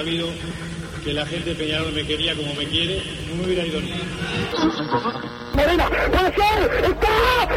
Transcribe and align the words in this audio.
sabido 0.00 0.28
que 1.04 1.12
la 1.12 1.26
gente 1.26 1.50
de 1.50 1.56
Peñarol 1.56 1.92
me 1.92 2.06
quería 2.06 2.34
como 2.34 2.54
me 2.54 2.64
quiere, 2.64 3.02
no 3.28 3.34
me 3.34 3.44
hubiera 3.44 3.66
ido 3.66 3.82
ni. 3.82 3.92
Morena, 5.52 5.90
puede 6.10 6.34
ser, 6.34 6.84
está, 6.84 7.48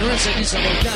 No 0.00 0.12
es 0.12 0.20
ceniza 0.20 0.58
la 0.58 0.95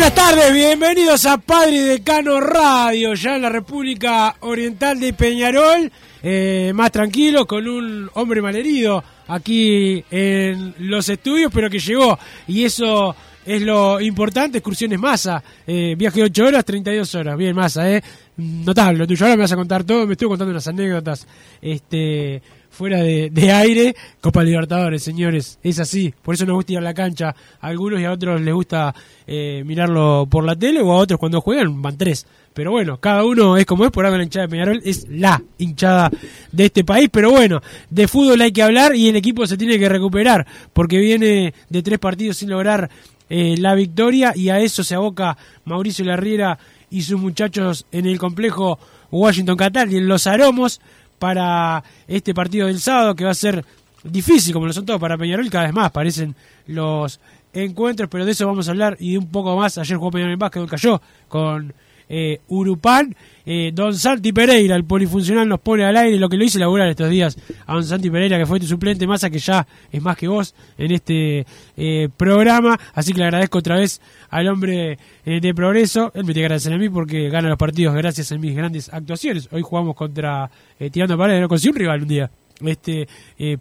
Buenas 0.00 0.14
tardes, 0.14 0.54
bienvenidos 0.54 1.26
a 1.26 1.36
Padre 1.36 1.82
Decano 1.82 2.40
Radio, 2.40 3.12
ya 3.12 3.36
en 3.36 3.42
la 3.42 3.50
República 3.50 4.34
Oriental 4.40 4.98
de 4.98 5.12
Peñarol, 5.12 5.92
eh, 6.22 6.72
más 6.74 6.90
tranquilo, 6.90 7.46
con 7.46 7.68
un 7.68 8.08
hombre 8.14 8.40
malherido 8.40 9.04
aquí 9.28 10.02
en 10.10 10.74
los 10.78 11.06
estudios, 11.06 11.52
pero 11.52 11.68
que 11.68 11.78
llegó, 11.78 12.18
y 12.46 12.64
eso 12.64 13.14
es 13.44 13.60
lo 13.60 14.00
importante, 14.00 14.56
excursiones 14.56 14.98
masa, 14.98 15.42
eh, 15.66 15.94
viaje 15.98 16.20
de 16.20 16.26
8 16.26 16.46
horas, 16.46 16.64
32 16.64 17.14
horas, 17.16 17.36
bien 17.36 17.54
masa, 17.54 17.94
eh, 17.94 18.02
notable 18.38 19.00
lo 19.00 19.06
tuyo, 19.06 19.26
ahora 19.26 19.36
me 19.36 19.42
vas 19.42 19.52
a 19.52 19.56
contar 19.56 19.84
todo, 19.84 20.06
me 20.06 20.14
estuve 20.14 20.30
contando 20.30 20.52
unas 20.52 20.66
anécdotas, 20.66 21.26
este 21.60 22.40
fuera 22.70 23.02
de, 23.02 23.30
de 23.30 23.52
aire, 23.52 23.94
Copa 24.20 24.42
Libertadores, 24.42 25.02
señores, 25.02 25.58
es 25.62 25.78
así, 25.78 26.14
por 26.22 26.34
eso 26.34 26.46
nos 26.46 26.54
gusta 26.54 26.72
ir 26.72 26.78
a 26.78 26.82
la 26.82 26.94
cancha, 26.94 27.34
a 27.60 27.66
algunos 27.66 28.00
y 28.00 28.04
a 28.04 28.12
otros 28.12 28.40
les 28.40 28.54
gusta 28.54 28.94
eh, 29.26 29.62
mirarlo 29.66 30.26
por 30.30 30.44
la 30.44 30.56
tele 30.56 30.80
o 30.80 30.92
a 30.92 30.96
otros 30.96 31.18
cuando 31.18 31.40
juegan 31.40 31.82
van 31.82 31.98
tres, 31.98 32.26
pero 32.54 32.70
bueno, 32.70 32.98
cada 32.98 33.24
uno 33.24 33.56
es 33.56 33.66
como 33.66 33.84
es, 33.84 33.90
por 33.90 34.06
algo 34.06 34.16
la 34.16 34.24
hinchada 34.24 34.46
de 34.46 34.50
Peñarol 34.50 34.80
es 34.84 35.06
la 35.08 35.42
hinchada 35.58 36.10
de 36.52 36.64
este 36.64 36.84
país, 36.84 37.08
pero 37.12 37.30
bueno, 37.30 37.60
de 37.90 38.08
fútbol 38.08 38.40
hay 38.40 38.52
que 38.52 38.62
hablar 38.62 38.94
y 38.94 39.08
el 39.08 39.16
equipo 39.16 39.46
se 39.46 39.56
tiene 39.56 39.78
que 39.78 39.88
recuperar, 39.88 40.46
porque 40.72 40.98
viene 40.98 41.52
de 41.68 41.82
tres 41.82 41.98
partidos 41.98 42.38
sin 42.38 42.50
lograr 42.50 42.88
eh, 43.28 43.56
la 43.58 43.74
victoria 43.74 44.32
y 44.34 44.48
a 44.48 44.58
eso 44.58 44.82
se 44.82 44.94
aboca 44.94 45.36
Mauricio 45.64 46.04
Larriera 46.04 46.58
y 46.90 47.02
sus 47.02 47.20
muchachos 47.20 47.86
en 47.92 48.06
el 48.06 48.18
complejo 48.18 48.78
Washington 49.10 49.56
Catal 49.56 49.92
y 49.92 49.96
en 49.98 50.08
los 50.08 50.26
aromos 50.26 50.80
para 51.20 51.84
este 52.08 52.34
partido 52.34 52.66
del 52.66 52.80
sábado 52.80 53.14
que 53.14 53.24
va 53.24 53.30
a 53.30 53.34
ser 53.34 53.64
difícil 54.02 54.54
como 54.54 54.66
lo 54.66 54.72
son 54.72 54.86
todos 54.86 54.98
para 54.98 55.18
Peñarol 55.18 55.50
cada 55.50 55.64
vez 55.64 55.74
más 55.74 55.92
parecen 55.92 56.34
los 56.66 57.20
encuentros 57.52 58.08
pero 58.08 58.24
de 58.24 58.32
eso 58.32 58.46
vamos 58.46 58.66
a 58.66 58.70
hablar 58.70 58.96
y 58.98 59.12
de 59.12 59.18
un 59.18 59.30
poco 59.30 59.54
más. 59.56 59.76
Ayer 59.76 59.98
jugó 59.98 60.10
Peñarol 60.10 60.32
en 60.32 60.38
básquet 60.38 60.66
cayó 60.66 61.00
con 61.28 61.74
eh, 62.10 62.40
Urupán. 62.48 63.14
Eh, 63.46 63.70
Don 63.72 63.94
Santi 63.96 64.32
Pereira 64.32 64.76
el 64.76 64.84
polifuncional 64.84 65.48
nos 65.48 65.60
pone 65.60 65.84
al 65.84 65.96
aire 65.96 66.18
lo 66.18 66.28
que 66.28 66.36
lo 66.36 66.44
hice 66.44 66.58
laburar 66.58 66.88
estos 66.88 67.08
días. 67.08 67.38
A 67.66 67.74
Don 67.74 67.84
Santi 67.84 68.10
Pereira 68.10 68.36
que 68.36 68.44
fue 68.44 68.60
tu 68.60 68.66
suplente 68.66 69.06
Massa 69.06 69.30
que 69.30 69.38
ya 69.38 69.66
es 69.90 70.02
más 70.02 70.16
que 70.16 70.28
vos 70.28 70.54
en 70.76 70.92
este 70.92 71.46
eh, 71.76 72.08
programa. 72.16 72.78
Así 72.94 73.12
que 73.12 73.20
le 73.20 73.24
agradezco 73.24 73.58
otra 73.58 73.76
vez 73.76 74.00
al 74.28 74.48
hombre 74.48 74.98
eh, 75.24 75.40
de 75.40 75.54
progreso. 75.54 76.12
Él 76.14 76.24
me 76.24 76.34
tiene 76.34 76.42
que 76.42 76.46
agradecer 76.46 76.72
a 76.72 76.78
mí 76.78 76.88
porque 76.90 77.30
gana 77.30 77.48
los 77.48 77.58
partidos 77.58 77.94
gracias 77.94 78.30
a 78.32 78.38
mis 78.38 78.54
grandes 78.54 78.92
actuaciones. 78.92 79.48
Hoy 79.52 79.62
jugamos 79.62 79.94
contra 79.94 80.50
tirando 80.90 81.16
paredes 81.16 81.40
no 81.40 81.48
conseguí 81.48 81.70
un 81.70 81.76
rival 81.76 82.02
un 82.02 82.08
día. 82.08 82.30
Este 82.64 83.08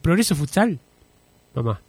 progreso 0.02 0.36
futsal. 0.36 0.78
Mamá. 1.56 1.80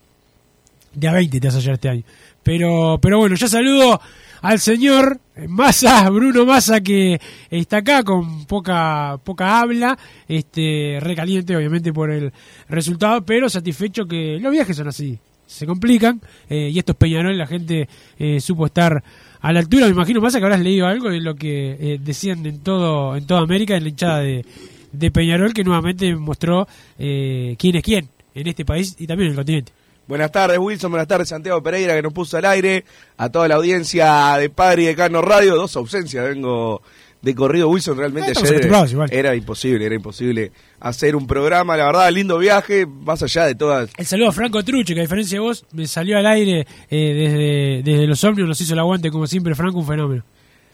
De 0.92 1.08
a 1.08 1.12
20 1.12 1.40
te 1.40 1.46
vas 1.46 1.66
a 1.66 1.72
este 1.72 1.88
año. 1.88 2.02
Pero, 2.42 2.98
pero 3.00 3.18
bueno, 3.18 3.36
ya 3.36 3.48
saludo 3.48 4.00
al 4.42 4.58
señor 4.58 5.20
Massa, 5.48 6.08
Bruno 6.10 6.44
Massa, 6.44 6.80
que 6.80 7.20
está 7.50 7.78
acá 7.78 8.02
con 8.02 8.46
poca, 8.46 9.18
poca 9.24 9.60
habla, 9.60 9.98
este, 10.28 10.98
recaliente 11.00 11.56
obviamente 11.56 11.92
por 11.92 12.10
el 12.10 12.32
resultado, 12.68 13.24
pero 13.24 13.48
satisfecho 13.48 14.06
que 14.06 14.38
los 14.40 14.52
viajes 14.52 14.76
son 14.76 14.88
así, 14.88 15.18
se 15.46 15.66
complican, 15.66 16.20
eh, 16.48 16.70
y 16.72 16.78
estos 16.78 16.96
Peñarol 16.96 17.36
la 17.36 17.46
gente 17.46 17.88
eh, 18.18 18.40
supo 18.40 18.66
estar 18.66 19.02
a 19.40 19.52
la 19.52 19.60
altura, 19.60 19.86
me 19.86 19.92
imagino 19.92 20.20
Massa 20.20 20.38
que 20.38 20.44
habrás 20.44 20.60
leído 20.60 20.86
algo 20.86 21.10
de 21.10 21.20
lo 21.20 21.34
que 21.34 21.76
eh, 21.80 21.98
decían 22.02 22.44
en 22.44 22.60
todo, 22.60 23.16
en 23.16 23.26
toda 23.26 23.40
América, 23.40 23.76
en 23.76 23.84
la 23.84 23.88
hinchada 23.88 24.18
de, 24.20 24.44
de 24.92 25.10
Peñarol, 25.10 25.54
que 25.54 25.64
nuevamente 25.64 26.14
mostró 26.16 26.66
eh, 26.98 27.56
quién 27.58 27.76
es 27.76 27.82
quién 27.82 28.08
en 28.34 28.46
este 28.46 28.64
país 28.64 28.96
y 28.98 29.06
también 29.06 29.28
en 29.28 29.32
el 29.32 29.36
continente. 29.36 29.72
Buenas 30.10 30.32
tardes, 30.32 30.58
Wilson. 30.58 30.90
Buenas 30.90 31.06
tardes, 31.06 31.28
Santiago 31.28 31.62
Pereira, 31.62 31.94
que 31.94 32.02
nos 32.02 32.12
puso 32.12 32.36
al 32.36 32.44
aire. 32.44 32.84
A 33.16 33.28
toda 33.28 33.46
la 33.46 33.54
audiencia 33.54 34.36
de 34.38 34.50
Padre 34.50 34.82
y 34.82 34.86
de 34.86 34.96
Cano 34.96 35.22
Radio. 35.22 35.54
Dos 35.54 35.76
ausencias, 35.76 36.24
vengo 36.28 36.82
de 37.22 37.32
corrido, 37.34 37.68
Wilson. 37.68 37.96
Realmente 37.96 38.32
Eh, 38.32 38.34
ayer 38.36 38.70
era 39.12 39.36
imposible, 39.36 39.86
era 39.86 39.94
imposible 39.94 40.50
hacer 40.80 41.14
un 41.14 41.28
programa. 41.28 41.76
La 41.76 41.86
verdad, 41.86 42.10
lindo 42.10 42.38
viaje, 42.38 42.86
más 42.86 43.22
allá 43.22 43.46
de 43.46 43.54
todas. 43.54 43.88
El 43.96 44.04
saludo 44.04 44.30
a 44.30 44.32
Franco 44.32 44.64
Truche, 44.64 44.94
que 44.94 45.00
a 45.00 45.02
diferencia 45.04 45.36
de 45.36 45.40
vos, 45.40 45.64
me 45.72 45.86
salió 45.86 46.18
al 46.18 46.26
aire 46.26 46.66
eh, 46.90 47.14
desde, 47.14 47.82
desde 47.88 48.06
los 48.08 48.24
ómnibus, 48.24 48.48
nos 48.48 48.60
hizo 48.60 48.72
el 48.72 48.80
aguante 48.80 49.10
como 49.12 49.28
siempre, 49.28 49.54
Franco, 49.54 49.78
un 49.78 49.86
fenómeno. 49.86 50.24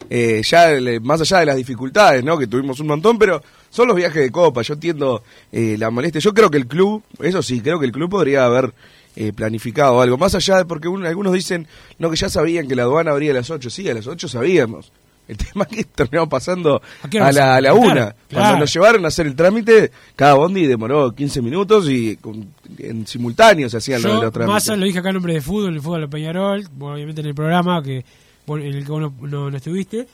eh, 0.09 0.41
ya 0.43 0.69
le- 0.71 0.99
más 0.99 1.21
allá 1.21 1.39
de 1.41 1.45
las 1.47 1.57
dificultades, 1.57 2.23
¿no? 2.23 2.37
Que 2.39 2.47
tuvimos 2.47 2.79
un 2.79 2.87
montón, 2.87 3.19
pero 3.19 3.43
son 3.69 3.87
los 3.87 3.95
viajes 3.97 4.23
de 4.23 4.31
Copa. 4.31 4.61
Yo 4.63 4.73
entiendo 4.75 5.21
eh, 5.51 5.75
la 5.77 5.89
molestia. 5.91 6.21
Yo 6.21 6.33
creo 6.33 6.49
que 6.49 6.57
el 6.57 6.65
club, 6.67 7.03
eso 7.19 7.43
sí, 7.43 7.61
creo 7.61 7.77
que 7.79 7.85
el 7.85 7.91
club 7.91 8.09
podría 8.09 8.45
haber 8.45 8.73
eh, 9.19 9.33
planificado 9.33 9.99
algo. 9.99 10.17
Más 10.17 10.35
allá 10.35 10.57
de, 10.59 10.65
porque 10.65 10.87
un- 10.87 11.05
algunos 11.05 11.33
dicen, 11.33 11.67
no, 11.97 12.09
que 12.11 12.15
ya 12.17 12.29
sabían 12.29 12.67
que 12.67 12.75
la 12.75 12.83
aduana 12.83 13.11
abría 13.11 13.31
a 13.31 13.33
las 13.33 13.49
8. 13.49 13.69
Sí, 13.69 13.89
a 13.89 13.93
las 13.93 14.05
8 14.07 14.27
sabíamos. 14.27 14.91
El 15.27 15.35
tema 15.53 15.67
es 15.69 15.75
que 15.75 15.83
terminamos 15.83 16.29
pasando 16.29 16.81
¿A 17.19 17.31
la, 17.33 17.55
a 17.57 17.61
la 17.61 17.71
Claro, 17.71 17.75
una. 17.79 17.93
claro. 17.93 18.15
Cuando 18.31 18.59
nos 18.59 18.73
llevaron 18.73 19.03
a 19.03 19.07
hacer 19.09 19.27
el 19.27 19.35
trámite, 19.35 19.91
cada 20.15 20.35
bondi 20.35 20.65
demoró 20.67 21.13
15 21.13 21.41
minutos 21.41 21.89
y 21.89 22.15
con- 22.17 22.47
en 22.77 23.05
simultáneo 23.07 23.69
se 23.69 23.77
hacían 23.77 24.01
los, 24.03 24.11
Yo, 24.13 24.21
los 24.23 24.31
trámites. 24.31 24.53
Massa, 24.53 24.75
lo 24.77 24.85
dije 24.85 24.99
acá 24.99 25.09
en 25.09 25.15
nombre 25.15 25.33
de 25.33 25.41
fútbol, 25.41 25.73
el 25.73 25.81
fútbol 25.81 26.01
de 26.01 26.07
Peñarol, 26.07 26.67
obviamente 26.79 27.21
en 27.21 27.27
el 27.27 27.35
programa 27.35 27.81
que 27.83 28.05
en 28.47 28.61
el 28.61 28.85
que 28.85 28.91
vos 28.91 29.01
no, 29.01 29.13
no- 29.27 29.51
no 29.51 29.57
estuviste, 29.57 30.07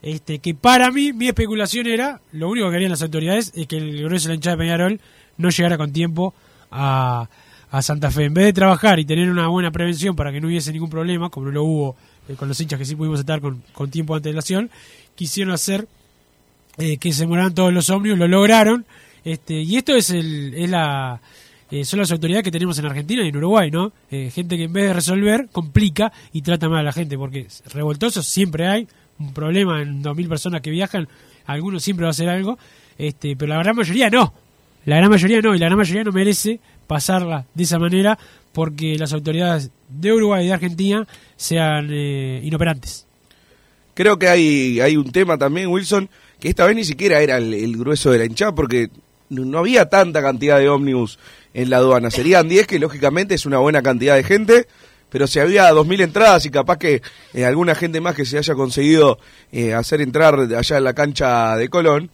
este, 0.00 0.38
que 0.38 0.54
para 0.54 0.90
mí, 0.90 1.12
mi 1.12 1.28
especulación 1.28 1.86
era, 1.86 2.20
lo 2.32 2.48
único 2.48 2.66
que 2.68 2.72
querían 2.72 2.90
las 2.92 3.02
autoridades 3.02 3.52
es 3.54 3.66
que 3.66 3.76
el 3.76 4.02
grueso 4.04 4.28
de 4.28 4.30
la 4.30 4.34
hinchada 4.36 4.56
de 4.56 4.62
Peñarol 4.62 5.00
no 5.36 5.50
llegara 5.50 5.76
con 5.76 5.92
tiempo 5.92 6.32
a, 6.70 7.28
a 7.74 7.82
Santa 7.82 8.12
Fe. 8.12 8.26
En 8.26 8.34
vez 8.34 8.44
de 8.44 8.52
trabajar 8.52 9.00
y 9.00 9.04
tener 9.04 9.28
una 9.28 9.48
buena 9.48 9.72
prevención 9.72 10.14
para 10.14 10.30
que 10.30 10.40
no 10.40 10.46
hubiese 10.46 10.72
ningún 10.72 10.88
problema, 10.88 11.28
como 11.28 11.50
lo 11.50 11.64
hubo 11.64 11.96
eh, 12.28 12.34
con 12.34 12.46
los 12.46 12.60
hinchas 12.60 12.78
que 12.78 12.84
sí 12.84 12.94
pudimos 12.94 13.18
estar 13.18 13.40
con, 13.40 13.64
con 13.72 13.90
tiempo 13.90 14.14
de 14.14 14.18
antelación, 14.18 14.70
quisieron 15.16 15.52
hacer 15.52 15.88
eh, 16.78 16.98
que 16.98 17.12
se 17.12 17.22
demoraran 17.22 17.52
todos 17.52 17.72
los 17.72 17.90
ómnibus, 17.90 18.16
lo 18.16 18.28
lograron, 18.28 18.86
este, 19.24 19.54
y 19.54 19.76
esto 19.76 19.92
es, 19.96 20.10
el, 20.10 20.54
es 20.54 20.70
la, 20.70 21.20
eh, 21.68 21.84
son 21.84 21.98
las 21.98 22.12
autoridades 22.12 22.44
que 22.44 22.52
tenemos 22.52 22.78
en 22.78 22.86
Argentina 22.86 23.24
y 23.24 23.30
en 23.30 23.36
Uruguay, 23.38 23.72
¿no? 23.72 23.92
Gente 24.08 24.56
que 24.56 24.64
en 24.64 24.72
vez 24.72 24.84
de 24.84 24.92
resolver, 24.92 25.48
complica 25.50 26.12
y 26.32 26.42
trata 26.42 26.68
mal 26.68 26.78
a 26.80 26.82
la 26.84 26.92
gente, 26.92 27.18
porque 27.18 27.48
revoltosos 27.72 28.24
siempre 28.24 28.68
hay, 28.68 28.86
un 29.18 29.34
problema 29.34 29.82
en 29.82 30.00
2.000 30.00 30.28
personas 30.28 30.60
que 30.60 30.70
viajan, 30.70 31.08
algunos 31.46 31.82
siempre 31.82 32.04
va 32.04 32.10
a 32.10 32.12
hacer 32.12 32.28
algo, 32.28 32.56
este, 32.98 33.34
pero 33.34 33.52
la 33.54 33.62
gran 33.64 33.74
mayoría 33.74 34.10
no. 34.10 34.32
La 34.86 34.96
gran 34.96 35.10
mayoría 35.10 35.40
no, 35.40 35.54
y 35.54 35.58
la 35.58 35.66
gran 35.66 35.78
mayoría 35.78 36.04
no 36.04 36.12
merece 36.12 36.60
pasarla 36.86 37.46
de 37.54 37.62
esa 37.64 37.78
manera 37.78 38.18
porque 38.52 38.96
las 38.98 39.12
autoridades 39.12 39.70
de 39.88 40.12
Uruguay 40.12 40.44
y 40.44 40.48
de 40.48 40.54
Argentina 40.54 41.06
sean 41.36 41.88
eh, 41.90 42.40
inoperantes. 42.42 43.06
Creo 43.94 44.18
que 44.18 44.28
hay, 44.28 44.80
hay 44.80 44.96
un 44.96 45.10
tema 45.12 45.38
también, 45.38 45.68
Wilson, 45.68 46.08
que 46.40 46.48
esta 46.48 46.66
vez 46.66 46.76
ni 46.76 46.84
siquiera 46.84 47.20
era 47.20 47.36
el, 47.36 47.76
grueso 47.76 48.10
de 48.10 48.18
la 48.18 48.24
hinchada, 48.24 48.54
porque 48.54 48.90
no 49.28 49.44
no 49.44 49.58
había 49.58 49.88
tanta 49.88 50.20
cantidad 50.20 50.58
de 50.58 50.68
ómnibus 50.68 51.18
en 51.52 51.70
la 51.70 51.78
aduana. 51.78 52.10
Serían 52.10 52.48
10, 52.48 52.66
que 52.66 52.78
lógicamente 52.78 53.34
es 53.34 53.46
una 53.46 53.58
buena 53.58 53.82
cantidad 53.82 54.16
de 54.16 54.24
gente, 54.24 54.66
pero 55.10 55.28
si 55.28 55.38
había 55.38 55.70
2.000 55.72 56.02
entradas 56.02 56.44
y 56.44 56.50
capaz 56.50 56.78
que 56.78 57.02
eh, 57.34 57.44
alguna 57.44 57.74
gente 57.76 58.00
más 58.00 58.16
que 58.16 58.24
se 58.24 58.36
haya 58.38 58.54
conseguido 58.54 59.18
eh, 59.52 59.72
hacer 59.72 60.00
entrar 60.00 60.34
allá 60.34 60.78
en 60.78 60.84
la 60.84 60.92
cancha 60.92 61.56
de 61.56 61.68
Colón, 61.68 62.10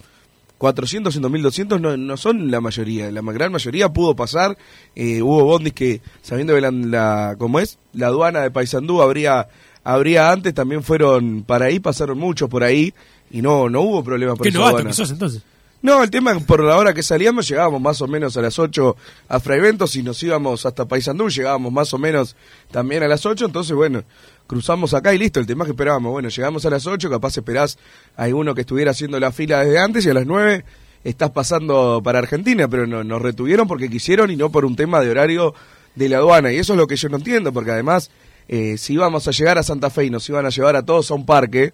400 0.61 1.17
en 1.17 1.23
2.200 1.23 1.81
no, 1.81 1.97
no 1.97 2.17
son 2.19 2.51
la 2.51 2.61
mayoría, 2.61 3.11
la 3.11 3.23
gran 3.23 3.51
mayoría 3.51 3.89
pudo 3.89 4.15
pasar, 4.15 4.59
eh, 4.95 5.23
hubo 5.23 5.43
bondis 5.45 5.73
que, 5.73 6.03
sabiendo 6.21 6.55
que 6.55 6.61
la, 6.61 6.71
la- 6.71 7.35
como 7.39 7.61
es, 7.61 7.79
la 7.95 8.09
aduana 8.09 8.41
de 8.43 8.51
Paysandú 8.51 9.01
habría, 9.01 9.49
habría 9.85 10.31
antes, 10.31 10.53
también 10.53 10.83
fueron 10.83 11.45
para 11.45 11.65
ahí, 11.65 11.81
pasaron 11.81 12.19
muchos 12.19 12.51
por 12.51 12.63
ahí, 12.63 12.93
y 13.31 13.41
no, 13.41 13.71
no 13.71 13.81
hubo 13.81 14.05
problema 14.05 14.35
por 14.35 14.43
Qué 14.43 14.51
esa 14.51 14.59
novato 14.59 14.77
aduana. 14.77 14.91
que 14.91 14.97
sos 14.97 15.11
entonces. 15.11 15.43
No, 15.81 16.03
el 16.03 16.11
tema 16.11 16.33
es 16.33 16.39
que 16.41 16.45
por 16.45 16.63
la 16.63 16.77
hora 16.77 16.93
que 16.93 17.03
salíamos 17.03 17.49
llegábamos 17.49 17.81
más 17.81 18.03
o 18.03 18.07
menos 18.07 18.37
a 18.37 18.43
las 18.43 18.59
8 18.59 18.97
a 19.31 19.41
Fraiventos 19.41 19.97
y 19.97 20.03
nos 20.03 20.23
íbamos 20.23 20.67
hasta 20.67 20.85
Paysandú, 20.87 21.31
llegábamos 21.31 21.73
más 21.73 21.95
o 21.95 21.97
menos 21.99 22.37
también 22.71 23.03
a 23.03 23.09
las 23.09 23.25
8, 23.25 23.47
entonces 23.47 23.75
bueno, 23.75 24.05
cruzamos 24.51 24.95
acá 24.95 25.15
y 25.15 25.19
listo, 25.19 25.39
el 25.39 25.47
tema 25.47 25.65
que 25.65 25.71
esperábamos, 25.71 26.11
bueno, 26.11 26.29
llegamos 26.29 26.67
a 26.67 26.71
las 26.71 26.85
8, 26.85 27.09
capaz 27.09 27.37
esperás 27.37 27.79
a 28.17 28.25
alguno 28.25 28.53
que 28.53 28.63
estuviera 28.63 28.91
haciendo 28.91 29.21
la 29.21 29.31
fila 29.31 29.61
desde 29.61 29.79
antes 29.79 30.05
y 30.05 30.11
a 30.11 30.15
las 30.15 30.27
9 30.27 30.65
estás 31.05 31.31
pasando 31.31 32.01
para 32.03 32.19
Argentina, 32.19 32.67
pero 32.67 32.85
no, 32.85 33.05
nos 33.05 33.23
retuvieron 33.23 33.69
porque 33.69 33.89
quisieron 33.89 34.29
y 34.29 34.35
no 34.35 34.51
por 34.51 34.65
un 34.65 34.75
tema 34.75 34.99
de 34.99 35.09
horario 35.09 35.55
de 35.95 36.09
la 36.09 36.17
aduana. 36.17 36.51
Y 36.51 36.57
eso 36.57 36.73
es 36.73 36.79
lo 36.81 36.89
que 36.89 36.97
yo 36.97 37.09
no 37.09 37.19
entiendo, 37.19 37.53
porque 37.53 37.71
además 37.71 38.11
eh, 38.49 38.77
si 38.77 38.95
íbamos 38.95 39.29
a 39.29 39.31
llegar 39.31 39.57
a 39.57 39.63
Santa 39.63 39.89
Fe 39.89 40.07
y 40.07 40.11
nos 40.11 40.29
iban 40.29 40.45
a 40.45 40.49
llevar 40.49 40.75
a 40.75 40.83
todos 40.85 41.13
a 41.13 41.15
un 41.15 41.27
parque, 41.27 41.73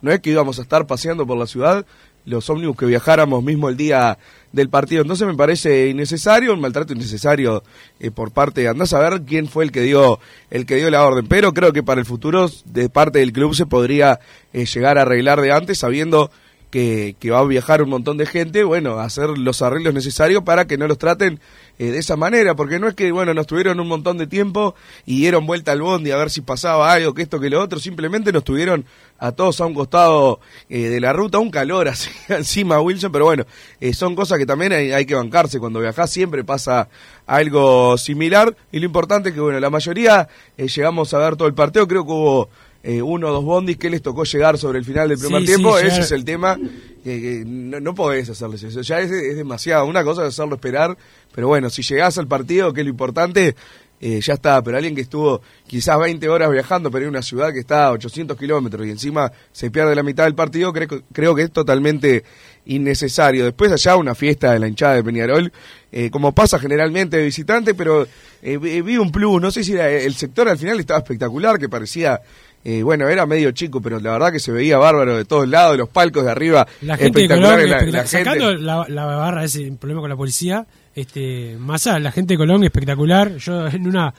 no 0.00 0.10
es 0.10 0.20
que 0.20 0.30
íbamos 0.30 0.58
a 0.58 0.62
estar 0.62 0.86
paseando 0.86 1.26
por 1.26 1.36
la 1.36 1.46
ciudad 1.46 1.84
los 2.24 2.48
ómnibus 2.48 2.78
que 2.78 2.86
viajáramos 2.86 3.44
mismo 3.44 3.68
el 3.68 3.76
día 3.76 4.16
del 4.54 4.70
partido. 4.70 5.02
Entonces 5.02 5.26
me 5.26 5.34
parece 5.34 5.88
innecesario, 5.88 6.54
un 6.54 6.60
maltrato 6.60 6.92
innecesario 6.92 7.62
eh, 7.98 8.10
por 8.10 8.32
parte, 8.32 8.68
andás 8.68 8.92
a 8.92 9.00
ver 9.00 9.22
quién 9.22 9.48
fue 9.48 9.64
el 9.64 9.72
que 9.72 9.80
dio 9.80 10.20
el 10.50 10.64
que 10.64 10.76
dio 10.76 10.90
la 10.90 11.04
orden, 11.04 11.26
pero 11.26 11.52
creo 11.52 11.72
que 11.72 11.82
para 11.82 12.00
el 12.00 12.06
futuro 12.06 12.48
de 12.64 12.88
parte 12.88 13.18
del 13.18 13.32
club 13.32 13.54
se 13.54 13.66
podría 13.66 14.20
eh, 14.52 14.64
llegar 14.64 14.98
a 14.98 15.02
arreglar 15.02 15.40
de 15.40 15.52
antes 15.52 15.78
sabiendo 15.78 16.30
que, 16.70 17.16
que 17.18 17.30
va 17.30 17.40
a 17.40 17.44
viajar 17.44 17.82
un 17.82 17.90
montón 17.90 18.16
de 18.16 18.26
gente, 18.26 18.64
bueno, 18.64 18.98
hacer 18.98 19.30
los 19.30 19.62
arreglos 19.62 19.94
necesarios 19.94 20.42
para 20.42 20.66
que 20.66 20.78
no 20.78 20.88
los 20.88 20.98
traten 20.98 21.40
eh, 21.78 21.90
de 21.90 21.98
esa 21.98 22.16
manera, 22.16 22.54
porque 22.54 22.78
no 22.78 22.88
es 22.88 22.94
que, 22.94 23.10
bueno, 23.12 23.34
nos 23.34 23.46
tuvieron 23.46 23.80
un 23.80 23.88
montón 23.88 24.18
de 24.18 24.26
tiempo 24.26 24.74
y 25.06 25.18
dieron 25.18 25.46
vuelta 25.46 25.72
al 25.72 25.82
bondi 25.82 26.10
a 26.10 26.16
ver 26.16 26.30
si 26.30 26.40
pasaba 26.40 26.92
algo, 26.92 27.14
que 27.14 27.22
esto, 27.22 27.40
que 27.40 27.50
lo 27.50 27.60
otro, 27.60 27.78
simplemente 27.78 28.32
nos 28.32 28.44
tuvieron 28.44 28.84
a 29.18 29.32
todos 29.32 29.60
a 29.60 29.66
un 29.66 29.74
costado 29.74 30.40
eh, 30.68 30.88
de 30.88 31.00
la 31.00 31.12
ruta, 31.12 31.38
un 31.38 31.50
calor 31.50 31.88
así 31.88 32.10
encima, 32.28 32.80
Wilson, 32.80 33.12
pero 33.12 33.24
bueno, 33.24 33.44
eh, 33.80 33.92
son 33.92 34.14
cosas 34.14 34.38
que 34.38 34.46
también 34.46 34.72
hay, 34.72 35.06
que 35.06 35.14
bancarse, 35.14 35.58
cuando 35.58 35.80
viajás 35.80 36.10
siempre 36.10 36.44
pasa 36.44 36.88
algo 37.26 37.96
similar, 37.96 38.56
y 38.70 38.80
lo 38.80 38.86
importante 38.86 39.30
es 39.30 39.34
que, 39.34 39.40
bueno, 39.40 39.60
la 39.60 39.70
mayoría 39.70 40.28
eh, 40.56 40.68
llegamos 40.68 41.14
a 41.14 41.18
ver 41.18 41.36
todo 41.36 41.48
el 41.48 41.54
partido, 41.54 41.88
creo 41.88 42.04
que 42.04 42.12
hubo 42.12 42.48
eh, 42.86 43.00
uno 43.02 43.28
o 43.28 43.32
dos 43.32 43.44
bondis 43.44 43.78
que 43.78 43.88
les 43.90 44.02
tocó 44.02 44.24
llegar 44.24 44.58
sobre 44.58 44.78
el 44.78 44.84
final 44.84 45.08
del 45.08 45.18
primer 45.18 45.40
Sí, 45.40 45.46
tiempo, 45.46 45.76
sí, 45.78 45.86
ese 45.86 46.02
es 46.02 46.12
el 46.12 46.24
tema, 46.24 46.56
que, 47.02 47.20
que 47.20 47.42
no, 47.46 47.80
no 47.80 47.94
podés 47.94 48.28
hacerles 48.30 48.62
eso, 48.62 48.82
ya 48.82 49.00
es, 49.00 49.10
es 49.10 49.36
demasiado, 49.36 49.86
una 49.86 50.04
cosa 50.04 50.22
es 50.22 50.28
hacerlo 50.28 50.54
esperar, 50.56 50.96
pero 51.34 51.48
bueno, 51.48 51.70
si 51.70 51.82
llegás 51.82 52.18
al 52.18 52.28
partido, 52.28 52.72
que 52.72 52.82
es 52.82 52.84
lo 52.86 52.90
importante, 52.90 53.56
eh, 54.00 54.20
ya 54.20 54.34
está, 54.34 54.62
pero 54.62 54.76
alguien 54.76 54.94
que 54.94 55.00
estuvo 55.00 55.40
quizás 55.66 55.98
20 55.98 56.28
horas 56.28 56.50
viajando, 56.50 56.90
pero 56.90 57.04
en 57.04 57.10
una 57.10 57.22
ciudad 57.22 57.52
que 57.54 57.60
está 57.60 57.86
a 57.86 57.92
800 57.92 58.36
kilómetros 58.36 58.86
y 58.86 58.90
encima 58.90 59.32
se 59.50 59.70
pierde 59.70 59.94
la 59.94 60.02
mitad 60.02 60.24
del 60.24 60.34
partido, 60.34 60.70
creo, 60.74 60.88
que- 60.88 61.00
creo 61.12 61.34
que 61.34 61.42
es 61.44 61.50
totalmente 61.52 62.22
innecesario. 62.66 63.44
Después 63.44 63.72
allá 63.72 63.96
una 63.96 64.14
fiesta 64.14 64.52
de 64.52 64.58
la 64.58 64.68
hinchada 64.68 64.94
de 64.94 65.04
Peñarol, 65.04 65.52
eh, 65.92 66.10
como 66.10 66.34
pasa 66.34 66.58
generalmente 66.58 67.16
de 67.16 67.22
visitante, 67.24 67.74
pero 67.74 68.06
eh, 68.42 68.58
vi 68.58 68.80
vi 68.82 68.96
un 68.98 69.10
plus, 69.10 69.40
no 69.40 69.50
sé 69.50 69.64
si 69.64 69.72
era, 69.72 69.88
el 69.90 70.14
sector 70.14 70.48
al 70.48 70.58
final 70.58 70.78
estaba 70.80 70.98
espectacular, 70.98 71.58
que 71.58 71.68
parecía... 71.68 72.20
eh, 72.64 72.82
bueno, 72.82 73.08
era 73.08 73.26
medio 73.26 73.50
chico, 73.52 73.80
pero 73.82 74.00
la 74.00 74.12
verdad 74.12 74.32
que 74.32 74.40
se 74.40 74.50
veía 74.50 74.78
bárbaro 74.78 75.16
de 75.16 75.24
todos 75.26 75.46
lados, 75.46 75.76
los 75.76 75.88
palcos 75.90 76.24
de 76.24 76.30
arriba, 76.30 76.66
La 76.80 76.96
gente 76.96 77.20
de 77.20 77.28
Colón, 77.28 77.68
la- 77.70 77.76
la 77.76 77.78
gente- 77.80 78.06
sacando 78.06 78.54
la, 78.54 78.84
la 78.88 79.04
barra 79.04 79.44
ese 79.44 79.70
problema 79.78 80.00
con 80.00 80.10
la 80.10 80.16
policía, 80.16 80.66
este, 80.94 81.56
Massa, 81.58 81.98
la 81.98 82.10
gente 82.12 82.34
de 82.34 82.38
Colón 82.38 82.64
espectacular. 82.64 83.36
Yo 83.36 83.66
en 83.66 83.86
una 83.86 84.14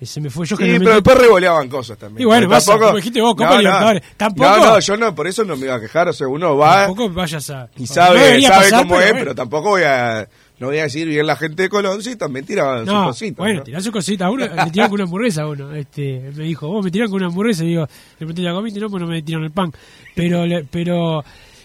eh, 0.00 0.06
se 0.06 0.20
me 0.20 0.30
fue 0.30 0.46
yo 0.46 0.56
Sí, 0.56 0.62
pero 0.78 0.94
después 0.94 1.18
revoleaban 1.18 1.68
cosas 1.68 1.98
también. 1.98 2.22
Y 2.22 2.24
bueno, 2.24 2.42
Pero 2.42 2.50
pasa, 2.50 2.78
como 2.78 2.94
dijiste 2.96 3.20
vos, 3.20 3.34
Copa 3.34 3.60
no, 3.60 3.92
no. 3.94 4.00
Tampoco- 4.16 4.48
No, 4.48 4.64
no, 4.74 4.78
yo 4.78 4.96
no, 4.96 5.12
por 5.14 5.26
eso 5.26 5.44
no 5.44 5.56
me 5.56 5.66
iba 5.66 5.74
a 5.74 5.80
quejar. 5.80 6.08
O 6.08 6.12
sea, 6.12 6.28
uno 6.28 6.56
va 6.56 6.86
tampoco 6.86 7.10
vayas 7.10 7.50
a 7.50 7.68
y 7.76 7.86
sabe, 7.88 8.40
sabe 8.42 8.48
pasar, 8.48 8.82
cómo 8.82 9.00
es, 9.00 9.06
bueno. 9.06 9.18
pero 9.18 9.34
tampoco 9.34 9.70
voy 9.70 9.82
a, 9.82 10.28
no 10.60 10.66
voy 10.68 10.78
a 10.78 10.82
decir 10.84 11.06
bien 11.08 11.26
la 11.26 11.36
gente 11.36 11.62
de 11.64 11.68
Colón, 11.68 12.02
sí, 12.02 12.16
también 12.16 12.44
tiraban 12.44 12.84
sus 12.84 12.92
No, 12.94 13.04
cositas. 13.06 13.36
bueno, 13.36 13.58
¿no? 13.58 13.64
tirá 13.64 13.80
su 13.80 13.92
cosita. 13.92 14.26
A 14.26 14.30
uno 14.30 14.44
le 14.46 14.70
tiraron 14.70 14.90
con 14.90 14.94
una 14.94 15.04
hamburguesa 15.04 15.42
a 15.42 15.48
uno. 15.48 15.72
Este, 15.74 16.30
me 16.36 16.44
dijo, 16.44 16.68
vos 16.68 16.84
me 16.84 16.90
tiraron 16.90 17.10
con 17.10 17.18
una 17.20 17.26
hamburguesa. 17.28 17.64
Y 17.64 17.68
digo, 17.68 17.82
le 17.86 18.16
pregunté, 18.18 18.42
¿la 18.42 18.52
comiste? 18.52 18.80
No, 18.80 18.88
pues 18.90 19.00
no 19.02 19.08
me 19.08 19.22
tiraron 19.22 19.44
el 19.44 19.52
pan. 19.52 19.72
Pero, 20.14 20.44
le- 20.46 20.64
pero 20.64 21.22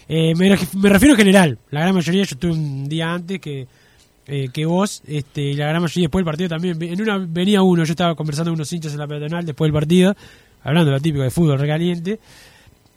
eh, 0.08 0.34
me, 0.36 0.54
ref- 0.56 0.74
me 0.74 0.88
refiero 0.88 1.14
en 1.14 1.18
general. 1.18 1.58
La 1.70 1.80
gran 1.80 1.94
mayoría, 1.94 2.22
yo 2.24 2.34
estuve 2.34 2.52
un 2.52 2.88
día 2.88 3.12
antes 3.12 3.40
que, 3.40 3.66
eh, 4.26 4.48
que 4.52 4.64
vos, 4.66 5.02
este, 5.06 5.42
y 5.42 5.54
la 5.54 5.66
gran 5.68 5.82
mayoría 5.82 6.04
después 6.04 6.20
del 6.20 6.26
partido 6.26 6.48
también. 6.48 6.80
En 6.82 7.02
una 7.02 7.18
venía 7.18 7.62
uno, 7.62 7.84
yo 7.84 7.92
estaba 7.92 8.14
conversando 8.14 8.50
con 8.52 8.58
unos 8.58 8.72
hinchas 8.72 8.92
en 8.92 8.98
la 9.00 9.06
peatonal 9.08 9.44
después 9.44 9.66
del 9.68 9.72
partido, 9.74 10.14
hablando 10.62 10.90
de 10.90 10.96
lo 10.96 11.00
típico 11.02 11.22
de 11.24 11.30
fútbol 11.30 11.58
recaliente. 11.58 12.20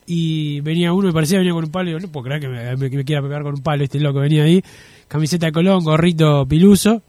Y 0.10 0.62
venía 0.62 0.94
uno, 0.94 1.08
me 1.08 1.14
parecía 1.14 1.38
venía 1.38 1.52
con 1.54 1.66
un 1.66 1.72
palo. 1.72 1.90
Y 1.90 1.94
digo, 1.94 2.00
no 2.00 2.12
puedo 2.12 2.24
creer 2.26 2.40
que 2.42 2.48
me, 2.48 2.76
me- 2.78 2.90
me 2.90 3.04
quiera 3.04 3.22
pegar 3.22 3.44
con 3.44 3.56
un 3.56 3.62
palo 3.62 3.84
este 3.84 4.00
loco. 4.00 4.20
Venía 4.20 4.44
ahí, 4.44 4.64
camiseta 5.08 5.48
de 5.48 5.52
Colón, 5.52 5.84
gorrito 5.84 6.46
piluso 6.46 7.02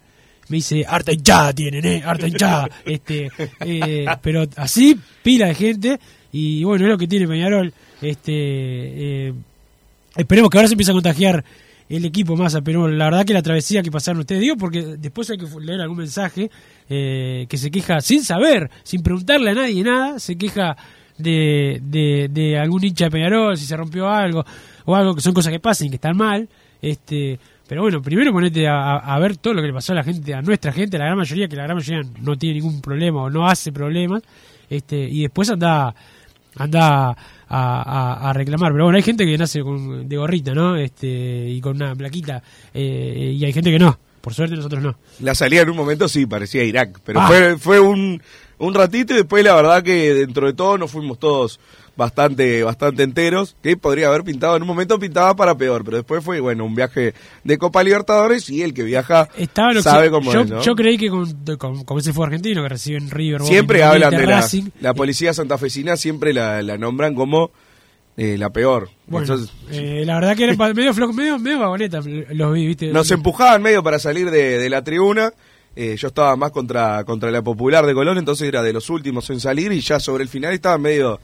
me 0.49 0.57
dice, 0.57 0.85
harta 0.87 1.13
hinchada 1.13 1.53
tienen, 1.53 1.85
eh, 1.85 2.03
harta 2.05 2.27
hinchada. 2.27 2.69
este, 2.85 3.31
eh, 3.61 4.07
pero 4.23 4.45
así, 4.57 4.99
pila 5.23 5.47
de 5.47 5.55
gente, 5.55 6.01
y 6.33 6.65
bueno, 6.65 6.85
es 6.85 6.91
lo 6.91 6.99
que 6.99 7.07
tiene 7.07 7.29
Peñarol. 7.29 7.73
Este, 8.01 8.33
eh, 8.33 9.35
esperemos 10.17 10.51
que 10.51 10.59
ahora 10.59 10.69
se 10.69 10.75
empiece 10.75 10.91
a 10.91 10.95
contagiar 10.95 11.45
el 11.89 12.05
equipo 12.05 12.37
más, 12.37 12.57
pero 12.65 12.89
la 12.89 13.07
verdad 13.07 13.25
que 13.25 13.33
la 13.33 13.43
travesía 13.43 13.83
que 13.83 13.91
pasaron 13.91 14.21
ustedes, 14.21 14.41
digo, 14.41 14.57
porque 14.57 14.83
después 14.99 15.29
hay 15.31 15.39
que 15.39 15.47
leer 15.61 15.81
algún 15.81 15.99
mensaje 15.99 16.51
eh, 16.89 17.47
que 17.49 17.57
se 17.57 17.71
queja 17.71 18.01
sin 18.01 18.23
saber, 18.23 18.71
sin 18.83 19.03
preguntarle 19.03 19.51
a 19.51 19.55
nadie 19.55 19.83
nada, 19.83 20.19
se 20.19 20.37
queja 20.37 20.77
de, 21.17 21.81
de, 21.83 22.29
de 22.31 22.59
algún 22.59 22.85
hincha 22.85 23.07
de 23.07 23.11
Peñarol, 23.11 23.57
si 23.57 23.65
se 23.65 23.77
rompió 23.77 24.09
algo, 24.09 24.45
o 24.85 24.95
algo 24.95 25.15
que 25.15 25.23
son 25.23 25.33
cosas 25.35 25.53
que 25.53 25.61
pasan 25.61 25.87
y 25.87 25.91
que 25.91 25.97
están 25.97 26.17
mal. 26.17 26.49
Este, 26.81 27.39
pero 27.69 27.83
bueno, 27.83 28.01
primero 28.03 28.33
ponete 28.33 28.67
a, 28.67 28.95
a- 28.97 29.15
a 29.15 29.19
ver 29.21 29.37
todo 29.37 29.55
lo 29.55 29.61
que 29.61 29.69
le 29.69 29.75
pasó 29.75 29.93
a 29.93 29.97
la 29.97 30.03
gente, 30.05 30.35
a 30.35 30.43
nuestra 30.43 30.73
gente, 30.73 30.99
la 30.99 31.05
gran 31.05 31.19
mayoría, 31.19 31.47
que 31.49 31.55
la 31.57 31.65
gran 31.65 31.77
mayoría 31.77 32.03
no 32.21 32.37
tiene 32.37 32.57
ningún 32.57 32.81
problema 32.81 33.23
o 33.23 33.31
no 33.31 33.47
hace 33.47 33.71
problemas, 33.71 34.23
este, 34.71 34.97
y 35.09 35.23
después 35.23 35.49
anda, 35.51 35.95
anda 36.57 37.11
a, 37.11 37.15
a- 37.49 38.31
a 38.31 38.33
reclamar. 38.33 38.73
Pero 38.73 38.85
bueno, 38.85 38.97
hay 38.97 39.03
gente 39.03 39.25
que 39.25 39.37
nace 39.39 39.63
con, 39.63 40.09
de 40.09 40.17
gorrita, 40.17 40.55
¿no? 40.55 40.77
Este, 40.77 41.07
y 41.49 41.61
con 41.61 41.77
una 41.77 41.95
plaquita, 41.95 42.43
eh, 42.75 43.35
y 43.37 43.45
hay 43.45 43.53
gente 43.53 43.71
que 43.71 43.79
no. 43.79 43.99
Por 44.21 44.35
suerte 44.35 44.57
nosotros 44.57 44.83
no. 44.83 44.97
La 45.21 45.35
salida 45.35 45.63
en 45.63 45.71
un 45.71 45.77
momento 45.77 46.09
sí 46.09 46.27
parecía 46.27 46.65
Irak, 46.65 47.01
pero 47.05 47.21
Ah. 47.21 47.29
fue, 47.29 47.57
fue 47.59 47.81
un, 47.81 48.21
un 48.59 48.75
ratito 48.75 49.15
y 49.15 49.19
después 49.19 49.45
la 49.45 49.55
verdad 49.55 49.83
que 49.83 50.15
dentro 50.15 50.47
de 50.47 50.53
todo 50.53 50.79
nos 50.79 50.91
fuimos 50.91 51.19
todos 51.19 51.61
bastante, 51.97 52.63
bastante 52.63 53.03
enteros, 53.03 53.57
que 53.61 53.77
podría 53.77 54.07
haber 54.07 54.23
pintado, 54.23 54.55
en 54.57 54.63
un 54.63 54.69
momento 54.69 55.01
pintaba 55.01 55.35
para 55.35 55.57
peor, 55.57 55.85
pero 55.85 55.97
después 55.97 56.23
fue, 56.23 56.39
bueno, 56.39 56.65
un 56.65 56.77
viaje 56.77 57.13
de 57.43 57.59
Copa 57.59 57.83
Libertadores 57.83 58.49
y 58.51 58.63
el 58.63 58.73
que 58.73 58.85
viaja 58.85 59.29
Estaba 59.37 59.75
sabe 59.83 60.07
Occ- 60.09 60.11
cómo 60.13 60.33
yo, 60.33 60.41
es, 60.43 60.49
¿no? 60.51 60.63
yo 60.63 60.77
creí 60.77 60.97
que 60.97 61.11
con, 61.11 61.33
con, 61.57 61.83
con 61.85 61.99
ese 61.99 62.13
fue 62.13 62.27
argentino 62.27 62.63
que 62.63 62.69
reciben 62.69 63.11
River, 63.11 63.43
Siempre 63.43 63.83
hablan 63.83 64.11
de 64.15 64.27
la, 64.27 64.49
la 64.81 64.95
policía 64.95 65.35
santafesina, 65.35 65.97
siempre 65.97 66.33
la, 66.33 66.63
la 66.63 66.79
nombran 66.79 67.17
como 67.17 67.51
eh, 68.17 68.37
la 68.39 68.51
peor. 68.51 68.91
Bueno, 69.07 69.25
Entonces, 69.27 69.53
eh, 69.73 70.05
la 70.05 70.15
verdad 70.17 70.37
que 70.37 70.45
era 70.45 70.75
medio 70.75 70.95
flojo, 70.95 71.13
medio, 71.13 71.39
medio 71.39 71.59
vagoneta 71.61 72.01
los 72.31 72.53
vi, 72.53 72.67
¿viste? 72.67 72.93
Nos 72.93 73.11
empujaban 73.11 73.61
medio 73.63 73.83
para 73.83 73.99
salir 73.99 74.31
de, 74.31 74.59
de 74.59 74.71
la 74.71 74.83
tribuna. 74.85 75.33
Eh, 75.77 75.97
yo 75.97 76.09
estaba 76.09 76.35
más 76.37 76.51
contra, 76.51 77.05
contra 77.05 77.31
la 77.31 77.43
popular 77.43 77.87
de 77.87 77.95
Colón, 77.95 78.19
entonces 78.19 78.49
era 78.49 78.63
de 78.63 78.73
los 78.73 78.91
últimos 78.91 79.31
en 79.31 79.39
salir 79.39 79.71
y 79.73 79.81
ya 79.81 80.01
sobre 80.01 80.25
el 80.25 80.29
final 80.29 80.53
estaba 80.53 80.77
medio 80.77 81.21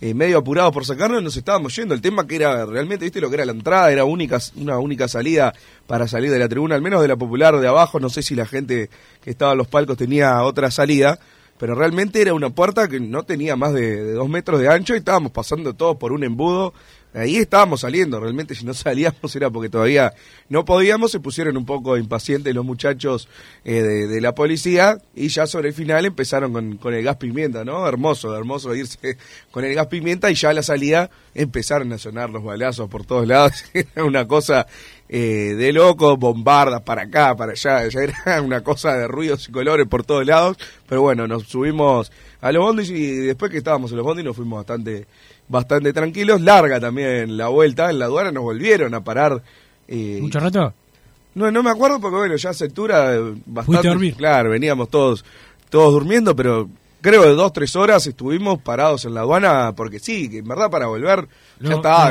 eh, 0.00 0.12
medio 0.12 0.36
apurados 0.38 0.70
por 0.72 0.84
sacarnos 0.84 1.22
nos 1.22 1.36
estábamos 1.36 1.74
yendo. 1.76 1.94
El 1.94 2.02
tema 2.02 2.26
que 2.26 2.36
era 2.36 2.66
realmente, 2.66 3.06
viste 3.06 3.20
lo 3.20 3.30
que 3.30 3.36
era 3.36 3.46
la 3.46 3.52
entrada, 3.52 3.90
era 3.90 4.04
única, 4.04 4.38
una 4.56 4.78
única 4.78 5.08
salida 5.08 5.54
para 5.86 6.08
salir 6.08 6.30
de 6.30 6.38
la 6.38 6.46
tribuna, 6.46 6.74
al 6.74 6.82
menos 6.82 7.00
de 7.00 7.08
la 7.08 7.16
popular 7.16 7.58
de 7.58 7.68
abajo. 7.68 8.00
No 8.00 8.10
sé 8.10 8.22
si 8.22 8.34
la 8.34 8.44
gente 8.44 8.90
que 9.22 9.30
estaba 9.30 9.52
en 9.52 9.58
los 9.58 9.68
palcos 9.68 9.96
tenía 9.96 10.42
otra 10.42 10.70
salida, 10.70 11.18
pero 11.58 11.74
realmente 11.74 12.20
era 12.20 12.34
una 12.34 12.50
puerta 12.50 12.86
que 12.88 13.00
no 13.00 13.22
tenía 13.22 13.56
más 13.56 13.72
de, 13.72 14.04
de 14.04 14.12
dos 14.12 14.28
metros 14.28 14.60
de 14.60 14.68
ancho 14.68 14.94
y 14.94 14.98
estábamos 14.98 15.32
pasando 15.32 15.74
todos 15.74 15.96
por 15.96 16.12
un 16.12 16.24
embudo 16.24 16.74
Ahí 17.14 17.36
estábamos 17.36 17.82
saliendo, 17.82 18.18
realmente 18.18 18.56
si 18.56 18.64
no 18.64 18.74
salíamos 18.74 19.36
era 19.36 19.48
porque 19.48 19.68
todavía 19.68 20.12
no 20.48 20.64
podíamos, 20.64 21.12
se 21.12 21.20
pusieron 21.20 21.56
un 21.56 21.64
poco 21.64 21.96
impacientes 21.96 22.52
los 22.52 22.64
muchachos 22.64 23.28
eh, 23.64 23.82
de, 23.82 24.20
la 24.20 24.34
policía 24.34 24.98
y 25.14 25.28
ya 25.28 25.46
sobre 25.46 25.68
el 25.68 25.74
final 25.74 26.06
empezaron 26.06 26.76
con, 26.76 26.92
el 26.92 27.04
gas 27.04 27.16
pimienta, 27.16 27.64
¿no? 27.64 27.86
Hermoso, 27.86 28.36
hermoso 28.36 28.74
irse 28.74 29.16
con 29.52 29.64
el 29.64 29.74
gas 29.76 29.86
pimienta 29.86 30.28
y 30.28 30.34
ya 30.34 30.52
la 30.52 30.64
salida 30.64 31.08
empezaron 31.34 31.92
a 31.92 31.98
sonar 31.98 32.30
los 32.30 32.42
balazos 32.42 32.88
por 32.88 33.06
todos 33.06 33.28
lados, 33.28 33.64
era 33.72 34.04
una 34.04 34.26
cosa 34.26 34.66
eh, 35.08 35.54
de 35.56 35.72
loco, 35.72 36.16
bombardas 36.16 36.82
para 36.82 37.02
acá, 37.02 37.36
para 37.36 37.52
allá, 37.52 37.86
ya 37.86 38.00
era 38.00 38.42
una 38.42 38.62
cosa 38.62 38.94
de 38.94 39.06
ruidos 39.06 39.48
y 39.48 39.52
colores 39.52 39.86
por 39.86 40.02
todos 40.02 40.26
lados, 40.26 40.56
pero 40.88 41.02
bueno, 41.02 41.28
nos 41.28 41.44
subimos 41.44 42.10
a 42.40 42.50
los 42.50 42.64
bondis 42.64 42.90
y 42.90 43.12
después 43.18 43.52
que 43.52 43.58
estábamos 43.58 43.92
en 43.92 43.98
los 43.98 44.04
bondis 44.04 44.24
nos 44.24 44.34
fuimos 44.34 44.58
bastante 44.58 45.06
bastante 45.48 45.92
tranquilos, 45.92 46.40
larga 46.40 46.80
también 46.80 47.36
la 47.36 47.48
vuelta, 47.48 47.90
en 47.90 47.98
la 47.98 48.06
aduana 48.06 48.32
nos 48.32 48.42
volvieron 48.42 48.94
a 48.94 49.02
parar. 49.02 49.42
eh, 49.88 50.18
¿Mucho 50.20 50.40
rato? 50.40 50.72
no, 51.34 51.50
no 51.50 51.62
me 51.62 51.70
acuerdo 51.70 52.00
porque 52.00 52.16
bueno, 52.16 52.36
ya 52.36 52.50
a 52.50 52.52
esa 52.52 52.64
altura 52.64 53.14
eh, 53.14 53.34
bastante. 53.46 53.88
A 53.88 53.90
dormir. 53.90 54.14
Claro, 54.16 54.50
veníamos 54.50 54.88
todos, 54.88 55.24
todos 55.68 55.92
durmiendo, 55.92 56.34
pero 56.34 56.68
creo 57.00 57.22
de 57.22 57.34
dos, 57.34 57.52
tres 57.52 57.76
horas 57.76 58.06
estuvimos 58.06 58.60
parados 58.62 59.04
en 59.04 59.14
la 59.14 59.20
aduana 59.20 59.72
porque 59.76 59.98
sí, 59.98 60.30
que 60.30 60.38
en 60.38 60.48
verdad 60.48 60.70
para 60.70 60.86
volver 60.86 61.28
ya 61.60 61.74
está, 61.74 62.04
no. 62.04 62.10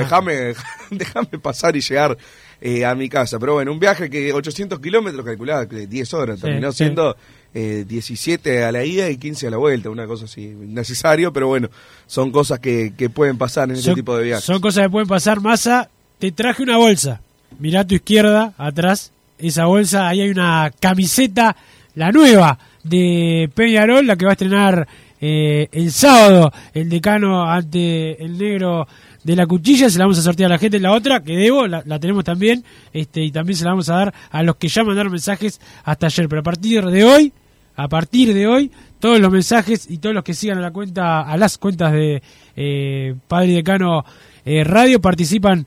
déjame 0.92 1.40
pasar 1.42 1.76
y 1.76 1.82
llegar 1.82 2.18
eh, 2.66 2.86
a 2.86 2.96
mi 2.96 3.10
casa. 3.10 3.38
Pero 3.40 3.56
bueno, 3.56 3.74
un 3.74 3.80
viaje 3.80 4.10
que 4.10 4.32
800 4.32 4.80
kilómetros 4.80 5.26
calculaba 5.26 5.68
que 5.68 5.86
10 5.86 6.14
horas, 6.14 6.40
Sí, 6.40 6.46
terminó 6.46 6.72
sí. 6.72 6.78
siendo 6.78 7.18
eh, 7.54 7.84
17 7.86 8.64
a 8.64 8.72
la 8.72 8.86
ida 8.86 9.10
y 9.10 9.18
15 9.18 9.48
a 9.48 9.50
la 9.52 9.58
vuelta, 9.58 9.90
una 9.90 10.08
cosa 10.08 10.26
así, 10.26 10.48
necesario, 10.48 11.34
pero 11.34 11.48
bueno, 11.50 11.68
son 12.08 12.32
cosas 12.32 12.60
que, 12.60 12.94
que 12.98 13.10
pueden 13.10 13.38
pasar 13.38 13.66
en 13.70 13.76
este 13.76 13.88
Son- 13.88 13.96
tipo 13.96 14.16
de 14.16 14.24
viajes. 14.24 14.46
Son 14.46 14.62
cosas 14.62 14.86
que 14.86 14.90
pueden 14.90 15.08
pasar. 15.10 15.42
Massa, 15.42 15.90
te 16.20 16.32
traje 16.32 16.64
una 16.64 16.78
bolsa. 16.78 17.20
Mirá 17.60 17.82
a 17.82 17.86
tu 17.88 17.96
izquierda, 17.96 18.54
atrás. 18.58 19.12
Esa 19.38 19.66
bolsa, 19.66 20.08
ahí 20.08 20.22
hay 20.22 20.30
una 20.30 20.72
camiseta, 20.80 21.58
la 21.96 22.12
nueva 22.12 22.58
de 22.84 23.50
Peñarol, 23.54 24.08
la 24.08 24.16
que 24.16 24.26
va 24.26 24.32
a 24.32 24.34
estrenar 24.34 24.88
eh, 25.20 25.68
el 25.72 25.92
sábado 25.92 26.52
el 26.74 26.90
decano 26.90 27.44
ante 27.50 28.24
el 28.24 28.38
negro 28.38 28.88
de 29.24 29.36
la 29.36 29.46
cuchilla. 29.46 29.90
Se 29.90 29.98
la 29.98 30.06
vamos 30.06 30.20
a 30.20 30.22
sortear 30.22 30.52
a 30.52 30.56
la 30.56 30.60
gente. 30.60 30.80
La 30.80 30.92
otra, 30.92 31.24
que 31.24 31.36
debo, 31.36 31.68
la, 31.68 31.84
la 31.86 32.00
tenemos 32.00 32.24
también. 32.24 32.64
este 32.92 33.22
Y 33.22 33.32
también 33.32 33.58
se 33.58 33.64
la 33.66 33.72
vamos 33.72 33.90
a 33.90 33.96
dar 33.96 34.14
a 34.32 34.44
los 34.44 34.56
que 34.58 34.68
ya 34.68 34.84
mandaron 34.84 35.12
mensajes 35.12 35.60
hasta 35.84 36.08
ayer. 36.08 36.28
Pero 36.30 36.42
a 36.42 36.44
partir 36.44 36.86
de 36.86 37.04
hoy, 37.04 37.34
a 37.76 37.88
partir 37.88 38.34
de 38.34 38.48
hoy, 38.48 38.72
todos 39.00 39.20
los 39.20 39.32
mensajes 39.32 39.90
y 39.90 39.98
todos 39.98 40.14
los 40.16 40.24
que 40.24 40.34
sigan 40.34 40.58
a 40.60 40.62
la 40.62 40.72
cuenta, 40.72 41.22
a 41.22 41.38
las 41.38 41.58
cuentas 41.58 41.92
de 41.92 42.22
eh, 42.56 43.16
Padre 43.28 43.48
y 43.48 43.56
Decano 43.56 44.06
eh, 44.46 44.64
Radio 44.64 45.02
participan 45.02 45.66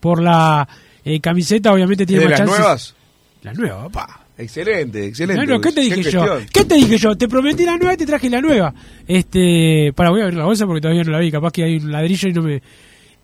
por 0.00 0.22
la 0.22 0.68
eh, 1.04 1.20
camiseta. 1.20 1.72
Obviamente 1.72 2.04
¿De 2.04 2.06
tienen 2.06 2.30
más 2.30 2.30
las 2.30 2.38
chances. 2.38 2.58
nuevas? 2.58 2.94
La 3.42 3.52
nueva, 3.52 3.88
papá. 3.88 4.20
Excelente, 4.36 5.04
excelente. 5.04 5.44
No, 5.44 5.54
no, 5.54 5.60
¿qué 5.60 5.72
te 5.72 5.80
dije 5.80 6.02
yo? 6.12 6.38
¿Qué 6.52 6.64
te 6.64 6.76
dije 6.76 6.96
yo? 6.96 7.16
Te 7.16 7.26
prometí 7.26 7.64
la 7.64 7.76
nueva 7.76 7.94
y 7.94 7.96
te 7.96 8.06
traje 8.06 8.30
la 8.30 8.40
nueva. 8.40 8.72
Este, 9.06 9.92
para 9.96 10.10
voy 10.10 10.20
a 10.20 10.24
abrir 10.24 10.38
la 10.38 10.44
bolsa 10.44 10.64
porque 10.64 10.80
todavía 10.80 11.02
no 11.02 11.10
la 11.10 11.18
vi, 11.18 11.32
capaz 11.32 11.50
que 11.50 11.64
hay 11.64 11.76
un 11.76 11.90
ladrillo 11.90 12.28
y 12.28 12.32
no 12.32 12.42
me 12.42 12.62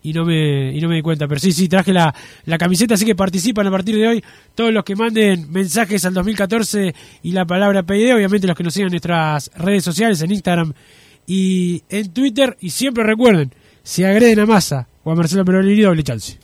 y 0.05 0.13
no 0.13 0.23
me 0.23 0.71
y 0.71 0.79
no 0.79 0.87
me 0.87 0.95
di 0.95 1.01
cuenta, 1.01 1.27
pero 1.27 1.39
sí, 1.39 1.51
sí, 1.51 1.67
traje 1.67 1.91
la, 1.91 2.13
la 2.45 2.59
camiseta, 2.59 2.93
así 2.93 3.05
que 3.05 3.15
participan 3.15 3.65
a 3.65 3.71
partir 3.71 3.95
de 3.95 4.07
hoy 4.07 4.23
todos 4.53 4.71
los 4.71 4.83
que 4.83 4.95
manden 4.95 5.51
mensajes 5.51 6.05
al 6.05 6.13
2014 6.13 6.93
y 7.23 7.31
la 7.31 7.45
palabra 7.45 7.81
PID, 7.81 8.13
obviamente 8.13 8.45
los 8.45 8.55
que 8.55 8.63
nos 8.63 8.73
sigan 8.73 8.89
en 8.89 8.93
nuestras 8.93 9.49
redes 9.55 9.83
sociales, 9.83 10.21
en 10.21 10.31
Instagram 10.31 10.73
y 11.25 11.81
en 11.89 12.13
Twitter, 12.13 12.55
y 12.61 12.69
siempre 12.69 13.03
recuerden, 13.03 13.51
si 13.81 14.03
agreden 14.03 14.41
a 14.41 14.45
Massa 14.45 14.87
o 15.03 15.11
a 15.11 15.15
Marcelo 15.15 15.43
Perolini, 15.43 15.81
doble 15.81 16.03
chance. 16.03 16.37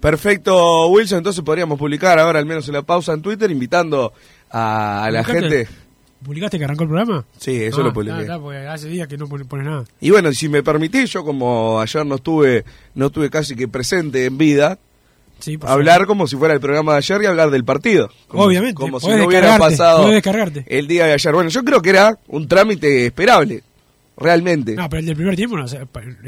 Perfecto, 0.00 0.86
Wilson. 0.86 1.18
Entonces 1.18 1.42
podríamos 1.42 1.78
publicar 1.78 2.20
ahora, 2.20 2.38
al 2.38 2.46
menos 2.46 2.68
en 2.68 2.74
la 2.74 2.82
pausa 2.82 3.12
en 3.14 3.22
Twitter, 3.22 3.50
invitando 3.50 4.12
a, 4.50 5.04
a 5.04 5.10
la 5.10 5.24
gente. 5.24 5.68
¿Publicaste 6.24 6.58
que 6.58 6.64
arrancó 6.64 6.84
el 6.84 6.88
programa? 6.90 7.24
Sí, 7.38 7.62
eso 7.64 7.80
Ah, 7.80 7.84
lo 7.84 7.92
publiqué. 7.92 8.26
ah, 8.30 8.38
porque 8.40 8.58
hace 8.58 8.88
días 8.88 9.08
que 9.08 9.16
no 9.18 9.26
pone- 9.28 9.44
pones 9.44 9.66
nada. 9.66 9.84
Y 10.00 10.10
bueno, 10.10 10.32
si 10.32 10.48
me 10.48 10.62
permitís, 10.62 11.10
yo 11.10 11.24
como 11.24 11.80
ayer 11.80 12.06
no 12.06 12.14
estuve, 12.16 12.64
no 12.94 13.06
estuve 13.06 13.28
casi 13.30 13.54
que 13.56 13.68
presente 13.68 14.24
en 14.26 14.38
vida, 14.38 14.78
Sí, 15.40 15.58
hablar 15.62 16.06
como 16.06 16.28
si 16.28 16.36
fuera 16.36 16.54
el 16.54 16.60
programa 16.60 16.92
de 16.92 16.98
ayer 16.98 17.22
y 17.22 17.26
hablar 17.26 17.50
del 17.50 17.64
partido. 17.64 18.10
Como, 18.28 18.44
Obviamente, 18.44 18.74
Como 18.74 19.00
si 19.00 19.08
no 19.08 19.26
hubiera 19.26 19.58
pasado 19.58 20.08
el 20.08 20.86
día 20.86 21.06
de 21.06 21.12
ayer. 21.14 21.32
Bueno, 21.34 21.50
yo 21.50 21.64
creo 21.64 21.82
que 21.82 21.90
era 21.90 22.16
un 22.28 22.46
trámite 22.46 23.06
esperable, 23.06 23.64
realmente. 24.16 24.74
No, 24.76 24.88
pero 24.88 25.00
el 25.00 25.06
del 25.06 25.16
primer 25.16 25.34
tiempo 25.34 25.56
no. 25.56 25.64
o 25.64 25.68
sea, 25.68 25.84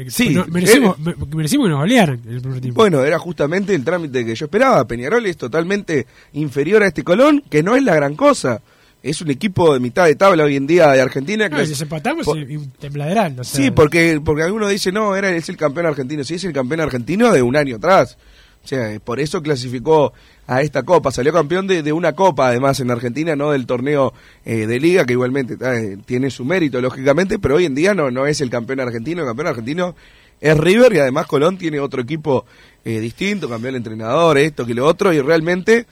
Sí, 0.09 0.31
no, 0.31 0.45
merecimos, 0.47 0.97
eh, 0.97 1.01
me- 1.17 1.35
merecimos 1.37 1.65
que 1.67 1.69
nos 1.69 1.79
golearan 1.79 2.19
el 2.27 2.41
primer 2.41 2.59
tiempo. 2.59 2.81
Bueno, 2.81 3.03
era 3.05 3.17
justamente 3.19 3.73
el 3.73 3.85
trámite 3.85 4.25
que 4.25 4.35
yo 4.35 4.45
esperaba. 4.47 4.85
Peñarol 4.85 5.25
es 5.25 5.37
totalmente 5.37 6.05
inferior 6.33 6.83
a 6.83 6.87
este 6.87 7.03
Colón, 7.03 7.41
que 7.49 7.63
no 7.63 7.75
es 7.77 7.83
la 7.83 7.95
gran 7.95 8.15
cosa. 8.15 8.61
Es 9.07 9.21
un 9.21 9.29
equipo 9.29 9.73
de 9.73 9.79
mitad 9.79 10.05
de 10.05 10.15
tabla 10.15 10.43
hoy 10.45 10.55
en 10.55 10.65
día 10.65 10.89
de 10.91 10.99
Argentina. 10.99 11.47
que 11.47 11.61
y 11.61 11.65
si 11.65 11.69
desempatamos 11.71 12.25
por- 12.25 12.39
y. 12.39 12.57
O 12.57 13.43
sea, 13.43 13.65
Sí, 13.65 13.69
porque, 13.71 14.19
porque 14.23 14.41
alguno 14.43 14.67
dice, 14.67 14.91
no, 14.91 15.15
era, 15.15 15.29
es 15.29 15.47
el 15.49 15.57
campeón 15.57 15.85
argentino. 15.85 16.23
Sí, 16.23 16.33
es 16.35 16.43
el 16.43 16.53
campeón 16.53 16.81
argentino 16.81 17.31
de 17.31 17.41
un 17.43 17.55
año 17.55 17.75
atrás. 17.75 18.17
O 18.63 18.67
sea, 18.67 18.99
por 18.99 19.19
eso 19.19 19.43
clasificó 19.43 20.11
a 20.47 20.63
esta 20.63 20.81
copa. 20.81 21.11
Salió 21.11 21.31
campeón 21.31 21.67
de, 21.67 21.83
de 21.83 21.93
una 21.93 22.13
copa, 22.13 22.47
además, 22.47 22.79
en 22.79 22.89
Argentina, 22.89 23.35
no 23.35 23.51
del 23.51 23.67
torneo 23.67 24.11
eh, 24.43 24.65
de 24.65 24.79
liga, 24.79 25.05
que 25.05 25.13
igualmente 25.13 25.55
eh, 25.63 25.97
tiene 26.03 26.31
su 26.31 26.43
mérito, 26.43 26.81
lógicamente, 26.81 27.37
pero 27.37 27.57
hoy 27.57 27.65
en 27.65 27.75
día 27.75 27.93
no, 27.93 28.09
no 28.09 28.25
es 28.25 28.41
el 28.41 28.49
campeón 28.49 28.79
argentino. 28.79 29.21
El 29.21 29.27
campeón 29.27 29.47
argentino 29.49 29.95
es 30.41 30.57
River 30.57 30.93
y 30.93 30.97
además 30.97 31.27
Colón 31.27 31.59
tiene 31.59 31.79
otro 31.79 32.01
equipo 32.01 32.47
eh, 32.83 32.99
distinto, 32.99 33.47
cambió 33.47 33.69
el 33.69 33.75
entrenador, 33.75 34.39
esto 34.39 34.65
que 34.65 34.73
lo 34.73 34.87
otro, 34.87 35.13
y 35.13 35.21
realmente 35.21 35.85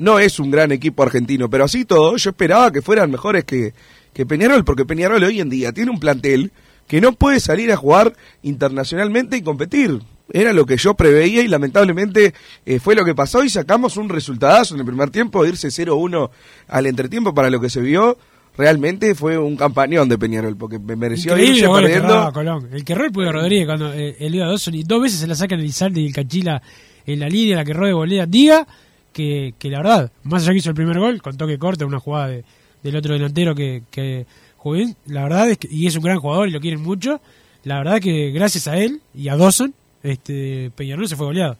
no 0.00 0.18
es 0.18 0.40
un 0.40 0.50
gran 0.50 0.72
equipo 0.72 1.02
argentino. 1.02 1.48
Pero 1.48 1.64
así 1.64 1.84
todo, 1.84 2.16
yo 2.16 2.30
esperaba 2.30 2.72
que 2.72 2.82
fueran 2.82 3.10
mejores 3.10 3.44
que, 3.44 3.74
que 4.12 4.26
Peñarol, 4.26 4.64
porque 4.64 4.84
Peñarol 4.84 5.22
hoy 5.22 5.40
en 5.40 5.50
día 5.50 5.72
tiene 5.72 5.90
un 5.90 6.00
plantel 6.00 6.52
que 6.88 7.00
no 7.00 7.12
puede 7.12 7.38
salir 7.38 7.70
a 7.70 7.76
jugar 7.76 8.14
internacionalmente 8.42 9.36
y 9.36 9.42
competir. 9.42 10.00
Era 10.32 10.52
lo 10.52 10.64
que 10.64 10.76
yo 10.76 10.94
preveía 10.94 11.42
y 11.42 11.48
lamentablemente 11.48 12.34
eh, 12.64 12.80
fue 12.80 12.94
lo 12.94 13.04
que 13.04 13.14
pasó 13.14 13.44
y 13.44 13.50
sacamos 13.50 13.96
un 13.96 14.08
resultadazo 14.08 14.74
en 14.74 14.80
el 14.80 14.86
primer 14.86 15.10
tiempo, 15.10 15.44
irse 15.44 15.68
0-1 15.68 16.30
al 16.68 16.86
entretiempo 16.86 17.34
para 17.34 17.50
lo 17.50 17.60
que 17.60 17.68
se 17.68 17.80
vio. 17.80 18.16
Realmente 18.56 19.14
fue 19.14 19.38
un 19.38 19.56
campañón 19.56 20.08
de 20.08 20.18
Peñarol, 20.18 20.56
porque 20.56 20.78
me 20.78 20.96
mereció 20.96 21.32
increíble 21.32 21.58
irse 21.58 21.68
perdiendo. 21.68 22.32
Colón. 22.32 22.68
El 22.72 22.84
que 22.84 22.94
erró 22.94 23.04
el 23.04 23.12
Puyo 23.12 23.32
Rodríguez 23.32 23.66
cuando 23.66 23.92
eh, 23.92 24.16
el 24.18 24.38
Dawson 24.38 24.74
y 24.74 24.82
dos 24.82 25.02
veces 25.02 25.20
se 25.20 25.26
la 25.26 25.34
sacan 25.34 25.60
el 25.60 25.66
Izalde 25.66 26.00
y 26.00 26.06
el 26.06 26.12
Cachila 26.12 26.62
en 27.06 27.20
la 27.20 27.28
línea, 27.28 27.56
la 27.56 27.64
que 27.64 27.74
de 27.74 27.92
volea. 27.92 28.26
Diga 28.26 28.66
que, 29.12 29.54
que 29.58 29.68
la 29.70 29.78
verdad, 29.78 30.12
más 30.22 30.42
allá 30.42 30.52
que 30.52 30.58
hizo 30.58 30.70
el 30.70 30.76
primer 30.76 30.98
gol, 30.98 31.20
con 31.22 31.36
toque 31.36 31.58
corto, 31.58 31.86
una 31.86 32.00
jugada 32.00 32.28
de- 32.28 32.44
del 32.82 32.96
otro 32.96 33.12
delantero 33.14 33.54
que, 33.54 33.82
que 33.90 34.26
jugó 34.56 34.76
bien, 34.76 34.96
la 35.06 35.22
verdad 35.24 35.50
es 35.50 35.58
que, 35.58 35.68
y 35.70 35.86
es 35.86 35.96
un 35.96 36.02
gran 36.02 36.18
jugador 36.18 36.48
y 36.48 36.52
lo 36.52 36.60
quieren 36.60 36.80
mucho, 36.80 37.20
la 37.64 37.78
verdad 37.78 38.00
que 38.00 38.30
gracias 38.30 38.66
a 38.68 38.76
él 38.78 39.00
y 39.14 39.28
a 39.28 39.36
Dawson, 39.36 39.74
este 40.02 40.70
Peñarol 40.74 41.06
se 41.08 41.16
fue 41.16 41.26
goleado. 41.26 41.56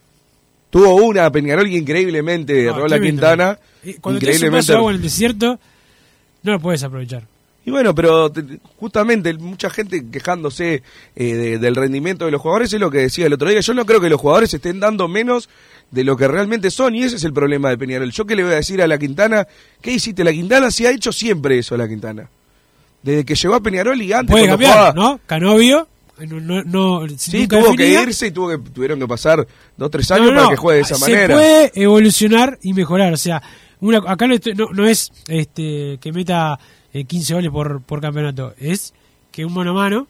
Tuvo 0.70 0.94
una 0.94 1.30
Peñarol 1.30 1.68
que 1.68 1.76
increíblemente 1.76 2.54
No, 2.64 2.70
erró 2.70 2.82
la 2.88 2.96
tremendo. 2.96 3.20
Quintana. 3.22 3.58
Y 3.84 3.94
Cuando 3.94 4.20
te 4.20 4.30
hace 4.30 4.48
un 4.48 4.60
de 4.60 4.72
agua 4.74 4.90
en 4.92 4.96
el 4.96 5.02
desierto, 5.02 5.58
no 6.42 6.52
lo 6.52 6.60
puedes 6.60 6.82
aprovechar. 6.84 7.24
Y 7.64 7.70
bueno, 7.70 7.94
pero 7.94 8.30
te- 8.32 8.58
justamente 8.76 9.34
mucha 9.34 9.68
gente 9.70 10.06
quejándose 10.10 10.82
eh, 11.14 11.34
de- 11.34 11.58
del 11.58 11.76
rendimiento 11.76 12.24
de 12.24 12.30
los 12.30 12.40
jugadores 12.40 12.72
es 12.72 12.80
lo 12.80 12.90
que 12.90 12.98
decía 12.98 13.26
el 13.26 13.32
otro 13.34 13.48
día. 13.50 13.60
Yo 13.60 13.74
no 13.74 13.84
creo 13.84 14.00
que 14.00 14.08
los 14.08 14.20
jugadores 14.20 14.52
estén 14.54 14.80
dando 14.80 15.08
menos 15.08 15.48
de 15.90 16.04
lo 16.04 16.16
que 16.16 16.26
realmente 16.26 16.70
son 16.70 16.94
y 16.94 17.02
ese 17.02 17.16
es 17.16 17.24
el 17.24 17.32
problema 17.34 17.68
de 17.68 17.76
Peñarol. 17.76 18.10
Yo 18.12 18.24
que 18.24 18.34
le 18.36 18.44
voy 18.44 18.52
a 18.52 18.56
decir 18.56 18.80
a 18.80 18.86
la 18.86 18.96
Quintana, 18.98 19.46
¿qué 19.82 19.92
hiciste? 19.92 20.24
La 20.24 20.32
Quintana 20.32 20.70
sí 20.70 20.86
ha 20.86 20.90
hecho 20.90 21.12
siempre 21.12 21.58
eso 21.58 21.76
la 21.76 21.86
Quintana. 21.88 22.28
Desde 23.02 23.24
que 23.24 23.34
llegó 23.34 23.54
a 23.54 23.60
Peñarol 23.60 24.00
y 24.00 24.12
antes 24.12 24.30
Puede 24.32 24.46
cambiar, 24.46 24.72
jugaba- 24.72 24.92
¿no? 24.94 25.20
Canovio, 25.26 25.86
no, 26.18 26.40
no, 26.40 26.62
no, 26.64 27.08
Sí, 27.16 27.46
tuvo 27.48 27.74
que 27.74 27.88
irse 27.88 28.26
y 28.26 28.30
tuvo 28.30 28.48
que, 28.50 28.58
tuvieron 28.70 28.98
que 28.98 29.06
pasar 29.08 29.46
dos 29.76 29.86
o 29.86 29.90
tres 29.90 30.10
años 30.10 30.32
No, 30.32 30.36
para 30.36 30.48
que 30.50 30.56
juegue 30.56 30.76
de 30.78 30.82
esa 30.82 30.94
se 30.96 31.00
manera. 31.10 31.34
puede 31.34 31.72
evolucionar 31.74 32.58
y 32.62 32.72
mejorar. 32.74 33.12
O 33.12 33.16
sea, 33.16 33.42
una, 33.80 33.98
acá 34.06 34.26
no, 34.26 34.34
estoy- 34.34 34.54
no, 34.54 34.68
no 34.72 34.86
es 34.86 35.10
este 35.28 35.98
que 36.00 36.12
meta 36.12 36.58
eh, 36.92 37.04
15 37.04 37.34
goles 37.34 37.50
por, 37.50 37.82
por 37.82 38.00
campeonato. 38.00 38.54
Es 38.58 38.94
que 39.30 39.44
un 39.44 39.54
mano 39.54 39.70
a 39.70 39.74
mano 39.74 40.08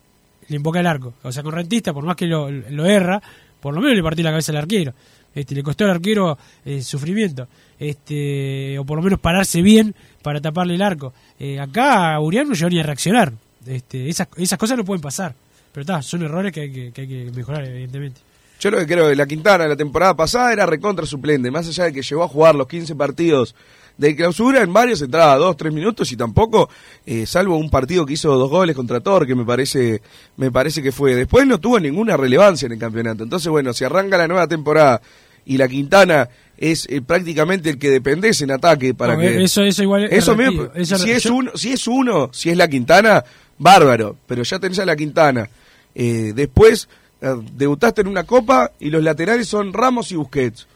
le 0.49 0.57
invoca 0.57 0.81
el 0.81 0.87
arco. 0.87 1.15
O 1.23 1.33
sea, 1.33 1.43
con 1.43 1.53
Rentista, 1.53 1.93
por 1.93 2.05
más 2.05 2.17
que 2.17 2.27
lo, 2.27 2.51
lo 2.51 2.87
erra, 2.87 3.23
por 3.61 3.75
lo 3.75 3.81
menos 3.81 3.97
le 3.97 4.03
partió 4.03 4.25
la 4.25 4.31
cabeza 4.31 4.53
al 4.53 4.59
arquero. 4.59 4.93
Este, 5.35 5.55
le 5.55 5.63
costó 5.63 5.85
al 5.85 5.91
arquero 5.91 6.37
eh, 6.65 6.83
sufrimiento. 6.83 7.47
Este, 7.79 8.79
o 8.79 8.85
por 8.85 8.97
lo 8.97 9.03
menos 9.03 9.21
pararse 9.21 9.63
bien 9.63 9.95
para 10.23 10.41
taparle 10.41 10.75
el 10.75 10.83
arco. 10.83 11.13
Eh, 11.39 11.61
acá 11.61 12.19
Urián 12.21 12.49
no 12.49 12.55
llegó 12.55 12.69
ni 12.69 12.81
a 12.81 12.83
reaccionar. 12.83 13.33
Este, 13.67 14.09
esas, 14.09 14.29
esas 14.37 14.59
cosas 14.59 14.77
no 14.77 14.85
pueden 14.85 15.01
pasar. 15.01 15.35
Pero 15.73 15.83
está, 15.83 16.03
son 16.03 16.23
errores 16.23 16.53
que 16.53 16.61
hay 16.63 16.91
que, 16.93 17.31
mejorar, 17.35 17.65
evidentemente. 17.65 18.21
Yo 18.59 18.71
lo 18.71 18.79
que 18.79 18.87
creo 18.87 19.09
que 19.09 19.17
la 19.17 19.27
Quintana 19.27 19.69
la 19.69 19.77
temporada 19.77 20.15
pasada 20.15 20.53
era 20.53 20.67
recontra 20.67 21.07
suplente, 21.07 21.51
más 21.51 21.67
allá 21.69 21.85
de 21.85 21.93
que 21.93 22.03
llegó 22.03 22.25
a 22.25 22.29
jugar 22.29 22.55
los 22.55 22.67
15 22.67 22.95
partidos 22.95 23.55
de 23.99 24.17
clausura, 24.17 24.63
en 24.63 24.73
varios 24.73 25.03
entraba 25.03 25.37
dos, 25.37 25.57
tres 25.57 25.73
minutos 25.73 26.11
y 26.13 26.17
tampoco, 26.17 26.71
eh, 27.07 27.27
salvo 27.27 27.57
un 27.57 27.71
partido 27.71 28.07
que 28.07 28.15
hizo 28.15 28.35
dos 28.37 28.51
goles 28.51 28.75
contra 28.75 29.01
Thor, 29.01 29.27
que 29.27 29.35
me 29.35 29.45
parece, 29.45 30.03
me 30.37 30.51
parece 30.51 30.83
que 30.83 30.93
fue. 30.93 31.15
Después 31.15 31.47
no 31.47 31.59
tuvo 31.59 31.79
ninguna 31.79 32.17
relevancia 32.17 32.67
en 32.67 32.73
el 32.73 32.79
campeonato. 32.79 33.25
Entonces, 33.25 33.49
bueno, 33.49 33.73
si 33.73 33.85
arranca 33.85 34.17
la 34.17 34.29
nueva 34.29 34.47
temporada 34.47 35.01
y 35.45 35.57
la 35.57 35.69
Quintana 35.69 36.29
es 36.57 36.87
eh, 36.91 37.01
prácticamente 37.01 37.71
el 37.71 37.79
que 37.79 37.91
dependés 37.91 38.43
en 38.43 38.51
ataque 38.51 38.95
para 38.95 39.15
No, 39.15 39.21
que... 39.21 39.43
eso, 39.43 39.63
eso 39.63 39.83
igual 39.83 40.05
es 40.05 40.13
Eso 40.13 40.37
mismo, 40.37 40.69
si 40.85 41.11
es, 41.11 41.27
uno, 41.27 41.53
si 41.55 41.73
es 41.73 41.87
uno, 41.87 42.31
si 42.33 42.51
es 42.51 42.57
la 42.57 42.69
Quintana, 42.69 43.25
bárbaro, 43.59 44.17
pero 44.27 44.43
ya 44.43 44.59
tenés 44.59 44.79
a 44.79 44.87
la 44.87 44.97
Quintana. 44.97 45.49
Eh, 45.95 46.33
después 46.35 46.89
eh, 47.21 47.35
debutaste 47.55 48.03
en 48.03 48.09
una 48.09 48.25
copa 48.25 48.73
y 48.79 48.91
los 48.91 49.03
laterales 49.03 49.49
son 49.49 49.73
Ramos 49.73 50.13
y 50.13 50.17
Busquets. 50.17 50.67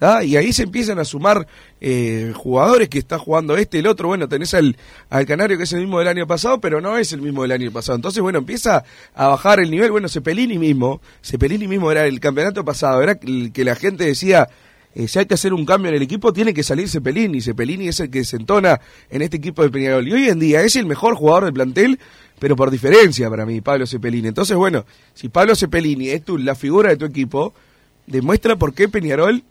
¿Ah? 0.00 0.22
Y 0.22 0.36
ahí 0.36 0.52
se 0.52 0.62
empiezan 0.62 0.98
a 0.98 1.04
sumar 1.04 1.46
eh, 1.80 2.32
jugadores 2.34 2.88
que 2.88 2.98
está 2.98 3.18
jugando 3.18 3.56
este, 3.56 3.80
el 3.80 3.86
otro. 3.86 4.08
Bueno, 4.08 4.28
tenés 4.28 4.54
al, 4.54 4.76
al 5.10 5.26
Canario 5.26 5.56
que 5.56 5.64
es 5.64 5.72
el 5.72 5.80
mismo 5.80 5.98
del 5.98 6.08
año 6.08 6.26
pasado, 6.26 6.60
pero 6.60 6.80
no 6.80 6.96
es 6.98 7.12
el 7.12 7.20
mismo 7.20 7.42
del 7.42 7.52
año 7.52 7.72
pasado. 7.72 7.96
Entonces, 7.96 8.22
bueno, 8.22 8.38
empieza 8.38 8.84
a 9.14 9.28
bajar 9.28 9.60
el 9.60 9.70
nivel. 9.70 9.90
Bueno, 9.90 10.08
Cepelini 10.08 10.58
mismo, 10.58 11.00
Cepelini 11.22 11.66
mismo 11.66 11.90
era 11.90 12.06
el 12.06 12.20
campeonato 12.20 12.64
pasado, 12.64 13.02
era 13.02 13.18
el 13.22 13.50
que 13.52 13.64
la 13.64 13.74
gente 13.74 14.04
decía, 14.04 14.48
eh, 14.94 15.08
si 15.08 15.18
hay 15.18 15.26
que 15.26 15.34
hacer 15.34 15.52
un 15.52 15.66
cambio 15.66 15.90
en 15.90 15.96
el 15.96 16.02
equipo, 16.02 16.32
tiene 16.32 16.54
que 16.54 16.62
salir 16.62 16.88
Cepelini. 16.88 17.40
Cepelini 17.40 17.88
es 17.88 18.00
el 18.00 18.10
que 18.10 18.24
se 18.24 18.36
entona 18.36 18.80
en 19.10 19.22
este 19.22 19.36
equipo 19.36 19.62
de 19.62 19.70
Peñarol. 19.70 20.06
Y 20.06 20.12
hoy 20.12 20.28
en 20.28 20.38
día 20.38 20.62
es 20.62 20.76
el 20.76 20.86
mejor 20.86 21.16
jugador 21.16 21.44
del 21.44 21.54
plantel, 21.54 21.98
pero 22.38 22.54
por 22.54 22.70
diferencia 22.70 23.28
para 23.28 23.44
mí, 23.44 23.60
Pablo 23.60 23.86
Cepelini. 23.86 24.28
Entonces, 24.28 24.56
bueno, 24.56 24.86
si 25.14 25.28
Pablo 25.28 25.56
Cepelini 25.56 26.10
es 26.10 26.24
tu, 26.24 26.38
la 26.38 26.54
figura 26.54 26.90
de 26.90 26.96
tu 26.96 27.04
equipo, 27.04 27.52
demuestra 28.06 28.56
por 28.56 28.74
qué 28.74 28.88
Peñarol 28.88 29.42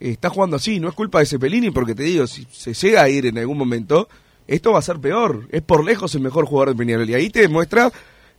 está 0.00 0.30
jugando 0.30 0.56
así. 0.56 0.80
No 0.80 0.88
es 0.88 0.94
culpa 0.94 1.20
de 1.20 1.26
Cepelini, 1.26 1.70
porque 1.70 1.94
te 1.94 2.02
digo, 2.02 2.26
si 2.26 2.46
se 2.50 2.74
llega 2.74 3.02
a 3.02 3.08
ir 3.08 3.26
en 3.26 3.38
algún 3.38 3.58
momento, 3.58 4.08
esto 4.46 4.72
va 4.72 4.78
a 4.78 4.82
ser 4.82 4.98
peor. 4.98 5.48
Es 5.50 5.62
por 5.62 5.84
lejos 5.84 6.14
el 6.14 6.22
mejor 6.22 6.46
jugador 6.46 6.70
de 6.70 6.78
Peñarol. 6.78 7.08
Y 7.08 7.14
ahí 7.14 7.30
te 7.30 7.40
demuestra 7.40 7.92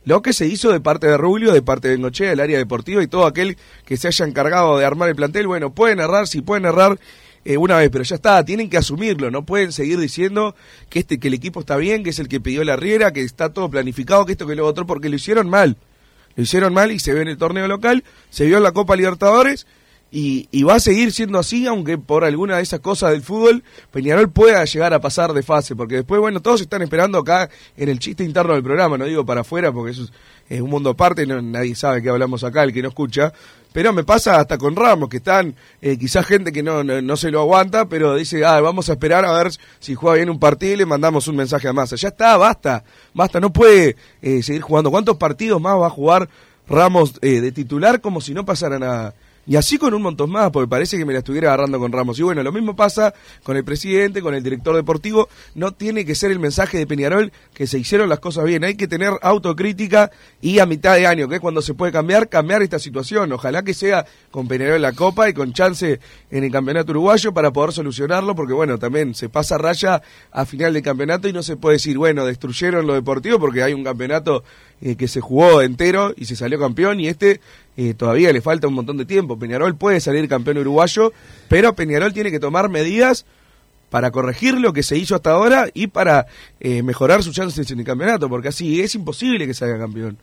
lo 0.04 0.22
que 0.22 0.32
se 0.32 0.46
hizo 0.46 0.72
de 0.72 0.80
parte 0.80 1.06
de 1.06 1.16
Rubio, 1.16 1.52
de 1.52 1.62
parte 1.62 1.88
de 1.88 1.94
Bengochea, 1.96 2.30
del 2.30 2.40
área 2.40 2.58
deportiva 2.58 3.02
y 3.02 3.08
todo 3.08 3.26
aquel 3.26 3.56
que 3.84 3.96
se 3.96 4.08
haya 4.08 4.24
encargado 4.24 4.78
de 4.78 4.84
armar 4.84 5.08
el 5.08 5.16
plantel. 5.16 5.46
Bueno, 5.46 5.74
pueden 5.74 6.00
errar, 6.00 6.26
sí 6.26 6.40
pueden 6.40 6.64
errar 6.64 6.98
eh, 7.44 7.56
una 7.56 7.76
vez, 7.76 7.90
pero 7.90 8.04
ya 8.04 8.16
está, 8.16 8.44
tienen 8.44 8.70
que 8.70 8.76
asumirlo, 8.76 9.30
no 9.30 9.44
pueden 9.44 9.72
seguir 9.72 9.98
diciendo 9.98 10.54
que 10.88 11.00
este 11.00 11.18
que 11.18 11.28
el 11.28 11.34
equipo 11.34 11.60
está 11.60 11.76
bien, 11.76 12.04
que 12.04 12.10
es 12.10 12.18
el 12.18 12.28
que 12.28 12.40
pidió 12.40 12.64
la 12.64 12.76
riera, 12.76 13.12
que 13.12 13.22
está 13.22 13.52
todo 13.52 13.70
planificado, 13.70 14.24
que 14.26 14.32
esto 14.32 14.46
que 14.46 14.54
lo 14.54 14.66
otro, 14.66 14.86
porque 14.86 15.08
lo 15.08 15.16
hicieron 15.16 15.48
mal. 15.48 15.76
Lo 16.36 16.42
hicieron 16.42 16.72
mal 16.72 16.92
y 16.92 16.98
se 16.98 17.12
ve 17.12 17.22
en 17.22 17.28
el 17.28 17.36
torneo 17.36 17.66
local, 17.66 18.04
se 18.30 18.46
vio 18.46 18.58
en 18.58 18.62
la 18.62 18.72
Copa 18.72 18.96
Libertadores 18.96 19.66
y, 20.10 20.48
y 20.50 20.62
va 20.62 20.76
a 20.76 20.80
seguir 20.80 21.12
siendo 21.12 21.38
así, 21.38 21.66
aunque 21.66 21.98
por 21.98 22.24
alguna 22.24 22.56
de 22.56 22.62
esas 22.62 22.80
cosas 22.80 23.10
del 23.10 23.22
fútbol 23.22 23.62
Peñarol 23.90 24.30
pueda 24.30 24.64
llegar 24.64 24.94
a 24.94 25.00
pasar 25.00 25.32
de 25.32 25.42
fase, 25.42 25.76
porque 25.76 25.96
después, 25.96 26.20
bueno, 26.20 26.40
todos 26.40 26.60
están 26.60 26.82
esperando 26.82 27.18
acá 27.18 27.50
en 27.76 27.88
el 27.88 27.98
chiste 27.98 28.24
interno 28.24 28.54
del 28.54 28.62
programa, 28.62 28.96
no 28.96 29.04
digo 29.04 29.24
para 29.26 29.42
afuera, 29.42 29.70
porque 29.72 29.92
eso 29.92 30.04
es, 30.04 30.12
es 30.48 30.60
un 30.60 30.70
mundo 30.70 30.90
aparte, 30.90 31.26
no, 31.26 31.42
nadie 31.42 31.74
sabe 31.74 32.02
que 32.02 32.08
hablamos 32.08 32.42
acá, 32.42 32.64
el 32.64 32.72
que 32.72 32.82
no 32.82 32.88
escucha, 32.88 33.32
pero 33.72 33.92
me 33.92 34.02
pasa 34.02 34.40
hasta 34.40 34.56
con 34.56 34.74
Ramos, 34.74 35.10
que 35.10 35.18
están, 35.18 35.54
eh, 35.82 35.98
quizás 35.98 36.24
gente 36.26 36.52
que 36.52 36.62
no, 36.62 36.82
no, 36.82 37.02
no 37.02 37.16
se 37.16 37.30
lo 37.30 37.40
aguanta, 37.40 37.86
pero 37.86 38.14
dice, 38.16 38.44
ah, 38.44 38.60
vamos 38.60 38.88
a 38.88 38.92
esperar 38.92 39.26
a 39.26 39.32
ver 39.32 39.52
si 39.78 39.94
juega 39.94 40.16
bien 40.16 40.30
un 40.30 40.38
partido 40.38 40.72
y 40.72 40.76
le 40.78 40.86
mandamos 40.86 41.28
un 41.28 41.36
mensaje 41.36 41.68
a 41.68 41.72
Massa. 41.74 41.96
Ya 41.96 42.08
está, 42.08 42.36
basta, 42.38 42.82
basta, 43.12 43.40
no 43.40 43.52
puede 43.52 43.96
eh, 44.22 44.42
seguir 44.42 44.62
jugando. 44.62 44.90
¿Cuántos 44.90 45.18
partidos 45.18 45.60
más 45.60 45.76
va 45.76 45.88
a 45.88 45.90
jugar 45.90 46.28
Ramos 46.66 47.14
eh, 47.22 47.40
de 47.40 47.52
titular 47.52 48.00
como 48.00 48.20
si 48.20 48.32
no 48.32 48.44
pasara 48.44 48.78
nada? 48.78 49.14
Y 49.48 49.56
así 49.56 49.78
con 49.78 49.94
un 49.94 50.02
montón 50.02 50.28
más, 50.28 50.50
porque 50.50 50.68
parece 50.68 50.98
que 50.98 51.06
me 51.06 51.14
la 51.14 51.20
estuviera 51.20 51.48
agarrando 51.48 51.78
con 51.78 51.90
Ramos. 51.90 52.18
Y 52.18 52.22
bueno, 52.22 52.42
lo 52.42 52.52
mismo 52.52 52.76
pasa 52.76 53.14
con 53.42 53.56
el 53.56 53.64
presidente, 53.64 54.20
con 54.20 54.34
el 54.34 54.42
director 54.42 54.76
deportivo. 54.76 55.30
No 55.54 55.72
tiene 55.72 56.04
que 56.04 56.14
ser 56.14 56.30
el 56.30 56.38
mensaje 56.38 56.76
de 56.76 56.86
Peñarol 56.86 57.32
que 57.54 57.66
se 57.66 57.78
hicieron 57.78 58.10
las 58.10 58.18
cosas 58.18 58.44
bien. 58.44 58.62
Hay 58.62 58.74
que 58.74 58.86
tener 58.86 59.14
autocrítica 59.22 60.10
y 60.42 60.58
a 60.58 60.66
mitad 60.66 60.96
de 60.96 61.06
año, 61.06 61.30
que 61.30 61.36
es 61.36 61.40
cuando 61.40 61.62
se 61.62 61.72
puede 61.72 61.92
cambiar, 61.92 62.28
cambiar 62.28 62.62
esta 62.62 62.78
situación. 62.78 63.32
Ojalá 63.32 63.62
que 63.62 63.72
sea 63.72 64.04
con 64.30 64.48
Peñarol 64.48 64.76
en 64.76 64.82
la 64.82 64.92
Copa 64.92 65.30
y 65.30 65.32
con 65.32 65.54
chance 65.54 65.98
en 66.30 66.44
el 66.44 66.52
campeonato 66.52 66.92
uruguayo 66.92 67.32
para 67.32 67.50
poder 67.50 67.72
solucionarlo, 67.72 68.34
porque 68.34 68.52
bueno, 68.52 68.78
también 68.78 69.14
se 69.14 69.30
pasa 69.30 69.56
raya 69.56 70.02
a 70.30 70.44
final 70.44 70.74
del 70.74 70.82
campeonato 70.82 71.26
y 71.26 71.32
no 71.32 71.42
se 71.42 71.56
puede 71.56 71.76
decir, 71.76 71.96
bueno, 71.96 72.26
destruyeron 72.26 72.86
lo 72.86 72.92
deportivo 72.92 73.38
porque 73.38 73.62
hay 73.62 73.72
un 73.72 73.82
campeonato 73.82 74.44
eh, 74.80 74.96
que 74.96 75.08
se 75.08 75.20
jugó 75.20 75.62
entero 75.62 76.14
y 76.16 76.26
se 76.26 76.36
salió 76.36 76.58
campeón 76.58 77.00
y 77.00 77.08
este 77.08 77.40
eh, 77.76 77.94
todavía 77.94 78.32
le 78.32 78.40
falta 78.40 78.68
un 78.68 78.74
montón 78.74 78.96
de 78.96 79.04
tiempo. 79.04 79.38
Peñarol 79.38 79.76
puede 79.76 80.00
salir 80.00 80.28
campeón 80.28 80.58
uruguayo, 80.58 81.12
pero 81.48 81.74
Peñarol 81.74 82.12
tiene 82.12 82.30
que 82.30 82.40
tomar 82.40 82.68
medidas 82.68 83.26
para 83.90 84.10
corregir 84.10 84.54
lo 84.54 84.72
que 84.72 84.82
se 84.82 84.96
hizo 84.96 85.14
hasta 85.14 85.30
ahora 85.30 85.68
y 85.74 85.86
para 85.86 86.26
eh, 86.60 86.82
mejorar 86.82 87.22
sus 87.22 87.34
chances 87.34 87.70
en 87.70 87.80
el 87.80 87.84
campeonato, 87.84 88.28
porque 88.28 88.48
así 88.48 88.80
es 88.80 88.94
imposible 88.94 89.46
que 89.46 89.54
salga 89.54 89.78
campeón. 89.78 90.18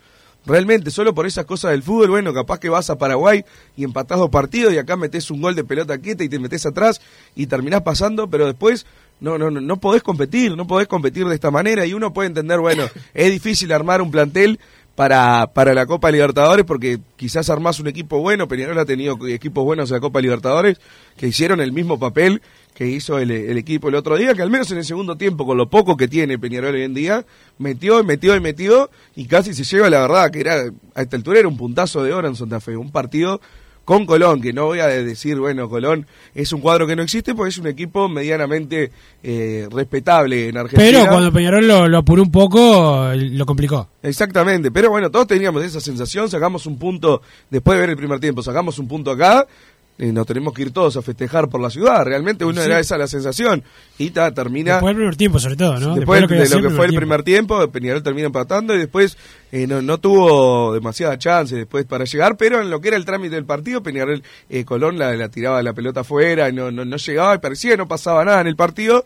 Realmente, 0.46 0.92
solo 0.92 1.16
por 1.16 1.26
esas 1.26 1.46
cosas 1.46 1.72
del 1.72 1.82
fútbol, 1.82 2.12
bueno, 2.12 2.32
capaz 2.32 2.60
que 2.60 2.70
vas 2.70 2.92
a 2.92 2.98
Paraguay 3.00 3.44
y 3.76 3.84
empatás 3.84 4.20
dos 4.20 4.30
partidos 4.30 4.74
y 4.74 4.78
acá 4.78 4.96
metés 4.96 5.32
un 5.32 5.42
gol 5.42 5.56
de 5.56 5.64
pelota 5.64 5.98
quieta 5.98 6.24
y 6.24 6.30
te 6.30 6.38
metés 6.38 6.68
atrás 6.68 7.02
y 7.36 7.48
terminás 7.48 7.82
pasando, 7.82 8.30
pero 8.30 8.46
después 8.46 8.86
no, 9.20 9.38
no, 9.38 9.50
no 9.50 9.78
podés 9.78 10.04
competir, 10.04 10.56
no 10.56 10.68
podés 10.68 10.88
competir 10.88 11.26
de 11.26 11.36
esta 11.36 11.52
manera. 11.52 11.86
Y 11.86 11.94
uno 11.94 12.14
puede 12.14 12.28
entender, 12.28 12.60
bueno, 12.60 12.84
es 13.14 13.32
difícil 13.32 13.72
armar 13.72 14.02
un 14.02 14.12
plantel 14.12 14.60
para, 14.96 15.48
para 15.54 15.74
la 15.74 15.86
Copa 15.86 16.10
Libertadores 16.10 16.66
porque 16.66 17.00
quizás 17.18 17.50
armás 17.50 17.80
un 17.80 17.88
equipo 17.88 18.20
bueno, 18.20 18.48
Peñarol 18.48 18.80
ha 18.80 18.86
tenido 18.86 19.18
equipos 19.28 19.64
buenos 19.64 19.92
en 19.92 19.96
la 19.96 20.00
Copa 20.00 20.22
Libertadores 20.22 20.80
que 21.18 21.28
hicieron 21.28 21.60
el 21.60 21.74
mismo 21.74 22.00
papel 22.00 22.42
que 22.74 22.88
hizo 22.88 23.20
el, 23.20 23.32
el 23.32 23.58
equipo 23.58 23.88
el 23.88 23.96
otro 23.96 24.18
día, 24.18 24.34
que 24.34 24.42
al 24.42 24.50
menos 24.50 24.70
en 24.72 24.78
el 24.78 24.86
segundo 24.86 25.16
tiempo, 25.16 25.46
con 25.46 25.58
lo 25.58 25.70
poco 25.70 25.96
que 25.96 26.08
tiene 26.08 26.40
Peñarol 26.40 26.76
hoy 26.76 26.84
en 26.84 26.94
día, 26.94 27.26
metió 27.58 28.00
y 28.00 28.04
metió 28.04 28.36
y 28.36 28.40
metió 28.40 28.90
y 29.16 29.26
casi 29.28 29.54
se 29.54 29.64
lleva 29.64 29.90
la 29.90 30.02
verdad 30.02 30.32
que 30.32 30.40
era 30.40 30.64
a 30.94 31.02
esta 31.02 31.16
altura 31.16 31.40
era 31.40 31.48
un 31.48 31.58
puntazo 31.58 32.04
de 32.04 32.14
oro 32.14 32.28
en 32.28 32.36
Santa 32.36 32.60
Fe, 32.60 32.76
un 32.76 32.92
partido 32.92 33.42
con 33.86 34.06
Colón, 34.06 34.42
que 34.42 34.52
no 34.52 34.66
voy 34.66 34.80
a 34.80 34.88
decir, 34.88 35.40
bueno, 35.40 35.70
Colón 35.70 36.08
es 36.34 36.52
un 36.52 36.60
cuadro 36.60 36.88
que 36.88 36.96
no 36.96 37.04
existe 37.04 37.36
porque 37.36 37.50
es 37.50 37.58
un 37.60 37.68
equipo 37.68 38.10
medianamente 38.10 38.92
eh, 39.24 39.68
respetable 39.72 40.50
en 40.50 40.58
Argentina. 40.58 41.00
Pero 41.00 41.08
cuando 41.08 41.32
Peñarol 41.32 41.68
lo, 41.68 41.88
lo 41.88 42.00
apuró 42.00 42.24
un 42.24 42.32
poco, 42.32 43.12
lo 43.16 43.46
complicó. 43.46 43.88
Exactamente, 44.02 44.72
pero 44.72 44.90
bueno, 44.90 45.10
todos 45.10 45.28
teníamos 45.28 45.64
esa 45.64 45.80
sensación, 45.80 46.30
sacamos 46.30 46.66
un 46.66 46.78
punto, 46.78 47.22
después 47.50 47.78
de 47.78 47.82
ver 47.82 47.90
el 47.92 47.98
primer 47.98 48.20
tiempo, 48.20 48.42
sacamos 48.42 48.78
un 48.80 48.88
punto 48.88 49.12
acá, 49.12 49.48
y 49.98 50.08
nos 50.12 50.26
tenemos 50.28 50.54
que 50.54 50.64
ir 50.64 50.72
todos 50.72 50.98
a 50.98 51.02
festejar 51.02 51.48
por 51.48 51.62
la 51.62 51.70
ciudad, 51.70 52.04
realmente 52.04 52.44
uno 52.44 52.60
Sí. 52.62 52.68
era 52.68 52.80
esa 52.80 52.98
la 52.98 53.08
sensación, 53.08 53.64
y 53.98 54.10
ta, 54.10 54.34
termina... 54.34 54.74
Después 54.74 54.92
del 54.92 54.96
primer 54.98 55.16
tiempo, 55.16 55.40
sobre 55.40 55.56
todo, 55.56 55.80
¿no? 55.80 55.96
Después, 55.96 56.28
de 56.28 56.36
de 56.36 56.50
lo 56.50 56.62
que 56.62 56.70
fue 56.76 56.86
el 56.88 56.96
primer 56.96 57.24
tiempo, 57.24 57.66
Peñarol 57.72 58.04
termina 58.04 58.28
empatando 58.28 58.76
y 58.76 58.78
después 58.80 59.18
eh, 59.54 59.68
no, 59.68 59.82
no 59.82 59.98
tuvo 60.00 60.74
demasiada 60.74 61.18
chance 61.18 61.56
después 61.56 61.86
para 61.86 62.04
llegar, 62.04 62.36
pero 62.36 62.62
en 62.62 62.70
lo 62.70 62.82
que 62.82 62.90
era 62.90 62.98
el 62.98 63.06
trámite 63.06 63.36
del 63.36 63.46
partido, 63.46 63.82
Peñarol, 63.82 64.22
eh, 64.50 64.66
Colón 64.66 65.00
la, 65.00 65.14
la 65.16 65.30
tiraba 65.30 65.64
la 65.64 65.72
pelota 65.74 66.02
afuera 66.02 66.50
y 66.50 66.54
no, 66.54 66.72
no, 66.72 66.84
no 66.84 66.98
llegaba 66.98 67.36
y 67.36 67.38
parecía 67.40 67.78
no 67.78 67.88
pasaba 67.88 68.26
nada 68.26 68.42
en 68.42 68.48
el 68.48 68.56
partido. 68.58 69.06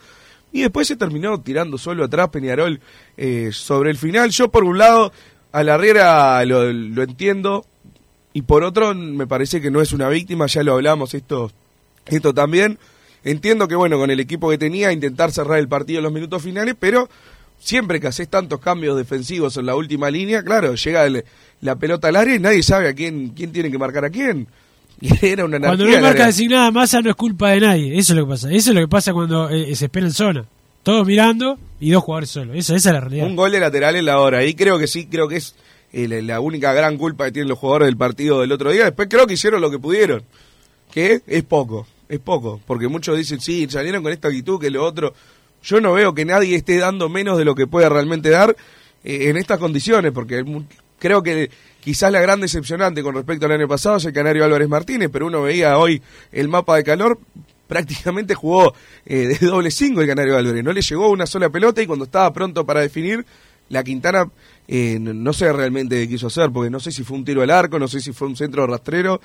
Y 0.52 0.62
después 0.62 0.88
se 0.88 0.96
terminó 0.96 1.40
tirando 1.42 1.78
solo 1.78 2.06
atrás 2.06 2.30
Peñarol 2.30 2.80
eh, 3.16 3.50
sobre 3.54 3.92
el 3.92 3.98
final. 3.98 4.32
Yo 4.32 4.50
por 4.50 4.64
un 4.64 4.80
lado 4.80 5.12
a 5.52 5.62
la 5.64 5.78
Riera 5.78 6.44
lo, 6.46 6.74
lo 6.74 7.04
entiendo 7.04 7.66
y 8.34 8.42
por 8.44 8.64
otro 8.64 8.94
me 8.94 9.28
parece 9.28 9.60
que 9.62 9.72
no 9.72 9.82
es 9.82 9.92
una 9.92 10.10
víctima, 10.10 10.46
ya 10.48 10.64
lo 10.64 10.74
hablamos 10.74 11.14
esto, 11.14 11.52
esto 12.06 12.34
también. 12.34 12.78
Entiendo 13.24 13.68
que 13.68 13.76
bueno, 13.76 13.98
con 13.98 14.12
el 14.12 14.20
equipo 14.20 14.50
que 14.50 14.58
tenía, 14.58 14.92
intentar 14.92 15.32
cerrar 15.32 15.60
el 15.60 15.68
partido 15.68 16.00
en 16.00 16.04
los 16.04 16.14
minutos 16.14 16.42
finales, 16.42 16.76
pero 16.80 17.10
siempre 17.60 18.00
que 18.00 18.08
haces 18.08 18.30
tantos 18.30 18.60
cambios 18.62 18.96
defensivos 18.98 19.58
en 19.58 19.66
la 19.66 19.76
última 19.76 20.10
línea, 20.10 20.42
claro, 20.44 20.76
llega 20.76 21.06
el- 21.06 21.26
la 21.62 21.76
pelota 21.76 22.08
al 22.08 22.16
área 22.16 22.36
y 22.36 22.40
nadie 22.40 22.64
sabe 22.64 22.88
a 22.88 22.94
quién, 22.94 23.30
quién 23.36 23.52
tiene 23.52 23.70
que 23.72 23.78
marcar 23.78 24.06
a 24.06 24.10
quién. 24.10 24.48
Y 25.02 25.26
era 25.26 25.46
una 25.46 25.60
Cuando 25.60 25.86
no 25.86 26.02
marca 26.02 26.26
designada 26.26 26.72
masa 26.72 27.02
no 27.02 27.10
es 27.10 27.16
culpa 27.16 27.52
de 27.52 27.62
nadie. 27.62 27.98
Eso 27.98 28.12
es 28.14 28.18
lo 28.20 28.26
que 28.26 28.32
pasa. 28.32 28.52
Eso 28.52 28.70
es 28.72 28.76
lo 28.76 28.82
que 28.82 28.88
pasa 28.90 29.14
cuando 29.14 29.50
eh, 29.50 29.74
se 29.74 29.86
espera 29.86 30.06
en 30.06 30.12
zona. 30.14 30.46
Todos 30.84 31.08
mirando 31.08 31.58
y 31.80 31.92
dos 31.92 32.04
jugadores 32.04 32.30
solos. 32.32 32.56
Esa, 32.58 32.76
esa 32.76 32.90
es 32.90 32.94
la 32.94 33.00
realidad. 33.00 33.26
Un 33.26 33.38
gol 33.38 33.50
de 33.54 33.62
lateral 33.62 33.96
en 33.96 34.04
la 34.06 34.20
hora. 34.20 34.44
Y 34.44 34.56
creo 34.56 34.78
que 34.78 34.88
sí, 34.88 35.06
creo 35.06 35.30
que 35.30 35.38
es 35.38 35.56
la, 35.92 36.40
única 36.40 36.74
gran 36.74 36.98
culpa 36.98 37.26
que 37.26 37.32
tienen 37.32 37.50
los 37.50 37.58
jugadores 37.58 37.88
del 37.88 37.98
partido 37.98 38.42
del 38.42 38.52
otro 38.52 38.72
día. 38.72 38.86
Después 38.86 39.08
creo 39.10 39.26
que 39.26 39.34
hicieron 39.34 39.62
lo 39.62 39.72
que 39.72 39.80
pudieron. 39.80 40.24
Que 40.92 41.22
es 41.26 41.44
poco, 41.44 41.88
es 42.08 42.20
poco. 42.20 42.60
Porque 42.66 42.88
muchos 42.88 43.18
dicen, 43.18 43.40
sí, 43.40 43.68
salieron 43.70 44.04
con 44.04 44.12
esta 44.12 44.28
actitud, 44.28 44.60
que 44.60 44.70
lo 44.70 44.84
otro. 44.84 45.14
Yo 45.64 45.82
no 45.82 45.94
veo 45.94 46.14
que 46.14 46.26
nadie 46.26 46.56
esté 46.56 46.78
dando 46.78 47.10
menos 47.10 47.38
de 47.38 47.46
lo 47.46 47.56
que 47.56 47.68
puede 47.68 47.90
realmente 47.90 48.30
dar 48.30 48.56
eh, 49.04 49.30
en 49.30 49.38
estas 49.38 49.60
condiciones. 49.60 50.12
Porque 50.12 50.44
creo 51.00 51.24
que 51.24 51.50
quizás 51.82 52.12
la 52.12 52.22
gran 52.22 52.40
decepcionante 52.40 53.02
con 53.04 53.16
respecto 53.16 53.46
al 53.46 53.54
año 53.54 53.68
pasado 53.68 53.98
es 53.98 54.06
el 54.06 54.14
Canario 54.14 54.46
Álvarez 54.46 54.70
Martínez. 54.70 55.10
Pero 55.12 55.28
uno 55.28 55.42
veía 55.42 55.78
hoy 55.78 56.02
el 56.32 56.48
mapa 56.48 56.76
de 56.76 56.84
calor. 56.84 57.20
Prácticamente 57.68 58.34
jugó 58.34 58.74
eh, 59.06 59.38
de 59.40 59.46
doble 59.46 59.70
cinco 59.70 60.02
el 60.02 60.08
Canario 60.08 60.38
Álvarez. 60.38 60.64
No 60.64 60.72
le 60.72 60.82
llegó 60.82 61.10
una 61.10 61.26
sola 61.26 61.50
pelota 61.50 61.82
y 61.82 61.88
cuando 61.88 62.06
estaba 62.06 62.32
pronto 62.34 62.66
para 62.66 62.82
definir 62.82 63.26
la 63.70 63.84
Quintana 63.84 64.30
eh, 64.72 65.00
no, 65.00 65.34
sé 65.34 65.52
realmente 65.52 66.00
qué 66.00 66.08
quiso 66.08 66.28
hacer, 66.28 66.52
porque 66.52 66.70
no 66.70 66.80
sé 66.80 66.92
si 66.92 67.04
fue 67.04 67.18
un 67.18 67.26
tiro 67.26 67.42
al 67.42 67.50
arco, 67.50 67.80
no 67.80 67.88
sé 67.88 68.00
si 68.02 68.14
fue 68.14 68.28
un 68.28 68.36
centro 68.36 68.68
rastrero, 68.68 69.20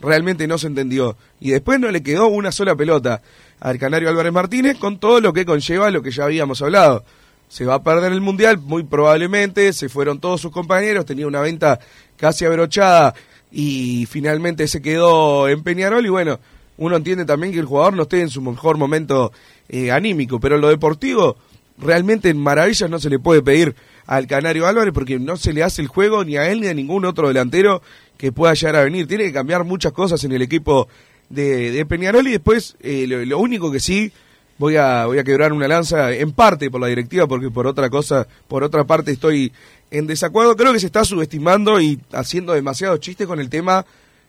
realmente 0.00 0.48
no 0.48 0.58
se 0.58 0.66
entendió. 0.66 1.16
Y 1.38 1.50
después 1.50 1.78
no 1.78 1.88
le 1.92 2.02
quedó 2.02 2.26
una 2.26 2.50
sola 2.50 2.74
pelota 2.74 3.22
al 3.60 3.78
Canario 3.78 4.08
Álvarez 4.08 4.32
Martínez 4.32 4.76
con 4.76 4.98
todo 4.98 5.20
lo 5.20 5.32
que 5.32 5.46
conlleva 5.46 5.92
lo 5.92 6.02
que 6.02 6.10
ya 6.10 6.24
habíamos 6.24 6.62
hablado. 6.62 7.04
Se 7.46 7.64
va 7.64 7.74
a 7.74 7.82
perder 7.84 8.10
el 8.10 8.20
Mundial, 8.20 8.58
muy 8.58 8.82
probablemente, 8.82 9.72
se 9.72 9.88
fueron 9.88 10.18
todos 10.18 10.40
sus 10.40 10.50
compañeros, 10.50 11.06
tenía 11.06 11.28
una 11.28 11.42
venta 11.42 11.78
casi 12.16 12.44
abrochada 12.44 13.14
y 13.52 14.04
finalmente 14.06 14.66
se 14.66 14.82
quedó 14.82 15.48
en 15.48 15.62
Peñarol 15.62 16.04
y 16.06 16.08
bueno, 16.08 16.40
uno 16.76 16.96
entiende 16.96 17.24
también 17.24 17.52
que 17.52 17.60
el 17.60 17.66
jugador 17.66 17.94
no 17.94 18.02
esté 18.02 18.20
en 18.20 18.30
su 18.30 18.42
mejor 18.42 18.76
momento 18.76 19.30
eh, 19.68 19.92
anímico, 19.92 20.40
pero 20.40 20.58
lo 20.58 20.68
deportivo 20.68 21.36
realmente 21.80 22.28
en 22.28 22.38
maravillas 22.38 22.90
no 22.90 22.98
se 22.98 23.10
le 23.10 23.18
puede 23.18 23.42
pedir 23.42 23.74
al 24.06 24.26
Canario 24.26 24.66
Álvarez 24.66 24.92
porque 24.92 25.18
no 25.18 25.36
se 25.36 25.52
le 25.52 25.62
hace 25.62 25.82
el 25.82 25.88
juego 25.88 26.24
ni 26.24 26.36
a 26.36 26.50
él 26.50 26.60
ni 26.60 26.68
a 26.68 26.74
ningún 26.74 27.04
otro 27.04 27.28
delantero 27.28 27.82
que 28.16 28.32
pueda 28.32 28.54
llegar 28.54 28.76
a 28.76 28.84
venir. 28.84 29.06
Tiene 29.06 29.24
que 29.24 29.32
cambiar 29.32 29.64
muchas 29.64 29.92
cosas 29.92 30.22
en 30.24 30.32
el 30.32 30.42
equipo 30.42 30.88
de, 31.28 31.70
de 31.70 31.86
Peñarol 31.86 32.26
y 32.26 32.32
después 32.32 32.76
eh, 32.80 33.06
lo, 33.06 33.24
lo 33.24 33.38
único 33.38 33.70
que 33.70 33.80
sí 33.80 34.12
voy 34.58 34.76
a 34.76 35.06
voy 35.06 35.18
a 35.18 35.24
quebrar 35.24 35.52
una 35.52 35.68
lanza 35.68 36.12
en 36.12 36.32
parte 36.32 36.70
por 36.70 36.80
la 36.80 36.88
directiva 36.88 37.26
porque 37.26 37.50
por 37.50 37.66
otra 37.66 37.88
cosa 37.90 38.26
por 38.48 38.64
otra 38.64 38.84
parte 38.84 39.12
estoy 39.12 39.52
en 39.90 40.06
desacuerdo 40.06 40.56
creo 40.56 40.72
que 40.72 40.80
se 40.80 40.86
está 40.86 41.04
subestimando 41.04 41.80
y 41.80 42.00
haciendo 42.12 42.54
demasiado 42.54 42.96
chiste 42.96 43.26
con 43.26 43.40
el 43.40 43.50
tema 43.50 43.86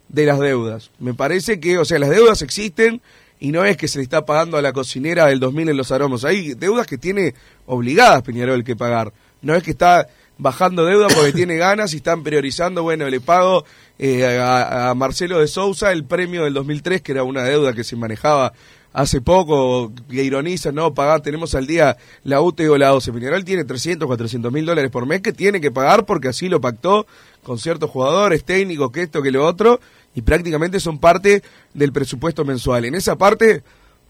de 0.08 0.26
las 0.26 0.40
deudas 0.40 0.92
me 1.00 1.14
parece 1.14 1.60
que 1.60 1.80
o 1.80 1.86
sea 1.86 2.00
las 2.00 2.10
deudas 2.10 2.42
existen 2.44 3.02
y 3.39 3.52
no 3.52 3.63
es 3.63 3.78
que 3.78 3.88
se 3.88 3.99
le 3.99 4.04
está 4.04 4.25
pagando 4.25 4.58
a 4.58 4.62
la 4.62 4.73
cocinera 4.73 5.28
del 5.28 5.39
2000 5.39 5.69
en 5.69 5.78
los 5.78 5.91
aromos. 5.91 6.25
Hay 6.25 6.54
deudas 6.54 6.88
que 6.88 6.97
tiene 6.97 7.34
obligadas 7.65 8.21
Peñarol 8.21 8.63
que 8.63 8.75
pagar. 8.75 9.13
No 9.41 9.56
es 9.56 9.63
que 9.63 9.71
está 9.71 10.08
bajando 10.38 10.86
deuda 10.86 11.08
porque 11.13 11.34
tiene 11.34 11.58
ganas 11.58 11.93
y 11.93 11.97
están 11.97 12.23
priorizando, 12.23 12.84
bueno, 12.84 13.08
le 13.10 13.19
pago 13.19 13.65
eh, 13.97 14.39
a, 14.41 14.93
Marcelo 14.95 15.39
de 15.39 15.47
Sousa 15.47 15.91
el 15.91 16.06
premio 16.06 16.43
del 16.45 16.54
2003, 16.54 17.02
que 17.02 17.12
era 17.12 17.23
una 17.23 17.43
deuda 17.43 17.73
que 17.73 17.84
se 17.84 17.95
manejaba 17.95 18.54
hace 18.91 19.21
poco, 19.21 19.91
que 20.10 20.23
ironiza, 20.23 20.71
no, 20.71 20.93
pagar, 20.93 21.21
tenemos 21.21 21.54
al 21.56 21.67
día 21.67 21.95
la 22.23 22.41
UTE 22.41 22.69
o 22.69 22.78
la 22.78 22.93
OCE. 22.93 23.13
Peñarol 23.13 23.45
tiene 23.45 23.63
300, 23.63 24.08
400 24.08 24.52
mil 24.52 24.65
dólares 24.65 24.89
por 24.89 25.06
mes 25.06 25.21
que 25.21 25.32
tiene 25.32 25.62
que 25.62 25.71
pagar 25.71 26.06
porque 26.06 26.30
así 26.30 26.49
lo 26.49 26.60
pactó 26.60 27.06
con 27.43 27.60
ciertos 27.60 27.89
jugadores, 27.89 28.43
técnicos, 28.43 28.91
que 28.91 29.04
esto, 29.04 29.21
que 29.21 29.32
lo 29.32 29.45
otro, 29.45 29.80
y 30.19 30.21
prácticamente 30.21 30.79
son 30.79 30.99
parte 30.99 31.41
del 31.73 31.91
presupuesto 31.91 32.43
mensual. 32.45 32.86
En 32.86 32.93
esa 32.95 33.17
parte, 33.17 33.63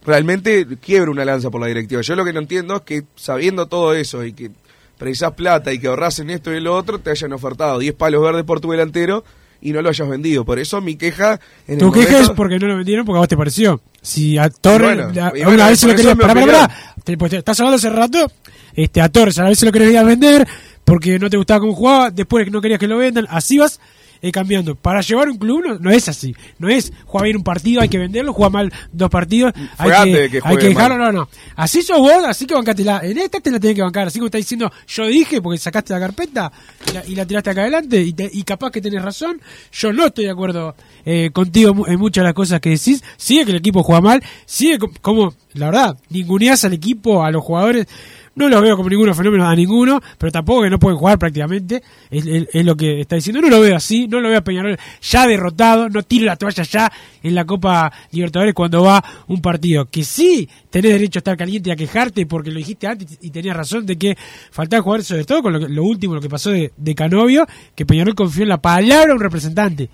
realmente 0.05 0.65
quiebra 0.81 1.11
una 1.11 1.25
lanza 1.25 1.49
por 1.49 1.61
la 1.61 1.67
directiva. 1.67 2.01
Yo 2.01 2.15
lo 2.15 2.25
que 2.25 2.33
no 2.33 2.39
entiendo 2.39 2.75
es 2.77 2.81
que 2.81 3.03
sabiendo 3.15 3.67
todo 3.67 3.93
eso 3.93 4.23
y 4.25 4.33
que 4.33 4.51
precisás 4.97 5.33
plata 5.33 5.71
y 5.71 5.79
que 5.79 5.87
ahorras 5.87 6.19
en 6.19 6.29
esto 6.29 6.51
y 6.53 6.57
en 6.57 6.63
lo 6.65 6.75
otro, 6.75 6.99
te 6.99 7.09
hayan 7.11 7.31
ofertado 7.33 7.79
10 7.79 7.93
palos 7.95 8.21
verdes 8.23 8.43
por 8.43 8.59
tu 8.59 8.71
delantero 8.71 9.23
y 9.61 9.71
no 9.71 9.81
lo 9.81 9.89
hayas 9.89 10.07
vendido. 10.09 10.45
Por 10.45 10.57
eso 10.59 10.81
mi 10.81 10.95
queja... 10.95 11.39
En 11.67 11.75
el 11.75 11.79
Tu 11.79 11.91
queja 11.91 12.11
momento- 12.11 12.31
es 12.31 12.35
porque 12.37 12.59
no 12.59 12.67
lo 12.67 12.75
vendieron 12.77 13.05
porque 13.05 13.17
a 13.17 13.19
vos 13.19 13.27
te 13.27 13.37
pareció. 13.37 13.81
Si 14.01 14.37
a 14.37 14.49
Torres, 14.49 14.95
Bueno, 15.05 15.21
a, 15.25 15.29
bueno, 15.31 15.49
una 15.51 15.67
vez 15.69 15.79
se 15.79 15.85
por 15.87 15.91
lo 15.93 15.97
querías, 15.97 16.17
pará, 16.17 16.33
pará, 16.33 16.45
pará. 16.45 16.93
Te- 17.03 17.17
pues, 17.17 17.31
te- 17.31 17.37
estás 17.37 17.59
hablando 17.59 17.75
hace 17.75 17.89
rato, 17.89 18.31
este, 18.73 19.01
a 19.01 19.09
Torres 19.09 19.37
a 19.39 19.43
la 19.43 19.49
vez 19.49 19.59
se 19.59 19.65
lo 19.65 19.71
querías 19.71 20.05
vender 20.05 20.47
porque 20.85 21.19
no 21.19 21.29
te 21.29 21.37
gustaba 21.37 21.59
cómo 21.59 21.73
jugaba, 21.75 22.09
después 22.09 22.49
no 22.51 22.61
querías 22.61 22.79
que 22.79 22.87
lo 22.87 22.97
vendan, 22.97 23.25
así 23.29 23.57
vas 23.57 23.79
eh, 24.21 24.31
cambiando. 24.31 24.75
Para 24.75 25.01
llevar 25.01 25.29
un 25.29 25.37
club 25.37 25.63
no, 25.65 25.79
no 25.79 25.91
es 25.91 26.07
así, 26.09 26.35
no 26.57 26.69
es 26.69 26.91
jugar 27.05 27.25
bien 27.25 27.37
un 27.37 27.43
partido, 27.43 27.81
hay 27.81 27.89
que 27.89 27.97
venderlo, 27.97 28.33
juega 28.33 28.49
mal 28.49 28.73
dos 28.91 29.09
partidos, 29.09 29.53
hay 29.77 29.89
que, 30.05 30.29
que 30.29 30.41
hay 30.43 30.57
que 30.57 30.65
dejarlo, 30.69 30.97
mal. 30.97 31.13
no, 31.13 31.19
no. 31.21 31.29
Así 31.55 31.81
sos 31.81 31.99
vos, 31.99 32.23
así 32.27 32.45
que 32.45 32.53
bancatela. 32.53 33.01
En 33.03 33.17
esta 33.17 33.39
te 33.39 33.51
la 33.51 33.59
tenés 33.59 33.75
que 33.75 33.81
bancar, 33.81 34.07
así 34.07 34.19
como 34.19 34.27
está 34.27 34.37
diciendo, 34.37 34.71
yo 34.87 35.07
dije, 35.07 35.41
porque 35.41 35.57
sacaste 35.57 35.93
la 35.93 35.99
carpeta 35.99 36.51
y 36.89 36.93
la, 36.93 37.05
y 37.05 37.15
la 37.15 37.25
tiraste 37.25 37.49
acá 37.49 37.61
adelante 37.61 38.01
y, 38.01 38.13
te- 38.13 38.29
y 38.31 38.43
capaz 38.43 38.71
que 38.71 38.81
tenés 38.81 39.01
razón. 39.01 39.41
Yo 39.71 39.91
no 39.93 40.05
estoy 40.07 40.25
de 40.25 40.31
acuerdo 40.31 40.75
eh, 41.05 41.29
contigo 41.33 41.87
en 41.87 41.99
muchas 41.99 42.21
de 42.23 42.25
las 42.25 42.33
cosas 42.33 42.59
que 42.59 42.69
decís. 42.71 43.03
Sigue 43.17 43.45
que 43.45 43.51
el 43.51 43.57
equipo 43.57 43.83
juega 43.83 44.01
mal, 44.01 44.23
sigue 44.45 44.77
co- 44.79 44.91
como, 45.01 45.33
la 45.53 45.67
verdad, 45.67 45.97
ninguneás 46.09 46.63
al 46.65 46.73
equipo, 46.73 47.23
a 47.23 47.31
los 47.31 47.43
jugadores. 47.43 47.87
No 48.35 48.47
los 48.47 48.61
veo 48.61 48.77
como 48.77 48.89
ninguno 48.89 49.13
fenómeno 49.13 49.47
a 49.47 49.55
ninguno, 49.55 50.01
pero 50.17 50.31
tampoco 50.31 50.61
que 50.63 50.69
no 50.69 50.79
pueden 50.79 50.97
jugar 50.97 51.17
prácticamente. 51.19 51.81
Es, 52.09 52.25
lo 52.65 52.75
que 52.77 53.01
está 53.01 53.15
diciendo. 53.15 53.41
No 53.41 53.49
lo 53.49 53.59
veo 53.59 53.75
así, 53.75 54.07
no 54.07 54.19
lo 54.21 54.29
veo 54.29 54.37
a 54.39 54.43
Peñarol 54.43 54.77
ya 55.01 55.27
derrotado, 55.27 55.89
no 55.89 56.03
tire 56.03 56.25
la 56.25 56.35
toalla 56.35 56.63
ya 56.63 56.91
en 57.21 57.35
la 57.35 57.45
Copa 57.45 57.91
Libertadores 58.11 58.53
cuando 58.53 58.83
va 58.83 59.03
un 59.27 59.41
partido. 59.41 59.85
Que 59.85 60.03
sí 60.03 60.47
tenés 60.69 60.93
derecho 60.93 61.19
a 61.19 61.21
estar 61.21 61.37
caliente 61.37 61.69
y 61.69 61.73
a 61.73 61.75
quejarte 61.75 62.25
porque 62.25 62.51
lo 62.51 62.57
dijiste 62.59 62.87
antes 62.87 63.17
y 63.21 63.29
tenías 63.29 63.55
razón 63.57 63.85
de 63.85 63.97
que 63.97 64.17
faltaba 64.51 64.83
jugar 64.83 65.03
sobre 65.03 65.25
todo 65.25 65.41
con 65.41 65.53
lo, 65.53 65.59
que- 65.59 65.69
lo 65.69 65.83
último, 65.83 66.15
lo 66.15 66.21
que 66.21 66.29
pasó 66.29 66.51
de, 66.51 66.71
de 66.77 66.95
Canovio, 66.95 67.45
que 67.75 67.85
Peñarol 67.85 68.15
confió 68.15 68.43
en 68.43 68.49
la 68.49 68.61
palabra 68.61 69.07
de 69.07 69.13
un 69.13 69.19
representante. 69.19 69.89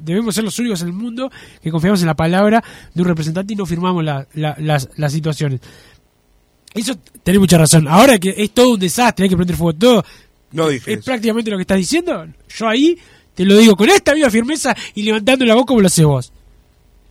Debemos 0.00 0.34
ser 0.34 0.42
los 0.42 0.58
únicos 0.58 0.80
en 0.82 0.88
el 0.88 0.94
mundo 0.94 1.30
que 1.62 1.70
confiamos 1.70 2.00
en 2.00 2.06
la 2.06 2.14
palabra 2.14 2.64
de 2.94 3.02
un 3.02 3.08
representante 3.08 3.52
y 3.52 3.56
no 3.56 3.66
firmamos 3.66 4.02
la- 4.02 4.26
la- 4.34 4.56
las, 4.58 4.88
las 4.96 5.12
situaciones. 5.12 5.60
Eso 6.76 6.94
tenés 7.22 7.40
mucha 7.40 7.58
razón. 7.58 7.88
Ahora 7.88 8.18
que 8.18 8.34
es 8.36 8.50
todo 8.52 8.74
un 8.74 8.80
desastre, 8.80 9.24
hay 9.24 9.28
que 9.30 9.36
prender 9.36 9.56
fuego 9.56 9.76
todo. 9.78 10.04
No 10.52 10.68
dije 10.68 10.92
Es 10.92 10.98
eso. 10.98 11.04
prácticamente 11.06 11.50
lo 11.50 11.56
que 11.56 11.62
estás 11.62 11.78
diciendo. 11.78 12.26
Yo 12.48 12.68
ahí 12.68 12.96
te 13.34 13.44
lo 13.44 13.56
digo 13.56 13.76
con 13.76 13.88
esta 13.90 14.14
misma 14.14 14.30
firmeza 14.30 14.74
y 14.94 15.02
levantando 15.02 15.44
la 15.44 15.54
voz 15.54 15.66
como 15.66 15.80
lo 15.80 15.86
haces 15.88 16.04
vos. 16.04 16.32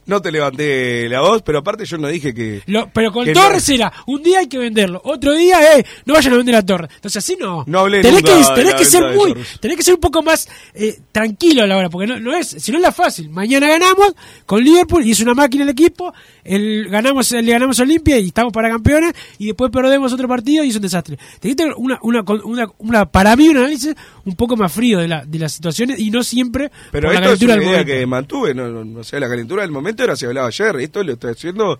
No 0.07 0.21
te 0.21 0.31
levanté 0.31 1.09
la 1.09 1.21
voz, 1.21 1.41
pero 1.41 1.59
aparte 1.59 1.85
yo 1.85 1.97
no 1.97 2.07
dije 2.07 2.33
que... 2.33 2.61
Lo- 2.67 2.89
pero 2.93 3.11
con 3.11 3.25
Que 3.25 3.33
Torres 3.33 3.67
no- 3.69 3.75
era, 3.75 3.93
un 4.05 4.21
día 4.21 4.39
hay 4.39 4.47
que 4.47 4.57
venderlo, 4.59 5.01
otro 5.03 5.33
día, 5.33 5.77
eh, 5.77 5.85
no 6.05 6.13
vayan 6.13 6.33
a 6.33 6.37
vender 6.37 6.55
a 6.55 6.61
Torres. 6.65 6.91
Entonces 6.95 7.23
así 7.23 7.35
no. 7.39 7.63
No 7.67 7.79
hablé 7.79 8.01
tenés 8.01 8.21
nunca 8.21 8.33
que, 8.33 8.37
de 8.49 8.55
tenés 8.55 8.71
la 8.73 8.77
que 8.77 8.85
ser 8.85 9.15
muy, 9.15 9.35
tenés 9.59 9.77
que 9.77 9.83
ser 9.83 9.95
un 9.95 9.99
poco 9.99 10.21
más 10.21 10.47
eh, 10.75 10.99
tranquilo 11.11 11.63
a 11.63 11.67
la 11.67 11.77
hora, 11.77 11.89
porque 11.89 12.05
no, 12.07 12.19
no 12.19 12.35
es, 12.35 12.47
si 12.49 12.71
no 12.71 12.77
es 12.77 12.83
la 12.83 12.91
fácil. 12.91 13.29
Mañana 13.29 13.67
ganamos 13.67 14.13
con 14.45 14.63
Liverpool 14.63 15.03
y 15.05 15.11
es 15.11 15.19
una 15.21 15.33
máquina 15.33 15.63
el 15.63 15.69
equipo, 15.69 16.13
el, 16.43 16.87
ganamos, 16.89 17.31
le 17.31 17.51
ganamos 17.51 17.79
a 17.79 17.83
Olimpia 17.83 18.19
y 18.19 18.27
estamos 18.27 18.53
para 18.53 18.69
campeones 18.69 19.13
y 19.39 19.47
después 19.47 19.71
perdemos 19.71 20.13
otro 20.13 20.27
partido 20.27 20.63
y 20.63 20.69
es 20.69 20.75
un 20.75 20.83
desastre. 20.83 21.17
Tenés 21.39 21.55
que 21.57 21.63
tener 21.63 21.73
una, 21.77 21.97
una, 22.03 22.21
una, 22.43 22.67
una, 22.77 23.05
para 23.07 23.35
mí 23.35 23.49
un 23.49 23.57
análisis 23.57 23.95
un 24.23 24.35
poco 24.35 24.55
más 24.55 24.71
frío 24.71 24.99
de, 24.99 25.07
la, 25.07 25.25
de 25.25 25.39
las 25.39 25.53
situaciones 25.53 25.99
y 25.99 26.11
no 26.11 26.23
siempre 26.23 26.71
Pero 26.91 27.07
por 27.07 27.13
la 27.13 27.19
es 27.19 27.25
calentura 27.25 27.53
del 27.55 27.63
momento. 27.65 27.85
que 27.85 28.05
mantuve, 28.05 28.53
no, 28.53 28.67
no, 28.69 28.85
no 28.85 29.03
sé, 29.03 29.19
la 29.19 29.27
calentura 29.27 29.63
del 29.63 29.71
momento 29.71 29.94
era 30.03 30.15
si 30.15 30.25
hablaba 30.25 30.47
ayer, 30.47 30.75
esto 30.77 31.03
lo 31.03 31.13
estoy 31.13 31.31
haciendo 31.31 31.79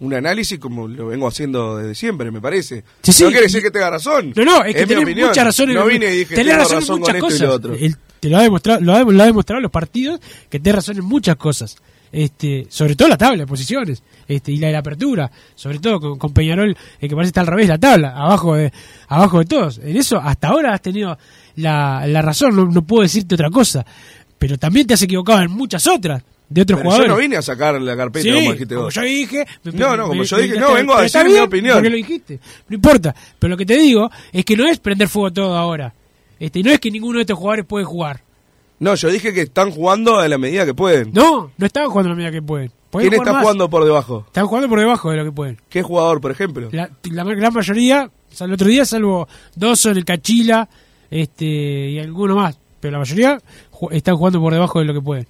un 0.00 0.12
análisis 0.12 0.58
como 0.58 0.86
lo 0.88 1.06
vengo 1.06 1.28
haciendo 1.28 1.76
desde 1.78 1.94
siempre, 1.94 2.30
me 2.30 2.40
parece. 2.40 2.84
Sí, 3.02 3.12
sí, 3.12 3.22
no 3.22 3.30
quiere 3.30 3.44
decir 3.44 3.62
que 3.62 3.70
tenga 3.70 3.90
razón. 3.90 4.32
No, 4.36 4.44
no, 4.44 4.64
es 4.64 4.74
que 4.74 4.86
mi 4.86 5.04
tenés 5.04 5.26
mucha 5.28 5.44
razón 5.44 5.70
en 5.70 5.76
No 5.76 5.86
vine 5.86 6.06
y 6.12 6.18
dije 6.18 6.34
tenés 6.34 6.56
razón, 6.56 6.80
razón, 6.80 6.96
en 6.96 7.00
muchas 7.00 7.14
con 7.14 7.16
esto 7.16 7.26
cosas. 7.26 7.40
y 7.40 7.44
lo 7.44 7.54
otro. 7.54 7.74
El- 7.74 7.96
te 8.20 8.30
lo 8.30 8.38
ha 8.38 8.42
demostrado, 8.42 8.80
lo 8.80 8.94
ha, 8.94 9.02
lo 9.02 9.22
ha 9.22 9.26
demostrado 9.26 9.60
los 9.60 9.70
partidos 9.70 10.18
que 10.48 10.58
tenés 10.58 10.76
razón 10.76 10.96
en 10.98 11.04
muchas 11.04 11.36
cosas. 11.36 11.76
Este, 12.10 12.66
sobre 12.70 12.94
todo 12.96 13.08
la 13.08 13.18
tabla 13.18 13.38
de 13.38 13.46
posiciones, 13.46 14.02
este, 14.28 14.52
y 14.52 14.56
la 14.58 14.68
de 14.68 14.72
la 14.74 14.78
apertura, 14.78 15.30
sobre 15.56 15.78
todo 15.80 15.98
con, 16.00 16.16
con 16.18 16.32
Peñarol, 16.32 16.70
eh, 17.00 17.08
que 17.08 17.14
parece 17.14 17.28
está 17.30 17.40
al 17.40 17.48
revés 17.48 17.68
la 17.68 17.76
tabla, 17.78 18.10
abajo 18.16 18.54
de, 18.54 18.72
abajo 19.08 19.40
de 19.40 19.44
todos. 19.46 19.78
En 19.78 19.96
eso 19.96 20.18
hasta 20.18 20.48
ahora 20.48 20.72
has 20.72 20.80
tenido 20.80 21.18
la, 21.56 22.06
la 22.06 22.22
razón, 22.22 22.54
no, 22.56 22.66
no 22.66 22.82
puedo 22.82 23.02
decirte 23.02 23.34
otra 23.34 23.50
cosa. 23.50 23.84
Pero 24.38 24.56
también 24.58 24.86
te 24.86 24.94
has 24.94 25.02
equivocado 25.02 25.40
en 25.42 25.50
muchas 25.50 25.86
otras, 25.88 26.22
de 26.48 26.62
otros 26.62 26.78
Pero 26.78 26.90
jugadores. 26.90 27.08
yo 27.10 27.14
no 27.14 27.20
vine 27.20 27.36
a 27.36 27.42
sacar 27.42 27.80
la 27.80 27.96
carpeta 27.96 28.22
Sí, 28.22 28.30
como 28.32 28.52
dijiste 28.52 28.74
como 28.74 28.84
vos. 28.86 28.94
yo 28.94 29.02
dije. 29.02 29.46
No, 29.64 29.96
no, 29.96 30.02
como 30.08 30.20
me- 30.20 30.24
yo 30.26 30.36
dije, 30.38 30.58
no, 30.60 30.72
vengo 30.74 30.94
a 30.94 31.02
decir 31.02 31.24
mi 31.24 31.38
opinión. 31.38 31.74
Porque 31.76 31.90
lo 31.90 31.96
dijiste. 31.96 32.38
No 32.68 32.74
importa. 32.76 33.14
Pero 33.38 33.50
lo 33.52 33.56
que 33.56 33.66
te 33.66 33.76
digo 33.78 34.10
es 34.32 34.44
que 34.44 34.56
no 34.56 34.66
es 34.68 34.78
prender 34.78 35.08
fuego 35.08 35.32
todo 35.32 35.56
ahora. 35.56 35.92
Este, 36.38 36.62
no 36.62 36.70
es 36.70 36.78
que 36.80 36.90
ninguno 36.90 37.18
de 37.18 37.22
estos 37.22 37.38
jugadores 37.38 37.64
puede 37.64 37.84
jugar. 37.84 38.20
No, 38.78 38.94
yo 38.96 39.08
dije 39.08 39.32
que 39.32 39.42
están 39.42 39.70
jugando 39.70 40.18
a 40.18 40.28
la 40.28 40.36
medida 40.36 40.66
que 40.66 40.74
pueden. 40.74 41.12
No, 41.12 41.50
no 41.56 41.66
están 41.66 41.88
jugando 41.88 42.08
a 42.10 42.12
la 42.12 42.16
medida 42.16 42.32
que 42.32 42.42
pueden. 42.42 42.70
Pueden 42.90 43.08
¿Quién 43.08 43.20
está 43.22 43.32
más. 43.32 43.42
jugando 43.42 43.70
por 43.70 43.84
debajo? 43.84 44.24
Están 44.26 44.46
jugando 44.46 44.68
por 44.68 44.78
debajo 44.78 45.10
de 45.10 45.16
lo 45.16 45.24
que 45.24 45.32
pueden. 45.32 45.60
¿Qué 45.68 45.82
jugador, 45.82 46.20
por 46.20 46.30
ejemplo? 46.30 46.68
La, 46.72 46.90
la 47.04 47.24
gran 47.24 47.52
mayoría, 47.54 48.04
o 48.30 48.34
sea, 48.36 48.46
el 48.46 48.52
otro 48.52 48.68
día, 48.68 48.84
salvo 48.84 49.26
Dawson, 49.56 49.96
el 49.96 50.04
Cachila 50.04 50.68
este, 51.10 51.44
y 51.46 51.98
alguno 51.98 52.36
más. 52.36 52.58
Pero 52.80 52.92
la 52.92 52.98
mayoría 52.98 53.38
ju- 53.72 53.88
están 53.92 54.16
jugando 54.16 54.40
por 54.40 54.52
debajo 54.52 54.78
de 54.80 54.84
lo 54.84 54.94
que 54.94 55.00
pueden. 55.00 55.26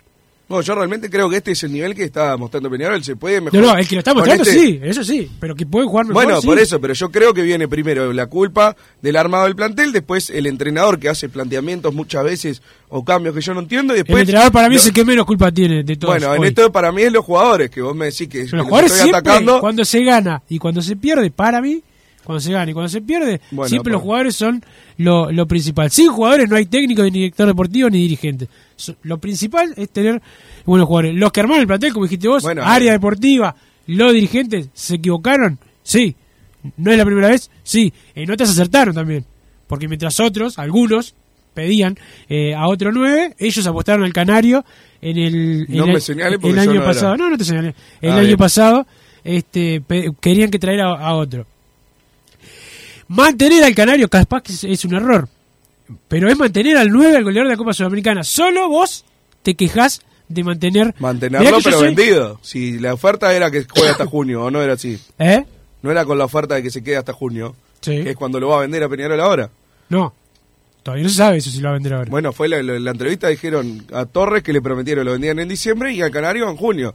No, 0.46 0.61
yo 0.61 0.74
realmente 0.74 1.09
creo 1.09 1.30
que 1.30 1.38
este 1.38 1.52
es 1.52 1.62
el 1.62 1.72
nivel 1.72 1.94
que 1.94 2.04
está 2.04 2.37
mostrando 2.37 2.70
Peñarol. 2.70 3.02
Se 3.02 3.16
puede 3.16 3.40
mejorar. 3.40 3.64
no, 3.64 3.76
el 3.78 3.88
que 3.88 3.94
lo 3.94 4.00
está 4.00 4.12
mostrando 4.12 4.42
este- 4.42 4.54
sí, 4.59 4.78
eso 4.83 5.02
sí. 5.02 5.30
Pero 5.40 5.54
que 5.54 5.64
pueden 5.64 5.88
jugar 5.88 6.07
mejor. 6.07 6.22
Bueno, 6.24 6.40
sí. 6.40 6.46
por 6.46 6.59
eso, 6.59 6.78
pero 6.80 6.92
yo 6.92 7.11
creo 7.11 7.33
que 7.33 7.40
viene 7.42 7.66
primero 7.66 8.12
la 8.12 8.26
culpa 8.26 8.76
del 9.00 9.16
armado 9.16 9.44
del 9.44 9.57
plantel, 9.57 9.90
después 9.92 10.28
el 10.28 10.46
entrenador 10.46 10.98
que 10.98 11.09
hace 11.09 11.30
planteamientos 11.30 11.94
muchas 11.94 12.24
veces 12.24 12.62
o 12.90 13.02
cambios 13.04 13.35
que 13.35 13.40
yo 13.40 13.54
no 13.54 13.61
entiendo 13.61 13.94
y 13.94 13.98
El 14.00 14.04
después... 14.04 14.20
entrenador 14.20 14.52
para 14.52 14.68
mí 14.68 14.76
es 14.76 14.85
el 14.87 14.92
que 14.92 15.04
menos 15.04 15.24
culpa 15.24 15.50
tiene 15.50 15.83
de 15.83 15.96
todos. 15.96 16.14
Bueno, 16.18 16.35
en 16.35 16.44
esto 16.44 16.70
para 16.70 16.92
mí 16.92 17.02
es 17.02 17.12
los 17.12 17.24
jugadores, 17.24 17.70
que 17.70 17.80
vos 17.80 17.96
me 17.96 18.07
decís 18.07 18.28
que, 18.28 18.44
Pero 18.44 18.44
los 18.44 18.52
los 18.59 18.64
jugadores 18.66 18.92
estoy 18.92 19.09
siempre, 19.11 19.30
atacando. 19.30 19.61
cuando 19.61 19.85
se 19.85 20.04
gana 20.04 20.42
y 20.48 20.59
cuando 20.59 20.83
se 20.83 20.94
pierde, 20.96 21.30
para 21.30 21.62
mí, 21.62 21.83
cuando 22.25 22.41
se 22.41 22.53
gana 22.53 22.71
y 22.71 22.75
cuando 22.75 22.89
se 22.89 23.01
pierde, 23.03 23.41
Bueno, 23.51 23.69
siempre 23.69 23.91
pero- 23.91 23.95
los 23.97 24.03
jugadores 24.03 24.37
son 24.37 24.63
lo, 24.99 25.31
lo 25.31 25.47
principal. 25.47 25.91
Sin 25.91 26.09
jugadores 26.09 26.49
no 26.49 26.57
hay 26.57 26.67
técnico, 26.67 27.03
ni 27.03 27.11
director 27.11 27.47
deportivo, 27.47 27.91
ni 27.91 27.99
dirigente. 27.99 28.49
So- 28.77 28.97
Lo 29.03 29.19
principal 29.19 29.73
es 29.77 29.91
tener 29.91 30.21
buenos 30.65 30.87
jugadores. 30.89 31.15
Los 31.15 31.31
que 31.33 31.41
armaron 31.41 31.61
el 31.61 31.67
plantel, 31.67 31.93
como 31.93 32.07
dijiste 32.07 32.27
vos, 32.29 32.43
Bueno, 32.43 32.63
área 32.65 32.91
eh. 32.91 32.93
deportiva, 32.95 33.55
los 33.87 34.13
dirigentes, 34.13 34.71
¿se 34.75 34.97
equivocaron? 34.97 35.59
Sí. 35.83 36.17
¿No 36.79 36.91
es 36.91 36.97
la 36.99 37.05
primera 37.05 37.29
vez? 37.29 37.51
Sí. 37.63 37.93
En 38.15 38.31
otras 38.31 38.49
acertaron 38.51 38.95
también. 38.95 39.25
porque 39.67 39.89
mientras 39.89 40.21
otros, 40.21 40.59
algunos, 40.59 41.15
pedían 41.55 41.97
eh, 42.29 42.55
a 42.55 42.69
otro 42.69 42.91
9, 42.93 43.35
ellos 43.39 43.67
apostaron 43.67 44.05
al 44.05 44.13
Canario 44.13 44.65
en 45.01 45.17
el, 45.19 45.67
No 45.69 45.85
el- 45.87 45.93
me 45.93 46.49
el 46.51 46.59
año 46.59 46.75
no 46.75 46.81
era. 46.81 46.85
pasado. 46.85 47.17
No, 47.17 47.31
no 47.31 47.37
te 47.39 47.45
señalé. 47.45 47.75
El 48.01 48.11
Ah, 48.13 48.17
año 48.17 48.27
bien. 48.27 48.37
pasado 48.39 48.87
este, 49.25 49.81
pe- 49.81 50.11
querían 50.21 50.51
que 50.51 50.59
traer 50.59 50.81
a, 50.83 50.91
a 50.93 51.15
otro. 51.15 51.47
Mantener 53.09 53.64
al 53.64 53.75
Canario 53.75 54.09
capaz 54.09 54.43
que 54.43 54.53
es, 54.53 54.64
es 54.64 54.85
un 54.85 54.95
error. 54.95 55.29
Pero 56.09 56.29
es 56.29 56.38
mantener 56.38 56.77
al 56.79 56.90
9, 56.90 57.17
al 57.19 57.25
goleador 57.25 57.49
de 57.49 57.55
la 57.55 57.59
Copa 57.59 57.75
Sudamericana. 57.75 58.25
Solo 58.25 58.69
vos 58.69 59.05
te 59.43 59.55
quejás 59.55 60.01
de 60.29 60.43
mantener... 60.43 60.95
Mantenerlo, 60.99 61.59
pero 61.62 61.79
soy- 61.79 61.87
vendido. 61.95 62.38
Si 62.43 62.79
la 62.79 62.95
oferta 62.95 63.33
era 63.35 63.51
que 63.51 63.64
juegue 63.64 63.90
hasta 63.90 64.07
junio, 64.07 64.45
o 64.45 64.51
no 64.51 64.62
era 64.62 64.73
así. 64.75 64.99
¿Eh? 65.19 65.45
No 65.83 65.90
era 65.90 66.05
con 66.07 66.17
la 66.17 66.25
oferta 66.25 66.55
de 66.55 66.62
que 66.62 66.71
se 66.71 66.83
quede 66.83 66.97
hasta 66.97 67.12
junio, 67.12 67.55
Sí. 67.81 68.03
que 68.03 68.11
es 68.11 68.17
cuando 68.17 68.40
lo 68.40 68.49
va 68.49 68.57
a 68.57 68.61
vender 68.61 68.83
a 68.83 68.88
Peñarol 68.88 69.21
ahora. 69.21 69.51
No. 69.90 70.14
Todavía 70.83 71.05
no 71.05 71.11
se 71.11 71.17
sabe 71.17 71.37
eso 71.37 71.51
si 71.51 71.59
lo 71.61 71.64
va 71.64 71.71
a 71.73 71.75
vender 71.75 71.93
ahora. 71.95 72.11
Bueno, 72.11 72.33
fue 72.33 72.49
la, 72.49 72.62
la- 72.62 72.79
la 72.79 72.90
entrevista, 72.90 73.29
dijeron 73.29 73.87
a 73.93 74.07
Torres 74.07 74.43
que 74.43 74.55
le 74.55 74.62
prometieron 74.62 75.05
lo 75.05 75.12
vendían 75.12 75.38
en 75.38 75.49
diciembre 75.49 75.93
y 75.93 76.01
al 76.01 76.11
Canario 76.11 76.49
en 76.49 76.57
junio. 76.57 76.95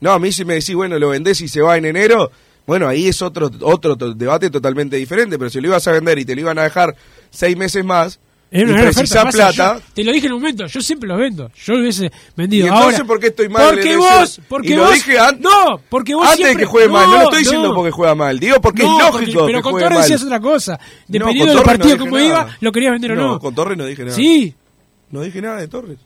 No, 0.00 0.12
a 0.12 0.18
mí 0.18 0.32
si 0.32 0.44
me 0.46 0.54
decís, 0.54 0.74
bueno, 0.74 0.98
lo 0.98 1.10
vendés 1.10 1.40
y 1.42 1.48
se 1.48 1.60
va 1.60 1.76
en 1.76 1.84
enero, 1.84 2.30
bueno, 2.66 2.88
ahí 2.88 3.08
es 3.08 3.20
otro 3.22 3.50
otro 3.60 3.94
debate 3.96 4.50
totalmente 4.50 4.96
diferente, 4.96 5.38
pero 5.38 5.50
si 5.50 5.60
lo 5.60 5.68
ibas 5.68 5.86
a 5.88 5.92
vender 5.92 6.18
y 6.18 6.24
te 6.24 6.34
lo 6.34 6.40
iban 6.42 6.58
a 6.58 6.62
dejar 6.64 6.94
seis 7.30 7.56
meses 7.56 7.84
más 7.84 8.18
y 8.50 8.64
precisás 8.64 9.34
plata... 9.34 9.76
yo 9.78 9.82
te 9.94 10.04
lo 10.04 10.12
dije 10.12 10.28
en 10.28 10.34
un 10.34 10.40
momento, 10.40 10.64
yo 10.66 10.80
siempre 10.80 11.08
los 11.08 11.18
vendo. 11.18 11.50
Yo 11.56 11.74
lo 11.74 11.80
hubiese 11.80 12.06
¿Y 12.06 12.10
vendido. 12.36 12.68
entonces 12.68 12.94
ahora, 13.00 13.06
por 13.08 13.18
qué 13.18 13.26
estoy 13.26 13.48
mal 13.48 13.74
Porque 13.74 13.96
vos, 13.96 14.40
porque 14.48 14.68
Y 14.68 14.74
lo 14.76 14.84
vos. 14.84 14.94
dije 14.94 15.18
an- 15.18 15.40
no, 15.40 15.80
porque 15.88 16.14
vos 16.14 16.24
Antes 16.24 16.38
de 16.38 16.44
siempre- 16.44 16.64
que 16.64 16.70
juegue 16.70 16.88
mal, 16.88 17.06
no 17.10 17.12
lo 17.16 17.22
estoy 17.24 17.32
no. 17.32 17.38
diciendo 17.50 17.74
porque 17.74 17.90
juega 17.90 18.14
mal, 18.14 18.38
digo 18.38 18.60
porque 18.60 18.82
No, 18.84 18.96
es 18.98 19.04
porque- 19.10 19.26
lógico 19.26 19.46
pero 19.46 19.58
que 19.58 19.62
con 19.62 19.80
Torres 19.80 19.98
decías 20.02 20.22
otra 20.22 20.38
cosa. 20.40 20.78
Dependiendo 21.08 21.54
del 21.54 21.62
partido 21.64 21.98
como 21.98 22.16
nada. 22.16 22.26
iba, 22.28 22.56
lo 22.60 22.70
querías 22.72 22.92
vender 22.92 23.12
o 23.12 23.14
No, 23.16 23.28
no. 23.32 23.40
con 23.40 23.54
Torres 23.56 23.76
no 23.76 23.86
dije 23.86 24.04
nada. 24.04 24.14
Sí, 24.16 24.54
No 25.10 25.20
dije 25.22 25.42
nada 25.42 25.56
de 25.60 25.66
Torres. 25.68 25.98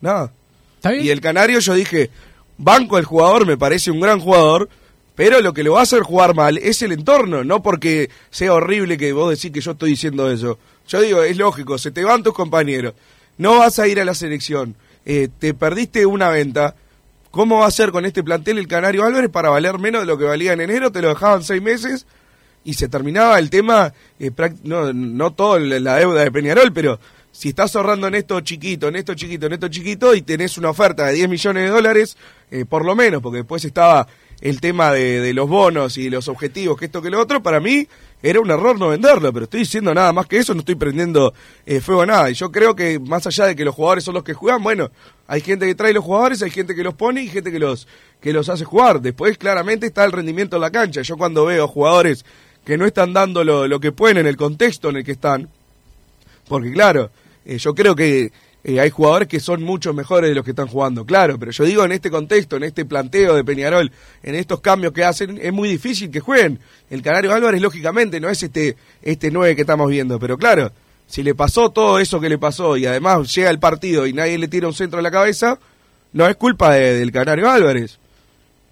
Nada. 0.00 0.32
está 0.76 0.90
bien. 0.92 1.04
Y 1.04 1.10
el 1.10 1.20
Canario 1.20 1.58
yo 1.58 1.74
dije, 1.74 2.10
banco 2.56 2.96
el 2.98 3.04
jugador, 3.04 3.46
me 3.46 3.56
parece 3.58 3.90
un 3.90 4.00
gran 4.00 4.18
jugador, 4.18 4.68
pero 5.14 5.40
lo 5.40 5.52
que 5.52 5.62
lo 5.62 5.74
va 5.74 5.80
a 5.80 5.82
hacer 5.82 6.02
jugar 6.02 6.34
mal 6.34 6.58
es 6.58 6.82
el 6.82 6.92
entorno, 6.92 7.44
no 7.44 7.62
porque 7.62 8.10
sea 8.30 8.54
horrible 8.54 8.96
que 8.96 9.12
vos 9.12 9.30
decís 9.30 9.50
que 9.52 9.60
yo 9.60 9.72
estoy 9.72 9.90
diciendo 9.90 10.30
eso. 10.30 10.58
Yo 10.88 11.00
digo, 11.00 11.22
es 11.22 11.36
lógico, 11.36 11.78
se 11.78 11.90
te 11.90 12.04
van 12.04 12.22
tus 12.22 12.34
compañeros, 12.34 12.94
no 13.38 13.58
vas 13.58 13.78
a 13.78 13.86
ir 13.88 14.00
a 14.00 14.04
la 14.04 14.14
selección, 14.14 14.74
eh, 15.04 15.28
te 15.38 15.54
perdiste 15.54 16.06
una 16.06 16.28
venta. 16.28 16.74
¿Cómo 17.30 17.60
va 17.60 17.66
a 17.66 17.70
ser 17.70 17.92
con 17.92 18.04
este 18.04 18.22
plantel 18.22 18.58
el 18.58 18.68
Canario 18.68 19.04
Álvarez 19.04 19.30
para 19.30 19.48
valer 19.48 19.78
menos 19.78 20.02
de 20.02 20.06
lo 20.06 20.18
que 20.18 20.24
valía 20.24 20.52
en 20.52 20.60
enero? 20.60 20.92
Te 20.92 21.00
lo 21.00 21.08
dejaban 21.08 21.42
seis 21.42 21.62
meses 21.62 22.06
y 22.62 22.74
se 22.74 22.88
terminaba 22.88 23.38
el 23.38 23.48
tema, 23.48 23.94
eh, 24.18 24.30
no, 24.64 24.92
no 24.92 25.32
todo 25.32 25.58
la 25.58 25.80
la 25.80 25.96
deuda 25.96 26.22
de 26.22 26.30
Peñarol, 26.30 26.72
pero 26.72 27.00
si 27.32 27.48
estás 27.48 27.74
ahorrando 27.74 28.06
en 28.06 28.14
esto 28.14 28.40
chiquito, 28.42 28.88
en 28.88 28.96
esto 28.96 29.14
chiquito, 29.14 29.46
en 29.46 29.54
esto 29.54 29.68
chiquito 29.68 30.14
y 30.14 30.20
tenés 30.20 30.58
una 30.58 30.68
oferta 30.70 31.06
de 31.06 31.14
10 31.14 31.28
millones 31.30 31.64
de 31.64 31.70
dólares, 31.70 32.16
eh, 32.50 32.66
por 32.66 32.84
lo 32.84 32.94
menos, 32.94 33.22
porque 33.22 33.38
después 33.38 33.64
estaba 33.64 34.06
el 34.42 34.60
tema 34.60 34.92
de, 34.92 35.32
los 35.32 35.48
bonos 35.48 35.96
y 35.96 36.10
los 36.10 36.26
objetivos, 36.26 36.76
que 36.76 36.86
esto 36.86 37.00
que 37.00 37.10
lo 37.10 37.20
otro, 37.20 37.42
para 37.42 37.60
mí 37.60 37.86
era 38.24 38.40
un 38.40 38.50
error 38.50 38.76
no 38.76 38.88
venderlo, 38.88 39.32
pero 39.32 39.44
estoy 39.44 39.60
diciendo 39.60 39.94
nada 39.94 40.12
más 40.12 40.26
que 40.26 40.38
eso, 40.38 40.52
no 40.52 40.60
estoy 40.60 40.74
prendiendo 40.74 41.32
eh, 41.64 41.80
fuego 41.80 42.02
a 42.02 42.06
nada. 42.06 42.30
Y 42.30 42.34
yo 42.34 42.50
creo 42.50 42.74
que 42.74 42.98
más 42.98 43.24
allá 43.24 43.46
de 43.46 43.54
que 43.54 43.64
los 43.64 43.74
jugadores 43.74 44.02
son 44.02 44.14
los 44.14 44.24
que 44.24 44.34
juegan, 44.34 44.60
bueno, 44.60 44.90
hay 45.28 45.40
gente 45.42 45.64
que 45.64 45.76
trae 45.76 45.92
los 45.92 46.04
jugadores, 46.04 46.42
hay 46.42 46.50
gente 46.50 46.74
que 46.74 46.82
los 46.82 46.94
pone 46.94 47.22
y 47.22 47.28
gente 47.28 47.52
que 47.52 47.60
los, 47.60 47.86
que 48.20 48.32
los 48.32 48.48
hace 48.48 48.64
jugar. 48.64 49.00
Después 49.00 49.38
claramente 49.38 49.86
está 49.86 50.04
el 50.04 50.10
rendimiento 50.10 50.56
en 50.56 50.62
la 50.62 50.70
cancha. 50.72 51.02
Yo 51.02 51.16
cuando 51.16 51.44
veo 51.44 51.68
jugadores 51.68 52.24
que 52.64 52.76
no 52.76 52.84
están 52.84 53.12
dando 53.12 53.44
lo, 53.44 53.68
lo 53.68 53.78
que 53.78 53.92
pueden 53.92 54.18
en 54.18 54.26
el 54.26 54.36
contexto 54.36 54.90
en 54.90 54.96
el 54.96 55.04
que 55.04 55.12
están, 55.12 55.48
porque 56.48 56.72
claro, 56.72 57.12
eh, 57.44 57.58
yo 57.58 57.74
creo 57.76 57.94
que 57.94 58.32
eh, 58.64 58.78
hay 58.80 58.90
jugadores 58.90 59.28
que 59.28 59.40
son 59.40 59.62
mucho 59.62 59.92
mejores 59.92 60.30
de 60.30 60.34
los 60.36 60.44
que 60.44 60.50
están 60.50 60.68
jugando, 60.68 61.04
claro, 61.04 61.38
pero 61.38 61.50
yo 61.50 61.64
digo 61.64 61.84
en 61.84 61.92
este 61.92 62.10
contexto, 62.10 62.56
en 62.56 62.62
este 62.64 62.84
planteo 62.84 63.34
de 63.34 63.44
Peñarol, 63.44 63.90
en 64.22 64.34
estos 64.34 64.60
cambios 64.60 64.92
que 64.92 65.04
hacen, 65.04 65.38
es 65.42 65.52
muy 65.52 65.68
difícil 65.68 66.10
que 66.10 66.20
jueguen. 66.20 66.60
El 66.90 67.02
Canario 67.02 67.32
Álvarez, 67.32 67.60
lógicamente, 67.60 68.20
no 68.20 68.28
es 68.28 68.42
este, 68.42 68.76
este 69.02 69.30
9 69.30 69.56
que 69.56 69.62
estamos 69.62 69.90
viendo, 69.90 70.18
pero 70.20 70.38
claro, 70.38 70.70
si 71.08 71.22
le 71.22 71.34
pasó 71.34 71.70
todo 71.70 71.98
eso 71.98 72.20
que 72.20 72.28
le 72.28 72.38
pasó 72.38 72.76
y 72.76 72.86
además 72.86 73.34
llega 73.34 73.50
el 73.50 73.58
partido 73.58 74.06
y 74.06 74.12
nadie 74.12 74.38
le 74.38 74.48
tira 74.48 74.66
un 74.68 74.74
centro 74.74 74.98
a 75.00 75.02
la 75.02 75.10
cabeza, 75.10 75.58
no 76.12 76.26
es 76.28 76.36
culpa 76.36 76.74
de- 76.74 76.98
del 76.98 77.10
Canario 77.12 77.50
Álvarez. 77.50 77.98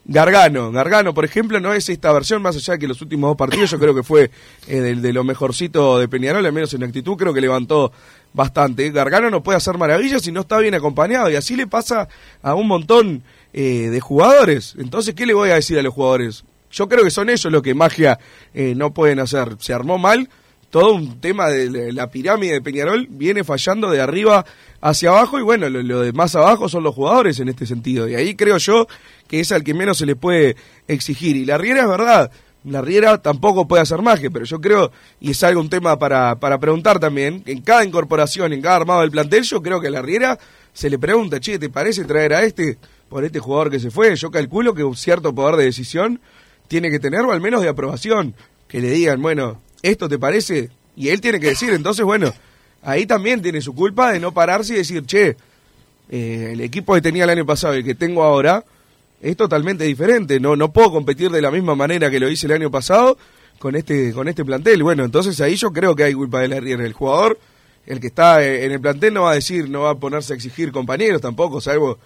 Gargano, 0.06 0.72
Gargano, 0.72 1.12
por 1.14 1.24
ejemplo, 1.26 1.60
no 1.60 1.72
es 1.74 1.88
esta 1.88 2.10
versión, 2.12 2.40
más 2.42 2.56
allá 2.56 2.72
de 2.72 2.78
que 2.80 2.88
los 2.88 3.00
últimos 3.02 3.28
dos 3.30 3.36
partidos 3.36 3.70
yo 3.70 3.78
creo 3.78 3.94
que 3.94 4.02
fue 4.02 4.30
eh, 4.66 4.80
del- 4.80 5.02
de, 5.02 5.12
lo 5.12 5.22
mejorcito 5.24 5.98
de 5.98 6.08
Peñarol, 6.08 6.44
al 6.44 6.52
menos 6.52 6.72
en 6.74 6.82
actitud, 6.82 7.16
creo 7.16 7.34
que 7.34 7.40
levantó 7.40 7.92
bastante. 8.32 8.90
Gargano 8.90 9.30
no 9.30 9.42
puede 9.42 9.56
hacer 9.58 9.76
maravillas 9.78 10.22
si 10.22 10.32
no 10.32 10.40
está 10.42 10.58
bien 10.58 10.74
acompañado, 10.74 11.30
y 11.30 11.36
así 11.36 11.56
le 11.56 11.66
pasa 11.66 12.08
a 12.42 12.54
un 12.54 12.66
montón 12.68 13.22
eh, 13.52 13.88
de 13.90 14.00
jugadores. 14.00 14.74
Entonces, 14.78 15.14
¿qué 15.14 15.26
le 15.26 15.34
voy 15.34 15.50
a 15.50 15.54
decir 15.56 15.78
a 15.78 15.82
los 15.82 15.94
jugadores? 15.94 16.44
Yo 16.70 16.88
creo 16.88 17.02
que 17.02 17.10
son 17.10 17.28
ellos 17.30 17.50
los 17.50 17.62
que 17.62 17.74
magia 17.74 18.18
eh, 18.54 18.74
no 18.76 18.92
pueden 18.94 19.18
hacer. 19.18 19.56
Se 19.58 19.72
armó 19.74 19.98
mal, 19.98 20.28
todo 20.70 20.94
un 20.94 21.20
tema 21.20 21.48
de 21.48 21.68
la- 21.68 21.92
la 21.92 22.10
pirámide 22.12 22.52
de 22.52 22.60
Peñarol 22.62 23.08
viene 23.10 23.42
fallando 23.42 23.90
de 23.90 24.00
arriba 24.00 24.44
hacia 24.80 25.08
abajo 25.08 25.38
y 25.40 25.42
bueno, 25.42 25.68
lo, 25.68 25.82
lo 25.82 26.00
de 26.00 26.12
más 26.12 26.36
abajo 26.36 26.68
son 26.68 26.84
los 26.84 26.94
jugadores 26.94 27.40
en 27.40 27.48
este 27.48 27.66
sentido. 27.66 28.08
Y 28.08 28.14
ahí 28.14 28.36
creo 28.36 28.56
yo 28.58 28.86
que 29.26 29.40
es 29.40 29.50
al 29.50 29.64
que 29.64 29.74
menos 29.74 29.98
se 29.98 30.06
le 30.06 30.14
puede 30.14 30.54
exigir. 30.86 31.34
Y 31.36 31.44
la 31.44 31.58
Riera 31.58 31.82
es 31.82 31.88
verdad, 31.88 32.30
la 32.64 32.82
Riera 32.82 33.18
tampoco 33.18 33.66
puede 33.66 33.82
hacer 33.82 34.02
magia, 34.02 34.30
pero 34.30 34.44
yo 34.44 34.60
creo, 34.60 34.92
y 35.20 35.30
es 35.30 35.42
algo 35.42 35.60
un 35.60 35.70
tema 35.70 35.98
para, 35.98 36.38
para 36.38 36.58
preguntar 36.58 36.98
también, 36.98 37.42
en 37.46 37.62
cada 37.62 37.84
incorporación, 37.84 38.52
en 38.52 38.60
cada 38.60 38.76
armado 38.76 39.00
del 39.00 39.10
plantel, 39.10 39.42
yo 39.44 39.62
creo 39.62 39.80
que 39.80 39.88
a 39.88 39.90
la 39.90 40.02
Riera 40.02 40.38
se 40.72 40.90
le 40.90 40.98
pregunta, 40.98 41.40
che, 41.40 41.58
¿te 41.58 41.70
parece 41.70 42.04
traer 42.04 42.34
a 42.34 42.42
este 42.42 42.78
por 43.08 43.24
este 43.24 43.40
jugador 43.40 43.70
que 43.70 43.80
se 43.80 43.90
fue? 43.90 44.14
Yo 44.14 44.30
calculo 44.30 44.74
que 44.74 44.84
un 44.84 44.94
cierto 44.94 45.34
poder 45.34 45.56
de 45.56 45.64
decisión 45.64 46.20
tiene 46.68 46.90
que 46.90 47.00
tener, 47.00 47.22
o 47.22 47.32
al 47.32 47.40
menos 47.40 47.62
de 47.62 47.68
aprobación, 47.68 48.34
que 48.68 48.80
le 48.80 48.90
digan, 48.90 49.20
bueno, 49.20 49.60
¿esto 49.82 50.08
te 50.08 50.18
parece? 50.18 50.70
Y 50.96 51.08
él 51.08 51.20
tiene 51.20 51.40
que 51.40 51.48
decir, 51.48 51.72
entonces, 51.72 52.04
bueno, 52.04 52.32
ahí 52.82 53.06
también 53.06 53.42
tiene 53.42 53.60
su 53.60 53.74
culpa 53.74 54.12
de 54.12 54.20
no 54.20 54.32
pararse 54.32 54.74
y 54.74 54.76
decir, 54.76 55.04
che, 55.06 55.36
eh, 56.10 56.50
el 56.52 56.60
equipo 56.60 56.94
que 56.94 57.00
tenía 57.00 57.24
el 57.24 57.30
año 57.30 57.46
pasado 57.46 57.76
y 57.76 57.84
que 57.84 57.94
tengo 57.94 58.22
ahora 58.22 58.64
es 59.20 59.36
totalmente 59.36 59.84
diferente, 59.84 60.40
no, 60.40 60.56
no 60.56 60.72
puedo 60.72 60.90
competir 60.90 61.30
de 61.30 61.42
la 61.42 61.50
misma 61.50 61.74
manera 61.74 62.10
que 62.10 62.18
lo 62.20 62.28
hice 62.28 62.46
el 62.46 62.52
año 62.52 62.70
pasado 62.70 63.18
con 63.58 63.76
este, 63.76 64.12
con 64.12 64.28
este 64.28 64.44
plantel. 64.44 64.82
Bueno, 64.82 65.04
entonces 65.04 65.40
ahí 65.40 65.56
yo 65.56 65.70
creo 65.72 65.94
que 65.94 66.04
hay 66.04 66.14
culpa 66.14 66.40
de 66.40 66.48
la 66.48 66.60
Riera. 66.60 66.84
El 66.84 66.94
jugador, 66.94 67.38
el 67.86 68.00
que 68.00 68.06
está 68.06 68.42
eh, 68.42 68.64
en 68.64 68.72
el 68.72 68.80
plantel 68.80 69.12
no 69.14 69.22
va 69.22 69.32
a 69.32 69.34
decir, 69.34 69.68
no 69.68 69.82
va 69.82 69.90
a 69.90 69.94
ponerse 69.96 70.32
a 70.32 70.36
exigir 70.36 70.72
compañeros 70.72 71.20
tampoco, 71.20 71.60
salvo 71.60 71.98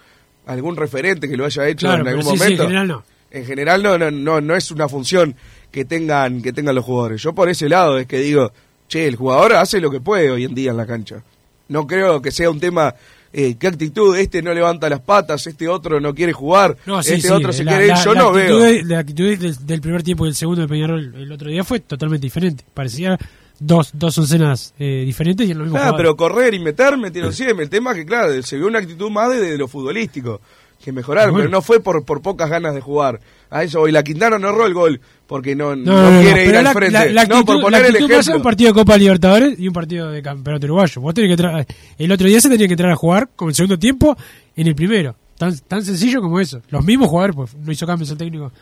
algún 0.47 0.77
referente 0.77 1.29
que 1.29 1.37
lo 1.37 1.45
haya 1.47 1.69
hecho 1.69 1.87
Claro, 1.87 2.03
en 2.03 2.09
algún 2.09 2.25
sí, 2.25 2.31
sí, 2.31 2.35
en 2.35 2.39
momento. 2.41 2.63
general 2.65 2.89
no. 2.89 3.05
En 3.31 3.47
general 3.47 3.83
no, 3.83 3.99
no, 3.99 4.11
no, 4.11 4.41
no 4.41 4.55
es 4.57 4.71
una 4.71 4.89
función 4.89 5.35
que 5.71 5.85
tengan, 5.85 6.41
que 6.43 6.53
tengan 6.53 6.75
los 6.75 6.85
jugadores. 6.85 7.23
Yo 7.23 7.33
por 7.35 7.49
ese 7.49 7.69
lado 7.69 7.99
es 7.99 8.07
que 8.07 8.19
digo, 8.19 8.53
che, 8.89 9.07
el 9.09 9.17
jugador 9.17 9.55
hace 9.55 9.81
lo 9.81 9.91
que 9.91 10.01
puede 10.01 10.31
hoy 10.31 10.45
en 10.45 10.55
día 10.55 10.71
en 10.73 10.77
la 10.77 10.87
cancha. 10.87 11.23
No 11.69 11.87
creo 11.87 12.21
que 12.23 12.31
sea 12.31 12.51
un 12.51 12.61
tema, 12.61 12.95
eh, 13.35 13.57
qué 13.59 13.67
actitud, 13.67 14.17
este 14.17 14.41
no 14.43 14.55
levanta 14.55 14.89
las 14.89 15.01
patas, 15.01 15.47
este 15.47 15.69
otro 15.69 16.01
no 16.01 16.15
quiere 16.15 16.33
jugar, 16.33 16.77
No, 16.87 17.03
sí, 17.03 17.15
este 17.15 17.29
sí, 17.29 17.35
otro 17.35 17.53
se 17.53 17.65
la- 17.65 17.73
quiere 17.73 17.87
ir, 17.89 17.95
yo 18.05 18.15
la 18.15 18.21
no 18.23 18.33
veo. 18.33 18.59
de- 18.61 18.83
la 18.85 19.01
actitud 19.01 19.37
del, 19.37 19.67
del 19.67 19.81
primer 19.81 20.03
tiempo 20.03 20.25
y 20.25 20.29
del 20.29 20.37
segundo 20.37 20.63
de 20.63 20.69
Peñarol 20.69 21.15
el 21.17 21.31
otro 21.33 21.51
día 21.51 21.65
fue 21.65 21.81
totalmente 21.81 22.25
diferente. 22.27 22.65
Parecía 22.73 23.19
dos, 23.59 23.91
dos 23.93 24.17
oncenas 24.19 24.73
eh, 24.79 25.03
diferentes 25.05 25.47
y 25.49 25.53
en 25.53 25.59
lo 25.59 25.65
mismo 25.65 25.77
Ah, 25.79 25.81
jugador. 25.91 25.97
pero 25.99 26.17
correr 26.17 26.55
y 26.55 26.59
meter, 26.61 26.97
metieron 26.97 27.33
siempre. 27.33 27.65
El 27.65 27.71
tema 27.71 27.91
es 27.93 27.99
que, 27.99 28.07
claro, 28.07 28.43
se 28.43 28.57
vio 28.57 28.67
una 28.67 28.79
actitud 28.79 29.11
más 29.11 29.31
de, 29.31 29.41
de 29.41 29.59
lo 29.59 29.69
futbolístico, 29.69 30.41
que 30.85 30.93
mejorar, 30.93 31.31
Bueno. 31.31 31.39
pero 31.39 31.51
no 31.51 31.63
fue 31.63 31.81
por, 31.81 32.05
por 32.05 32.21
pocas 32.23 32.49
ganas 32.51 32.75
de 32.75 32.81
jugar. 32.81 33.21
A 33.51 33.63
eso 33.65 33.81
hoy 33.81 33.91
la 33.93 34.03
Quintana 34.03 34.39
no 34.39 34.51
erró 34.51 34.67
el 34.67 34.75
gol, 34.75 35.01
porque 35.27 35.57
no, 35.57 35.75
no, 35.75 36.21
quiere 36.21 36.45
ir 36.47 36.57
al 36.57 36.65
la, 36.65 36.73
frente. 36.73 36.93
la- 36.93 37.07
la 37.07 37.25
no, 37.27 37.45
por 37.45 37.57
la 37.57 37.63
poner 37.63 37.87
el 37.87 37.93
pasa 37.95 38.05
ejemplo. 38.21 38.37
un 38.37 38.43
partido 38.43 38.69
de 38.69 38.75
Copa 38.75 38.97
Libertadores 38.99 39.59
y 39.59 39.67
un 39.69 39.73
partido 39.75 40.11
de 40.11 40.23
campeonato 40.23 40.67
uruguayo. 40.67 41.01
Vos 41.01 41.15
tenés 41.15 41.37
que 41.37 41.67
el 41.99 42.13
otro 42.13 42.27
día 42.29 42.41
se 42.41 42.49
tenía 42.51 42.67
que 42.67 42.75
entrar 42.75 42.91
a 42.93 42.97
jugar 42.97 43.31
con 43.35 43.49
el 43.49 43.55
segundo 43.55 43.79
tiempo 43.79 44.17
en 44.57 44.67
el 44.67 44.75
primero. 44.75 45.17
Tan, 45.39 45.57
tan 45.67 45.83
sencillo 45.83 46.21
como 46.21 46.39
eso. 46.39 46.61
Los 46.69 46.85
mismos 46.85 47.09
jugadores, 47.09 47.35
pues 47.37 47.55
no 47.57 47.73
hizo 47.73 47.87
cambios 47.87 48.11
el 48.11 48.19
técnico 48.19 48.53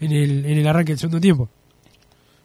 en 0.00 0.12
el, 0.12 0.46
en 0.46 0.58
el 0.58 0.66
arranque 0.66 0.92
del 0.92 0.98
segundo 0.98 1.20
tiempo. 1.20 1.48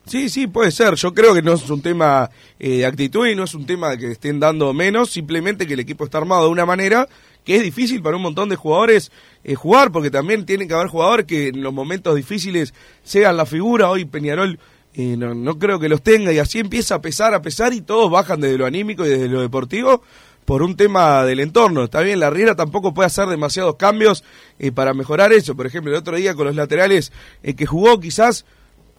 Sí, 0.08 0.30
sí, 0.30 0.48
puede 0.48 0.72
ser. 0.72 0.96
Yo 0.96 1.14
creo 1.14 1.34
que 1.34 1.42
no 1.42 1.54
es 1.54 1.70
un 1.70 1.82
tema 1.82 2.30
eh, 2.60 2.78
de 2.78 2.86
actitud 2.86 3.28
y 3.28 3.36
no 3.36 3.44
es 3.44 3.54
un 3.54 3.66
tema 3.66 3.90
de 3.90 3.98
que 3.98 4.12
estén 4.12 4.40
dando 4.40 4.74
menos, 4.74 5.12
simplemente 5.12 5.68
que 5.68 5.74
el 5.74 5.82
equipo 5.82 6.06
está 6.06 6.18
armado 6.18 6.46
de 6.46 6.50
una 6.50 6.66
manera 6.66 7.08
que 7.44 7.58
es 7.58 7.64
difícil 7.64 8.02
para 8.02 8.18
un 8.18 8.22
montón 8.22 8.50
de 8.50 8.56
jugadores 8.56 9.12
eh, 9.44 9.56
jugar, 9.56 9.92
porque 9.92 10.12
también 10.12 10.46
tienen 10.46 10.68
que 10.68 10.74
haber 10.74 10.88
jugadores 10.88 11.26
que 11.26 11.50
en 11.50 11.62
los 11.62 11.74
momentos 11.74 12.16
difíciles 12.16 12.74
sean 13.04 13.38
la 13.38 13.46
figura. 13.46 13.90
Hoy 13.90 14.06
Peñarol 14.06 14.60
eh, 14.94 15.16
no, 15.18 15.34
no 15.34 15.60
creo 15.60 15.80
que 15.80 15.90
los 15.90 16.02
tenga 16.02 16.32
y 16.32 16.40
así 16.40 16.60
empieza 16.60 16.96
a 16.96 17.02
pesar, 17.02 17.34
a 17.34 17.42
pesar 17.42 17.74
y 17.74 17.82
todos 17.82 18.10
bajan 18.10 18.40
desde 18.40 18.58
lo 18.58 18.66
anímico 18.66 19.06
y 19.06 19.10
desde 19.10 19.28
lo 19.28 19.42
deportivo 19.42 20.02
por 20.48 20.64
un 20.64 20.78
tema 20.78 21.26
del 21.26 21.42
entorno. 21.42 21.84
Está 21.84 22.00
bien, 22.00 22.22
la 22.22 22.30
Riera 22.30 22.56
tampoco 22.56 22.94
puede 22.94 23.08
hacer 23.08 23.28
demasiados 23.28 23.76
cambios 23.76 24.24
eh, 24.60 24.72
para 24.72 24.94
mejorar 24.94 25.34
eso. 25.34 25.56
Por 25.56 25.68
ejemplo, 25.68 25.92
el 25.92 25.98
otro 25.98 26.16
día 26.16 26.36
con 26.36 26.48
los 26.48 26.56
laterales 26.56 27.12
eh, 27.44 27.54
que 27.54 27.66
jugó 27.66 28.00
quizás 28.00 28.46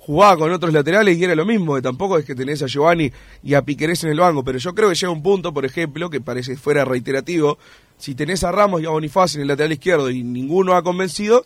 jugaba 0.09 0.39
con 0.39 0.51
otros 0.51 0.73
laterales 0.73 1.19
y 1.19 1.23
era 1.25 1.35
lo 1.35 1.45
mismo, 1.45 1.75
que 1.75 1.83
tampoco 1.83 2.17
es 2.17 2.25
que 2.25 2.35
tenés 2.35 2.63
a 2.63 2.67
Giovanni 2.67 3.13
y 3.45 3.53
a 3.53 3.61
Piquerés 3.63 4.05
en 4.05 4.11
el 4.11 4.19
banco, 4.21 4.43
pero 4.43 4.57
yo 4.59 4.75
creo 4.75 4.89
que 4.89 4.95
llega 4.95 5.13
un 5.13 5.23
punto, 5.23 5.53
por 5.53 5.67
ejemplo, 5.67 6.09
que 6.09 6.23
parece 6.23 6.57
fuera 6.57 6.83
reiterativo, 6.87 7.59
si 7.99 8.15
tenés 8.15 8.43
a 8.43 8.51
Ramos 8.51 8.81
y 8.81 8.87
a 8.87 8.89
Bonifaz 8.89 9.35
en 9.35 9.43
el 9.43 9.49
lateral 9.49 9.73
izquierdo 9.73 10.09
y 10.11 10.23
ninguno 10.23 10.73
ha 10.77 10.83
convencido, 10.83 11.45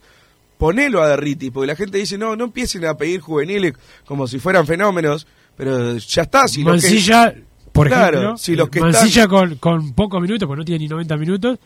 ponelo 0.59 1.03
a 1.03 1.09
Derriti, 1.09 1.51
porque 1.51 1.67
la 1.67 1.75
gente 1.75 1.99
dice, 1.99 2.17
no, 2.19 2.37
no 2.37 2.45
empiecen 2.45 2.85
a 2.85 2.97
pedir 2.97 3.21
juveniles 3.21 3.75
como 4.07 4.29
si 4.29 4.39
fueran 4.39 4.65
fenómenos, 4.65 5.27
pero 5.57 5.97
ya 5.99 6.23
está. 6.23 6.47
Si 6.47 6.63
los 6.63 6.81
que- 6.81 7.43
por 7.73 7.89
Claro, 7.89 8.19
ejemplo, 8.19 8.39
si 8.39 8.55
los 8.55 8.69
que 8.69 8.81
Mancilla 8.81 9.27
con, 9.27 9.57
con 9.57 9.93
pocos 9.95 10.21
minutos, 10.23 10.47
porque 10.47 10.61
no 10.61 10.65
tiene 10.65 10.79
ni 10.81 10.89
90 10.89 11.17
minutos, 11.17 11.59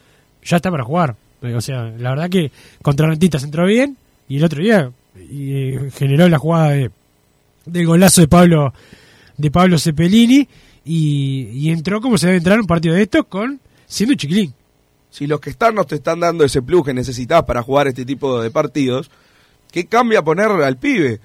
ya 0.43 0.57
está 0.57 0.71
para 0.71 0.85
jugar. 0.85 1.17
Eh, 1.43 1.55
O 1.55 1.61
sea, 1.61 1.93
la 1.99 2.11
verdad 2.11 2.31
que 2.31 2.51
contra 2.81 3.07
Rentistas 3.09 3.43
entró 3.45 3.67
bien 3.67 3.97
y 4.29 4.37
el 4.39 4.45
otro 4.45 4.63
día 4.63 4.91
y, 5.31 5.91
generó 5.93 6.29
la 6.29 6.39
jugada 6.39 6.71
de, 6.71 6.91
del 7.65 7.87
golazo 7.87 8.21
de 8.21 8.29
Pablo 8.29 8.73
de 9.37 9.51
Pablo 9.51 9.79
Cepelini 9.79 10.49
y, 10.85 11.49
y 11.53 11.71
entró 11.71 12.01
como 12.01 12.17
se 12.17 12.27
debe 12.27 12.39
entrar 12.39 12.55
en 12.55 12.63
un 12.63 12.67
partido 12.67 12.95
de 12.95 13.03
estos 13.03 13.27
con 13.27 13.61
siendo 13.87 14.13
un 14.13 14.19
chiquilín. 14.19 14.55
si 15.11 15.27
los 15.27 15.41
que 15.41 15.51
están 15.51 15.75
no 15.75 15.85
te 15.85 15.97
están 15.97 16.21
dando 16.21 16.45
ese 16.45 16.63
plus 16.63 16.85
que 16.85 16.95
necesitas 16.95 17.45
para 17.45 17.63
jugar 17.63 17.87
este 17.89 18.05
tipo 18.05 18.41
de 18.41 18.51
partidos, 18.51 19.11
¿qué 19.71 19.87
cambia 19.87 20.23
poner 20.23 20.51
al 20.51 20.77
pibe? 20.77 21.21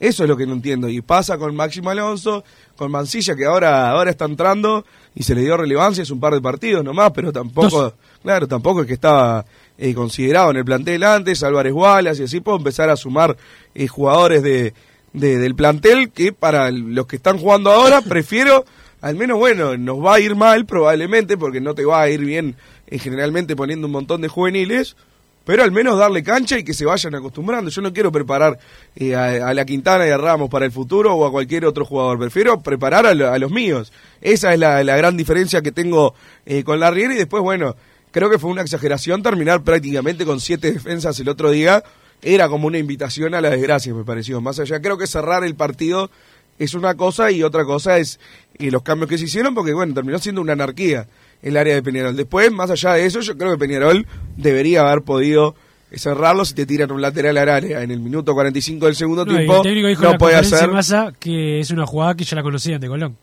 Eso 0.00 0.22
es 0.24 0.30
lo 0.30 0.36
que 0.36 0.46
no 0.46 0.54
entiendo. 0.54 0.88
Y 0.88 1.02
pasa 1.02 1.36
con 1.36 1.54
Máximo 1.54 1.90
Alonso, 1.90 2.42
con 2.74 2.90
Mancilla, 2.90 3.36
que 3.36 3.44
ahora, 3.44 3.90
ahora 3.90 4.10
está 4.10 4.24
entrando 4.24 4.86
y 5.14 5.22
se 5.22 5.34
le 5.34 5.42
dio 5.42 5.58
relevancia, 5.58 6.02
es 6.02 6.10
un 6.10 6.18
par 6.18 6.32
de 6.32 6.40
partidos 6.40 6.82
nomás, 6.82 7.12
pero 7.14 7.30
tampoco, 7.32 7.82
Dos. 7.82 7.94
claro, 8.22 8.48
tampoco 8.48 8.80
es 8.80 8.86
que 8.86 8.94
estaba 8.94 9.44
eh, 9.80 9.94
considerado 9.94 10.50
en 10.52 10.58
el 10.58 10.64
plantel 10.64 11.02
antes, 11.02 11.42
Álvarez 11.42 11.72
Wallace, 11.72 12.22
y 12.22 12.24
así 12.26 12.40
puedo 12.40 12.58
empezar 12.58 12.88
a 12.90 12.96
sumar 12.96 13.36
eh, 13.74 13.88
jugadores 13.88 14.42
de, 14.42 14.74
de- 15.14 15.38
del 15.38 15.54
plantel 15.56 16.10
que 16.10 16.32
para 16.32 16.70
los 16.70 17.06
que 17.06 17.16
están 17.16 17.38
jugando 17.38 17.70
ahora 17.72 18.00
prefiero, 18.08 18.64
al 19.00 19.16
menos 19.16 19.38
bueno, 19.38 19.76
nos 19.78 19.98
va 20.04 20.14
a 20.16 20.20
ir 20.20 20.36
mal 20.36 20.66
probablemente, 20.66 21.36
porque 21.38 21.60
no 21.60 21.74
te 21.74 21.84
va 21.84 22.02
a 22.02 22.08
ir 22.10 22.20
bien 22.20 22.54
eh, 22.88 22.98
generalmente 22.98 23.56
poniendo 23.56 23.86
un 23.86 23.92
montón 23.94 24.20
de 24.20 24.28
juveniles, 24.28 24.96
pero 25.42 25.62
al 25.64 25.72
menos 25.72 25.98
darle 25.98 26.22
cancha 26.22 26.58
y 26.58 26.62
que 26.64 26.74
se 26.74 26.84
vayan 26.84 27.14
acostumbrando. 27.14 27.70
Yo 27.70 27.80
no 27.80 27.92
quiero 27.94 28.12
preparar 28.12 28.58
eh, 28.94 29.14
a, 29.16 29.48
a 29.48 29.54
la 29.54 29.64
Quintana 29.64 30.06
y 30.06 30.10
a 30.10 30.18
Ramos 30.18 30.50
para 30.50 30.66
el 30.66 30.70
futuro 30.70 31.14
o 31.14 31.26
a 31.26 31.30
cualquier 31.30 31.64
otro 31.64 31.86
jugador, 31.86 32.18
prefiero 32.18 32.60
preparar 32.60 33.06
a, 33.06 33.14
lo- 33.14 33.32
a 33.32 33.38
los 33.38 33.50
míos. 33.50 33.90
Esa 34.20 34.52
es 34.52 34.58
la, 34.60 34.84
la 34.84 34.96
gran 34.98 35.16
diferencia 35.16 35.62
que 35.62 35.72
tengo 35.72 36.14
eh, 36.44 36.62
con 36.62 36.78
la 36.78 36.90
Riera 36.90 37.14
y 37.14 37.16
después, 37.16 37.42
bueno, 37.42 37.74
creo 38.10 38.30
que 38.30 38.38
fue 38.38 38.50
una 38.50 38.62
exageración 38.62 39.22
terminar 39.22 39.62
prácticamente 39.62 40.24
con 40.24 40.40
siete 40.40 40.72
defensas 40.72 41.18
el 41.20 41.28
otro 41.28 41.50
día. 41.50 41.82
Era 42.22 42.48
como 42.48 42.66
una 42.66 42.78
invitación 42.78 43.34
a 43.34 43.40
la 43.40 43.50
desgracia, 43.50 43.94
me 43.94 44.04
pareció. 44.04 44.40
Más 44.40 44.58
allá, 44.58 44.80
creo 44.80 44.98
que 44.98 45.06
cerrar 45.06 45.42
el 45.44 45.54
partido 45.54 46.10
es 46.58 46.74
una 46.74 46.94
cosa 46.94 47.30
y 47.30 47.42
otra 47.42 47.64
cosa 47.64 47.96
es 47.98 48.20
eh, 48.58 48.70
los 48.70 48.82
cambios 48.82 49.08
que 49.08 49.16
se 49.16 49.24
hicieron, 49.24 49.54
porque 49.54 49.72
bueno, 49.72 49.94
terminó 49.94 50.18
siendo 50.18 50.42
una 50.42 50.52
anarquía 50.52 51.06
el 51.42 51.56
área 51.56 51.74
de 51.74 51.82
Peñarol. 51.82 52.14
Después, 52.16 52.52
más 52.52 52.70
allá 52.70 52.92
de 52.92 53.06
eso, 53.06 53.20
yo 53.20 53.38
creo 53.38 53.52
que 53.52 53.58
Peñarol 53.58 54.06
debería 54.36 54.82
haber 54.82 55.00
podido 55.02 55.54
cerrarlo 55.94 56.44
si 56.44 56.54
te 56.54 56.66
tiran 56.66 56.92
un 56.92 57.00
lateral 57.00 57.38
al 57.38 57.48
área 57.48 57.82
en 57.82 57.90
el 57.90 57.98
minuto 58.00 58.34
45 58.34 58.84
del 58.86 58.94
segundo 58.94 59.24
No, 59.24 59.34
tiempo. 59.34 59.56
el 59.56 59.62
técnico 59.62 59.88
dijo 59.88 60.02
no 60.04 60.18
puede 60.18 60.36
hacer. 60.36 60.60
de 60.60 60.66
masa 60.68 61.12
que 61.18 61.58
es 61.60 61.70
una 61.70 61.86
jugada 61.86 62.14
que 62.14 62.24
ya 62.24 62.36
la 62.36 62.42
conocían 62.42 62.80
de 62.80 62.86
Colón. 62.88 63.16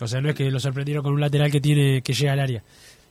O 0.00 0.06
sea, 0.06 0.20
no 0.20 0.28
es 0.30 0.34
que 0.36 0.50
lo 0.50 0.60
sorprendieron 0.60 1.02
con 1.02 1.12
un 1.12 1.20
lateral 1.20 1.50
que 1.50 1.60
tiene 1.60 2.00
que 2.02 2.12
llega 2.14 2.32
al 2.32 2.40
área. 2.40 2.62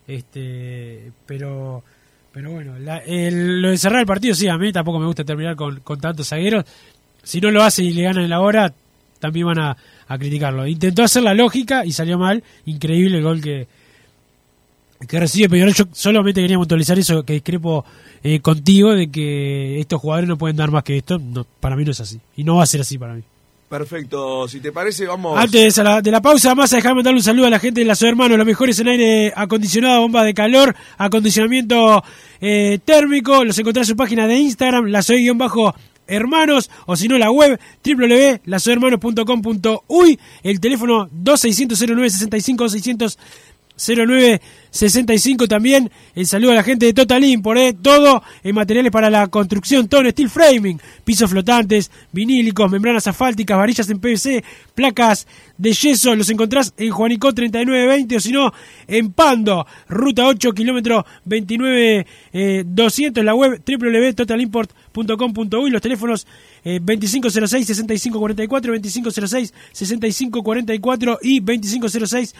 Este, 0.07 1.11
pero 1.25 1.83
pero 2.31 2.51
bueno, 2.51 2.77
la- 2.79 2.97
el- 2.99 3.61
lo 3.61 3.69
de 3.69 3.77
cerrar 3.77 3.99
el 4.01 4.05
partido 4.07 4.33
sí, 4.33 4.47
a 4.47 4.57
mí 4.57 4.71
tampoco 4.71 4.99
me 4.99 5.05
gusta 5.05 5.23
terminar 5.23 5.55
con, 5.55 5.79
con 5.81 5.99
tantos 5.99 6.27
zagueros. 6.29 6.65
Si 7.21 7.39
no 7.39 7.51
lo 7.51 7.63
hace 7.63 7.83
y 7.83 7.93
le 7.93 8.03
ganan 8.03 8.23
en 8.23 8.29
la 8.31 8.41
hora, 8.41 8.73
también 9.19 9.45
van 9.45 9.59
a, 9.59 9.77
a 10.07 10.17
criticarlo. 10.17 10.65
Intentó 10.67 11.03
hacer 11.03 11.23
la 11.23 11.33
lógica 11.35 11.85
y 11.85 11.91
salió 11.91 12.17
mal. 12.17 12.43
Increíble 12.65 13.17
el 13.19 13.23
gol 13.23 13.39
que, 13.41 13.67
que 15.07 15.19
recibe 15.19 15.47
Peñarol. 15.49 15.73
Yo 15.73 15.85
solamente 15.93 16.41
quería 16.41 16.57
puntualizar 16.57 16.97
eso, 16.97 17.23
que 17.23 17.33
discrepo 17.33 17.85
eh, 18.23 18.39
contigo 18.39 18.93
de 18.93 19.09
que 19.11 19.79
estos 19.79 20.01
jugadores 20.01 20.27
no 20.27 20.37
pueden 20.37 20.57
dar 20.57 20.71
más 20.71 20.83
que 20.83 20.97
esto. 20.97 21.19
No, 21.19 21.45
para 21.59 21.75
mí 21.75 21.85
no 21.85 21.91
es 21.91 21.99
así. 22.01 22.19
Y 22.35 22.43
no 22.43 22.55
va 22.57 22.63
a 22.63 22.67
ser 22.67 22.81
así 22.81 22.97
para 22.97 23.13
mí. 23.13 23.21
Perfecto, 23.73 24.47
si 24.47 24.59
te 24.59 24.71
parece, 24.71 25.07
vamos. 25.07 25.35
Antes 25.35 25.77
de 25.77 26.11
la, 26.11 26.21
pausa, 26.21 26.53
más 26.53 26.71
a 26.73 26.75
dejar 26.75 26.93
mandar 26.93 27.11
un 27.11 27.23
saludo 27.23 27.47
a 27.47 27.49
la 27.49 27.57
gente 27.57 27.79
de 27.79 27.87
la 27.87 27.95
Ciudad 27.95 28.11
Hermano, 28.11 28.37
los 28.37 28.45
mejores 28.45 28.79
en 28.79 28.87
aire 28.87 29.33
acondicionado, 29.35 30.01
bombas 30.01 30.25
de 30.25 30.35
calor, 30.35 30.75
acondicionamiento 30.99 32.03
eh, 32.39 32.77
térmico. 32.85 33.43
Los 33.43 33.57
encontrás 33.57 33.87
en 33.87 33.93
su 33.93 33.97
página 33.97 34.27
de 34.27 34.35
Instagram, 34.35 34.89
la 34.89 35.03
bajo 35.33 35.73
hermanos 36.05 36.69
o 36.85 36.95
si 36.95 37.07
no 37.07 37.17
la 37.17 37.31
web 37.31 37.59
www.lasoyhermanos.com.uy 37.83 40.19
el 40.43 40.59
teléfono 40.59 41.09
2600 41.11 41.79
0965 41.79 42.69
600 42.69 43.17
0965 44.73 45.47
también. 45.47 45.91
El 46.15 46.25
saludo 46.25 46.51
a 46.51 46.55
la 46.55 46.63
gente 46.63 46.87
de 46.87 46.93
Total 46.93 47.23
Import 47.23 47.59
eh, 47.59 47.75
todo 47.79 48.23
en 48.43 48.55
materiales 48.55 48.91
para 48.91 49.11
la 49.11 49.27
construcción 49.27 49.87
todo 49.87 50.01
en 50.01 50.11
steel 50.11 50.29
framing. 50.29 50.81
Pisos 51.03 51.29
flotantes 51.29 51.91
vinílicos 52.11 52.71
membranas 52.71 53.05
asfálticas 53.05 53.57
varillas 53.57 53.87
en 53.89 53.99
PVC 53.99 54.43
placas 54.73 55.27
de 55.57 55.73
yeso. 55.73 56.15
Los 56.15 56.29
encontrás 56.31 56.73
en 56.77 56.89
Juanico 56.89 57.33
3920 57.33 58.15
o 58.15 58.19
si 58.19 58.31
no 58.31 58.51
en 58.87 59.13
Pando 59.13 59.67
ruta 59.87 60.25
8 60.25 60.51
kilómetro 60.53 61.05
29 61.25 62.07
eh, 62.33 62.63
200 62.65 63.23
la 63.23 63.35
web 63.35 63.61
www.totalimport.com.uy 63.63 65.69
los 65.69 65.81
teléfonos 65.81 66.25
eh, 66.65 66.79
2506 66.81 67.67
6544 67.67 68.73
2506 68.73 69.53
6544 69.71 71.19
y 71.21 71.39
2506 71.39 72.33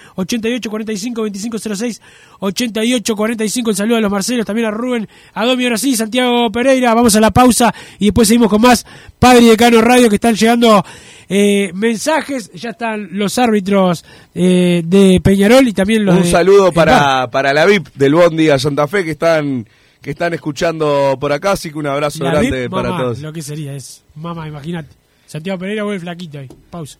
8845 2.40 2.42
2506 2.42 3.64
8845 3.64 3.70
el 3.70 3.76
saludo 3.76 3.98
a 3.98 4.02
los 4.02 4.12
Marcelos 4.12 4.46
también 4.46 4.68
a 4.68 4.72
Rubén 4.72 5.08
a 5.34 5.46
Domi 5.46 5.64
ahora 5.64 5.78
sí 5.78 5.96
Santiago 5.96 6.52
Pereira 6.52 6.94
vamos 6.94 7.16
a 7.16 7.20
la 7.20 7.32
pausa 7.32 7.74
y 8.00 8.06
después 8.06 8.28
seguimos 8.28 8.50
con 8.50 8.62
más 8.62 8.86
Padre 9.20 9.42
y 9.44 9.50
Decano 9.50 9.82
Radio 9.82 10.10
que 10.10 10.16
están 10.16 10.36
llegando 10.36 10.84
eh, 11.30 11.72
mensajes 11.74 12.52
ya 12.54 12.72
están 12.72 13.10
los 13.12 13.38
árbitros 13.38 14.04
eh, 14.36 14.82
de 14.86 15.22
Peñarol 15.24 15.68
y 15.68 15.74
también 15.74 16.06
los 16.06 16.16
Un 16.18 16.24
de- 16.24 16.32
saludo 16.32 16.72
para, 16.72 17.30
para 17.32 17.54
la 17.54 17.66
VIP 17.66 17.88
del 17.96 18.14
Bondi 18.16 18.50
a 18.50 18.60
Santa 18.60 18.88
Fe 18.88 19.04
que 19.04 19.12
están 19.12 19.66
que 20.02 20.12
están 20.12 20.34
escuchando 20.34 21.16
por 21.18 21.32
acá, 21.32 21.54
así 21.54 21.72
que 21.72 21.78
un 21.78 21.88
abrazo 21.88 22.26
La 22.26 22.32
grande 22.32 22.64
VIP, 22.64 22.70
para 22.72 22.90
mamá, 22.90 23.02
todos. 23.04 23.20
Lo 23.22 23.32
que 23.32 23.42
sería 23.42 23.74
es, 23.74 24.04
mamá, 24.16 24.46
imagínate. 24.50 24.90
Santiago 25.26 25.58
Pereira 25.58 25.84
vuelve 25.86 26.02
flaquito 26.02 26.40
ahí. 26.40 26.50
Pausa. 26.70 27.00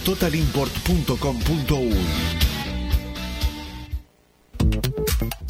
www.totalimport.com.uy. 0.05 2.41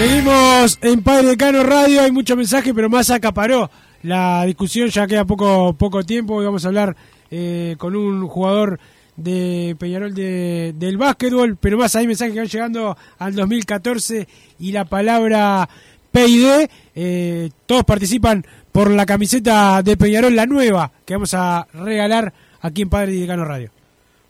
Seguimos 0.00 0.78
en 0.80 1.02
Padre 1.02 1.28
Decano 1.28 1.62
Radio, 1.62 2.00
hay 2.00 2.10
mucho 2.10 2.34
mensaje, 2.34 2.72
pero 2.72 2.88
más 2.88 3.10
acaparó 3.10 3.70
la 4.02 4.46
discusión, 4.46 4.88
ya 4.88 5.06
queda 5.06 5.26
poco, 5.26 5.74
poco 5.74 6.02
tiempo 6.04 6.40
y 6.40 6.46
vamos 6.46 6.64
a 6.64 6.68
hablar 6.68 6.96
eh, 7.30 7.74
con 7.76 7.94
un 7.94 8.26
jugador 8.26 8.80
de 9.16 9.76
Peñarol 9.78 10.14
de, 10.14 10.72
del 10.74 10.96
básquetbol, 10.96 11.58
pero 11.58 11.76
más 11.76 11.94
hay 11.96 12.06
mensajes 12.06 12.32
que 12.32 12.40
van 12.40 12.48
llegando 12.48 12.96
al 13.18 13.34
2014 13.34 14.26
y 14.58 14.72
la 14.72 14.86
palabra 14.86 15.68
PID, 16.10 16.70
eh, 16.94 17.50
todos 17.66 17.84
participan 17.84 18.46
por 18.72 18.90
la 18.90 19.04
camiseta 19.04 19.82
de 19.82 19.98
Peñarol, 19.98 20.34
la 20.34 20.46
nueva, 20.46 20.92
que 21.04 21.12
vamos 21.12 21.34
a 21.34 21.66
regalar 21.74 22.32
aquí 22.62 22.80
en 22.80 22.88
Padre 22.88 23.12
Decano 23.12 23.44
Radio. 23.44 23.70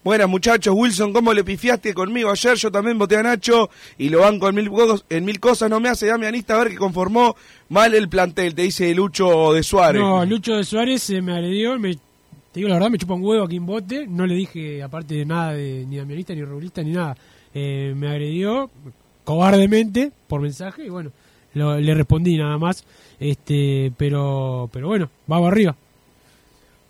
Buenas 0.03 0.28
muchachos, 0.30 0.74
Wilson, 0.74 1.12
¿cómo 1.12 1.34
le 1.34 1.44
pifiaste 1.44 1.92
conmigo 1.92 2.30
ayer? 2.30 2.55
Yo 2.57 2.72
también 2.72 2.98
voté 2.98 3.16
a 3.18 3.22
Nacho 3.22 3.68
y 3.98 4.09
lo 4.09 4.20
banco 4.20 4.48
en 4.48 4.55
mil, 4.55 4.70
en 5.11 5.24
mil 5.26 5.38
cosas. 5.38 5.68
No 5.68 5.78
me 5.78 5.90
hace 5.90 6.07
damianista 6.07 6.57
ver 6.57 6.68
que 6.70 6.76
conformó 6.76 7.36
mal 7.68 7.94
el 7.94 8.09
plantel, 8.09 8.55
te 8.55 8.62
dice 8.62 8.94
Lucho 8.94 9.53
de 9.53 9.62
Suárez. 9.62 10.01
No, 10.01 10.24
Lucho 10.24 10.57
de 10.57 10.64
Suárez 10.64 11.11
eh, 11.11 11.20
me 11.20 11.32
agredió, 11.32 11.78
me, 11.78 11.94
te 11.96 12.01
digo 12.55 12.68
la 12.70 12.76
verdad, 12.76 12.88
me 12.88 12.96
chupa 12.96 13.12
un 13.12 13.22
huevo 13.22 13.44
aquí 13.44 13.57
en 13.57 13.66
bote, 13.66 14.07
no 14.07 14.26
le 14.26 14.34
dije 14.36 14.82
aparte 14.82 15.14
de 15.16 15.26
nada 15.26 15.53
de 15.53 15.84
ni 15.86 15.98
damianista, 15.98 16.34
ni 16.34 16.44
rubulista, 16.44 16.82
ni 16.82 16.92
nada. 16.92 17.14
Eh, 17.53 17.92
me 17.94 18.09
agredió 18.09 18.70
cobardemente 19.24 20.12
por 20.28 20.40
mensaje 20.40 20.86
y 20.86 20.88
bueno, 20.88 21.12
lo- 21.53 21.78
le 21.78 21.94
respondí 21.94 22.38
nada 22.38 22.57
más. 22.57 22.84
este 23.18 23.92
Pero 23.98 24.70
pero 24.72 24.88
bueno, 24.88 25.11
vamos 25.26 25.48
arriba. 25.53 25.76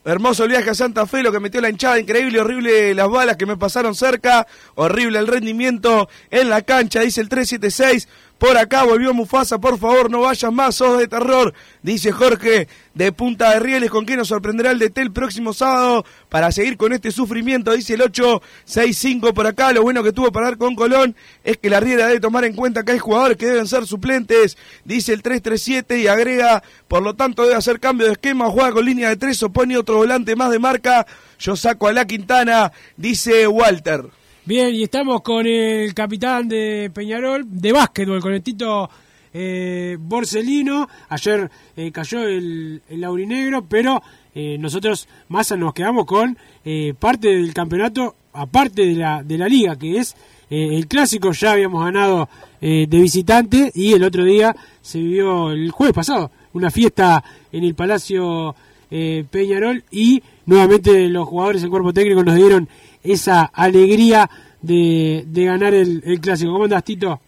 Hermoso 0.03 0.44
el 0.44 0.51
viaje 0.51 0.70
a 0.70 0.74
Santa 0.74 1.07
Fe, 1.07 1.22
lo 1.22 1.30
que 1.30 1.40
metió 1.40 1.61
la 1.61 1.68
hinchada, 1.68 1.98
increíble, 1.98 2.40
horrible 2.40 2.94
las 2.94 3.09
balas 3.11 3.36
que 3.36 3.44
me 3.44 3.59
pasaron 3.59 3.94
cerca, 3.94 4.46
horrible 4.74 5.18
el 5.18 5.26
rendimiento 5.26 6.09
en 6.30 6.48
la 6.48 6.62
cancha, 6.62 7.01
dice 7.01 7.20
el 7.20 7.28
376. 7.28 8.09
Por 8.41 8.57
acá. 8.57 8.82
Volvió 8.82 9.14
Mufasa, 9.14 9.61
por 9.61 9.78
favor, 9.78 10.11
no 10.11 10.22
vayas 10.22 10.53
más, 10.53 10.74
sos 10.74 10.99
de 10.99 11.07
terror. 11.07 11.55
Dice 11.82 12.11
Jorge 12.11 12.66
de 12.95 13.12
Punta 13.12 13.51
de 13.51 13.61
Rieles, 13.61 13.91
¿con 13.91 14.07
qué 14.07 14.16
nos 14.16 14.28
sorprenderá 14.28 14.70
el 14.72 14.78
DT 14.78 14.99
el 14.99 15.12
próximo 15.12 15.53
sábado 15.53 16.05
para 16.28 16.51
seguir 16.51 16.76
con 16.76 16.93
este 16.93 17.12
sufrimiento? 17.12 17.72
Dice 17.72 17.95
el 17.95 18.03
865 18.03 19.34
por 19.34 19.47
acá. 19.47 19.72
Lo 19.72 19.82
bueno 19.82 20.03
que 20.03 20.12
tuvo 20.12 20.32
para 20.32 20.47
dar 20.47 20.59
con 20.59 20.74
Colón 20.74 21.14
es 21.45 21.59
que 21.59 21.70
la 21.70 21.80
Riera 21.80 22.09
debe 22.09 22.18
tomar 22.18 22.45
en 22.45 22.57
cuenta 22.57 22.82
que 22.82 22.93
hay 22.93 22.99
jugadores 22.99 23.36
que 23.36 23.47
deben 23.47 23.68
ser 23.68 23.86
suplentes. 23.86 24.57
Dice 24.84 25.12
el 25.12 25.22
337 25.22 25.99
y 25.99 26.07
agrega, 26.09 26.62
por 26.88 27.03
lo 27.03 27.14
tanto 27.14 27.43
debe 27.43 27.57
hacer 27.57 27.78
cambio 27.78 28.07
de 28.07 28.12
esquema, 28.14 28.49
juega 28.49 28.72
con 28.72 28.86
línea 28.86 29.11
de 29.11 29.16
tres 29.16 29.43
o 29.43 29.51
pone 29.51 29.76
otro 29.76 29.97
volante 29.97 30.34
más 30.34 30.51
de 30.51 30.59
marca. 30.59 31.07
Yo 31.38 31.57
saco 31.57 31.88
a 31.88 31.93
la 31.93 32.07
Quintana, 32.07 32.72
dice 32.97 33.47
Walter. 33.47 34.19
Bien, 34.51 34.74
y 34.74 34.82
estamos 34.82 35.20
con 35.20 35.46
el 35.46 35.94
capitán 35.94 36.48
de 36.48 36.90
Peñarol 36.92 37.44
de 37.48 37.70
básquetbol, 37.70 38.20
con 38.20 38.32
el 38.34 38.42
Tito 38.42 38.90
eh, 39.32 39.96
Borsellino. 40.01 40.88
Ayer 41.09 41.48
eh, 41.76 41.92
cayó 41.92 42.24
el, 42.24 42.82
el 42.88 43.01
laurinegro, 43.01 43.64
pero 43.66 44.03
eh, 44.34 44.59
nosotros 44.59 45.07
más 45.28 45.57
nos 45.57 45.72
quedamos 45.72 46.05
con 46.05 46.36
eh, 46.64 46.94
parte 46.98 47.28
del 47.28 47.55
campeonato, 47.55 48.16
aparte 48.32 48.86
de 48.86 48.96
la, 48.96 49.22
de 49.22 49.38
la 49.38 49.46
liga, 49.46 49.76
que 49.76 49.98
es 49.98 50.16
eh, 50.51 50.70
el 50.72 50.88
clásico. 50.88 51.30
Ya 51.30 51.53
habíamos 51.53 51.84
ganado 51.84 52.28
de 52.61 52.86
visitante 52.88 53.70
y 53.72 53.92
el 53.92 54.03
otro 54.03 54.24
día 54.24 54.57
se 54.82 54.98
vivió 54.98 55.53
el 55.53 55.70
jueves 55.70 55.94
pasado 55.94 56.32
una 56.55 56.72
fiesta 56.72 57.22
en 57.53 57.62
el 57.62 57.76
Palacio 57.76 58.57
Peñarol 58.90 59.84
y 59.92 60.20
nuevamente 60.46 61.09
los 61.09 61.28
jugadores 61.28 61.62
del 61.62 61.70
cuerpo 61.70 61.92
técnico 61.92 62.24
nos 62.24 62.34
dieron 62.34 62.68
esa 63.03 63.44
alegría 63.44 64.28
de, 64.62 65.24
de 65.26 65.44
ganar 65.44 65.74
el, 65.74 66.03
el 66.05 66.20
clásico. 66.20 66.53
¿Cómo 66.53 66.64
andas, 66.64 66.84
Tito? 66.84 67.20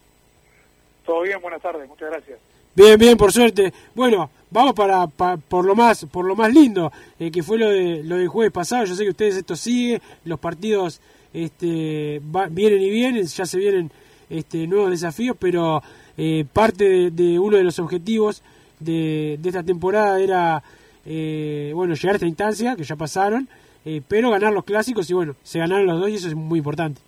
Todo 1.05 1.23
bien, 1.23 1.41
buenas 1.41 1.61
tardes, 1.63 1.89
muchas 1.89 2.11
gracias. 2.11 2.39
Bien, 2.75 2.99
bien, 2.99 3.17
por 3.17 3.33
suerte. 3.33 3.73
Bueno, 3.95 4.31
vamos 4.51 4.73
para, 4.75 5.07
pa- 5.07 5.37
por 5.37 5.65
lo 5.65 5.75
más 5.75 6.05
por 6.07 6.25
lo 6.25 6.35
más 6.35 6.53
lindo, 6.53 6.91
eh, 7.19 7.31
que 7.31 7.43
fue 7.43 7.59
lo 7.59 7.69
de 7.69 8.03
lo 8.03 8.17
del 8.17 8.29
jueves 8.29 8.53
pasado. 8.53 8.85
Yo 8.85 8.95
sé 8.95 9.05
que 9.05 9.11
ustedes 9.11 9.37
esto 9.37 9.57
sigue, 9.57 10.01
los 10.25 10.39
partidos 10.39 11.01
este, 11.35 12.21
va- 12.35 12.47
vienen 12.49 12.81
y 12.81 12.91
vienen, 12.91 13.27
ya 13.27 13.45
se 13.47 13.59
vienen 13.59 13.91
este, 14.31 14.67
nuevos 14.67 14.91
desafíos, 14.91 15.37
pero 15.39 15.83
eh, 16.17 16.45
parte 16.51 16.89
de, 16.89 17.11
de 17.11 17.39
uno 17.39 17.57
de 17.59 17.65
los 17.65 17.79
objetivos 17.79 18.43
de, 18.81 19.39
de 19.41 19.49
esta 19.49 19.63
temporada 19.63 20.19
era 20.21 20.63
eh, 21.05 21.73
bueno 21.75 21.95
llegar 21.95 22.15
a 22.15 22.17
esta 22.17 22.27
instancia, 22.27 22.75
que 22.77 22.85
ya 22.85 22.97
pasaron, 22.97 23.49
eh, 23.85 24.01
pero 24.07 24.31
ganar 24.31 24.53
los 24.53 24.65
clásicos 24.65 25.09
y 25.11 25.15
bueno, 25.15 25.35
se 25.43 25.59
ganaron 25.59 25.87
los 25.87 26.01
dos 26.01 26.09
y 26.11 26.15
eso 26.17 26.29
es 26.29 26.35
muy 26.35 26.59
importante. 26.59 27.01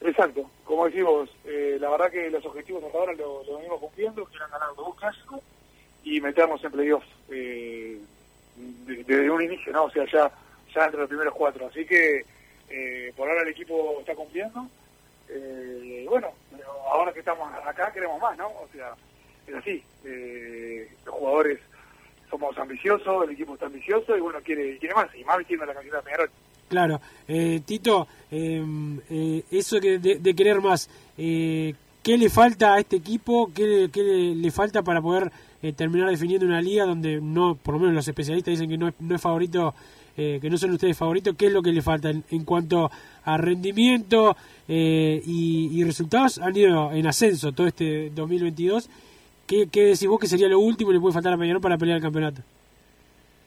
Exacto, 0.00 0.50
como 0.64 0.84
decimos, 0.86 1.30
eh, 1.46 1.78
la 1.80 1.88
verdad 1.90 2.10
que 2.10 2.28
los 2.30 2.44
objetivos 2.44 2.84
hasta 2.84 2.98
ahora 2.98 3.12
lo, 3.14 3.42
lo 3.44 3.56
venimos 3.56 3.80
cumpliendo, 3.80 4.26
que 4.26 4.36
eran 4.36 4.50
ganar 4.50 4.68
los 4.68 4.76
dos 4.76 4.94
clásicos 4.96 5.40
y 6.02 6.20
meternos 6.20 6.62
en 6.62 6.72
playoffs 6.72 7.06
eh, 7.30 7.98
de- 8.56 9.04
desde 9.04 9.30
un 9.30 9.42
inicio, 9.42 9.72
¿no? 9.72 9.84
O 9.84 9.90
sea, 9.90 10.04
ya, 10.12 10.30
ya 10.74 10.84
entre 10.84 11.00
los 11.00 11.08
primeros 11.08 11.32
cuatro. 11.34 11.66
Así 11.66 11.86
que 11.86 12.24
eh, 12.68 13.12
por 13.16 13.28
ahora 13.28 13.42
el 13.42 13.48
equipo 13.48 13.96
está 14.00 14.14
cumpliendo. 14.14 14.66
Eh, 15.30 16.04
bueno, 16.08 16.28
ahora 16.92 17.10
que 17.12 17.20
estamos 17.20 17.50
acá 17.64 17.90
queremos 17.90 18.20
más, 18.20 18.36
¿no? 18.36 18.48
O 18.48 18.68
sea, 18.74 18.94
es 19.46 19.54
así. 19.54 19.82
Los 21.06 21.14
jugadores 21.14 21.58
somos 22.38 22.58
ambiciosos, 22.58 23.24
el 23.24 23.30
equipo 23.30 23.54
está 23.54 23.66
ambicioso 23.66 24.16
y 24.16 24.20
bueno, 24.20 24.38
quiere, 24.44 24.76
quiere 24.78 24.94
más. 24.94 25.06
Y 25.18 25.24
más 25.24 25.38
vistiendo 25.38 25.64
la 25.66 25.74
camiseta 25.74 25.98
de 25.98 26.02
Peñarol. 26.02 26.30
Claro, 26.68 27.00
eh, 27.28 27.60
Tito, 27.64 28.08
eh, 28.30 28.64
eh, 29.10 29.42
eso 29.50 29.78
de, 29.78 29.98
de 29.98 30.34
querer 30.34 30.60
más, 30.60 30.88
eh, 31.18 31.74
¿qué 32.02 32.16
le 32.18 32.28
falta 32.30 32.74
a 32.74 32.80
este 32.80 32.96
equipo? 32.96 33.52
¿Qué, 33.54 33.64
le- 33.66 33.88
qué 33.90 34.02
le, 34.02 34.50
falta 34.50 34.82
para 34.82 35.00
poder 35.00 35.30
eh, 35.62 35.72
terminar 35.72 36.10
definiendo 36.10 36.46
una 36.46 36.60
liga 36.60 36.84
donde 36.86 37.20
no, 37.20 37.54
por 37.54 37.74
lo 37.74 37.80
menos 37.80 37.94
los 37.94 38.08
especialistas 38.08 38.52
dicen 38.52 38.68
que 38.68 38.78
no 38.78 38.88
es, 38.88 38.94
no 38.98 39.14
es 39.14 39.20
favorito, 39.20 39.74
eh, 40.16 40.38
que 40.40 40.50
no 40.50 40.56
son 40.58 40.70
ustedes 40.72 40.96
favoritos? 40.96 41.36
¿Qué 41.36 41.46
es 41.46 41.52
lo 41.52 41.62
que 41.62 41.70
le 41.72 41.82
falta 41.82 42.10
en, 42.10 42.24
en 42.30 42.44
cuanto 42.44 42.90
a 43.24 43.36
rendimiento 43.36 44.36
y, 44.66 45.68
y 45.72 45.84
resultados? 45.84 46.38
Han 46.38 46.56
ido 46.56 46.92
en 46.92 47.06
ascenso 47.06 47.52
todo 47.52 47.66
este 47.66 48.10
2022. 48.10 48.88
¿Qué, 49.46 49.68
¿Qué 49.70 49.84
decís 49.84 50.06
vos 50.06 50.18
que 50.18 50.26
sería 50.26 50.48
lo 50.48 50.58
último 50.58 50.90
que 50.90 50.94
le 50.94 51.00
puede 51.00 51.14
faltar 51.14 51.32
a 51.32 51.38
Peñarol 51.38 51.60
para 51.60 51.78
pelear 51.78 51.96
el 51.96 52.02
campeonato? 52.02 52.42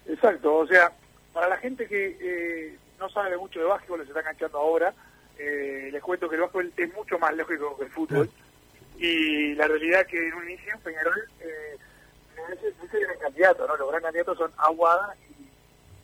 Exacto, 0.07 0.55
o 0.55 0.67
sea, 0.67 0.91
para 1.33 1.49
la 1.49 1.57
gente 1.57 1.87
que 1.87 2.17
eh, 2.19 2.77
no 2.99 3.09
sabe 3.09 3.37
mucho 3.37 3.59
de 3.59 3.65
básquetbol, 3.65 4.01
se 4.01 4.07
está 4.07 4.19
enganchando 4.21 4.57
ahora, 4.57 4.93
eh, 5.37 5.89
les 5.91 6.01
cuento 6.01 6.29
que 6.29 6.35
el 6.35 6.41
básquetbol 6.41 6.71
es 6.75 6.93
mucho 6.95 7.19
más 7.19 7.35
lógico 7.35 7.77
que 7.77 7.83
el 7.85 7.91
fútbol. 7.91 8.29
Y 8.99 9.53
la 9.53 9.67
realidad 9.67 10.01
es 10.01 10.07
que 10.07 10.27
en 10.27 10.33
un 10.33 10.49
inicio 10.49 10.73
Peñarol 10.83 11.29
eh, 11.39 11.77
no 12.35 12.53
es, 12.53 12.77
no 12.77 12.85
es 12.85 12.93
el 12.93 13.05
gran 13.05 13.19
candidato, 13.19 13.67
¿no? 13.67 13.77
Los 13.77 13.89
gran 13.89 14.01
candidatos 14.01 14.37
son 14.37 14.51
Aguada 14.57 15.15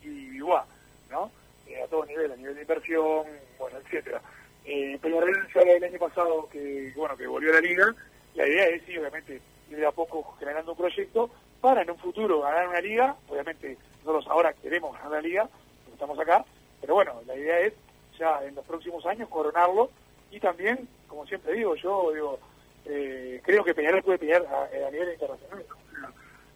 y, 0.04 0.08
y 0.08 0.30
Biguá, 0.30 0.66
¿no? 1.10 1.32
Eh, 1.68 1.82
a 1.82 1.88
todo 1.88 2.06
nivel, 2.06 2.32
a 2.32 2.36
nivel 2.36 2.54
de 2.54 2.62
inversión, 2.62 3.26
bueno, 3.58 3.78
etcétera. 3.84 4.22
Eh, 4.66 4.98
Peñarol 5.02 5.48
ya 5.54 5.62
el 5.62 5.84
año 5.84 6.00
pasado 6.00 6.48
que, 6.52 6.94
bueno, 6.96 7.18
que 7.18 7.26
volvió 7.26 7.50
a 7.52 7.56
la 7.56 7.62
liga, 7.62 7.96
la 8.36 8.48
idea 8.48 8.68
es, 8.68 8.84
sí, 8.86 8.98
obviamente, 8.98 9.41
ir 9.74 9.80
de 9.80 9.86
a 9.88 9.91
poco 9.91 10.36
generando 10.39 10.71
un 10.71 10.78
proyecto 10.78 11.30
para 11.61 11.82
en 11.82 11.91
un 11.91 11.97
futuro 11.97 12.41
ganar 12.41 12.67
una 12.67 12.82
liga, 12.82 13.15
obviamente 13.28 13.78
nosotros 13.99 14.28
ahora 14.30 14.53
queremos 14.53 14.93
ganar 14.97 15.11
la 15.11 15.21
liga, 15.21 15.49
estamos 15.91 16.19
acá, 16.19 16.45
pero 16.82 16.95
bueno, 16.95 17.21
la 17.26 17.36
idea 17.36 17.59
es 17.59 17.74
ya 18.17 18.43
en 18.45 18.55
los 18.55 18.65
próximos 18.65 19.05
años 19.05 19.30
coronarlo 19.30 19.89
y 20.32 20.39
también, 20.39 20.88
como 21.07 21.26
siempre 21.26 21.53
digo, 21.53 21.76
yo 21.76 22.11
digo, 22.13 22.39
eh, 22.86 23.41
creo 23.43 23.63
que 23.63 23.74
Peñarol 23.74 24.03
puede 24.03 24.19
pelear 24.19 24.45
a, 24.45 24.91
nivel 24.91 25.13
internacional, 25.13 25.65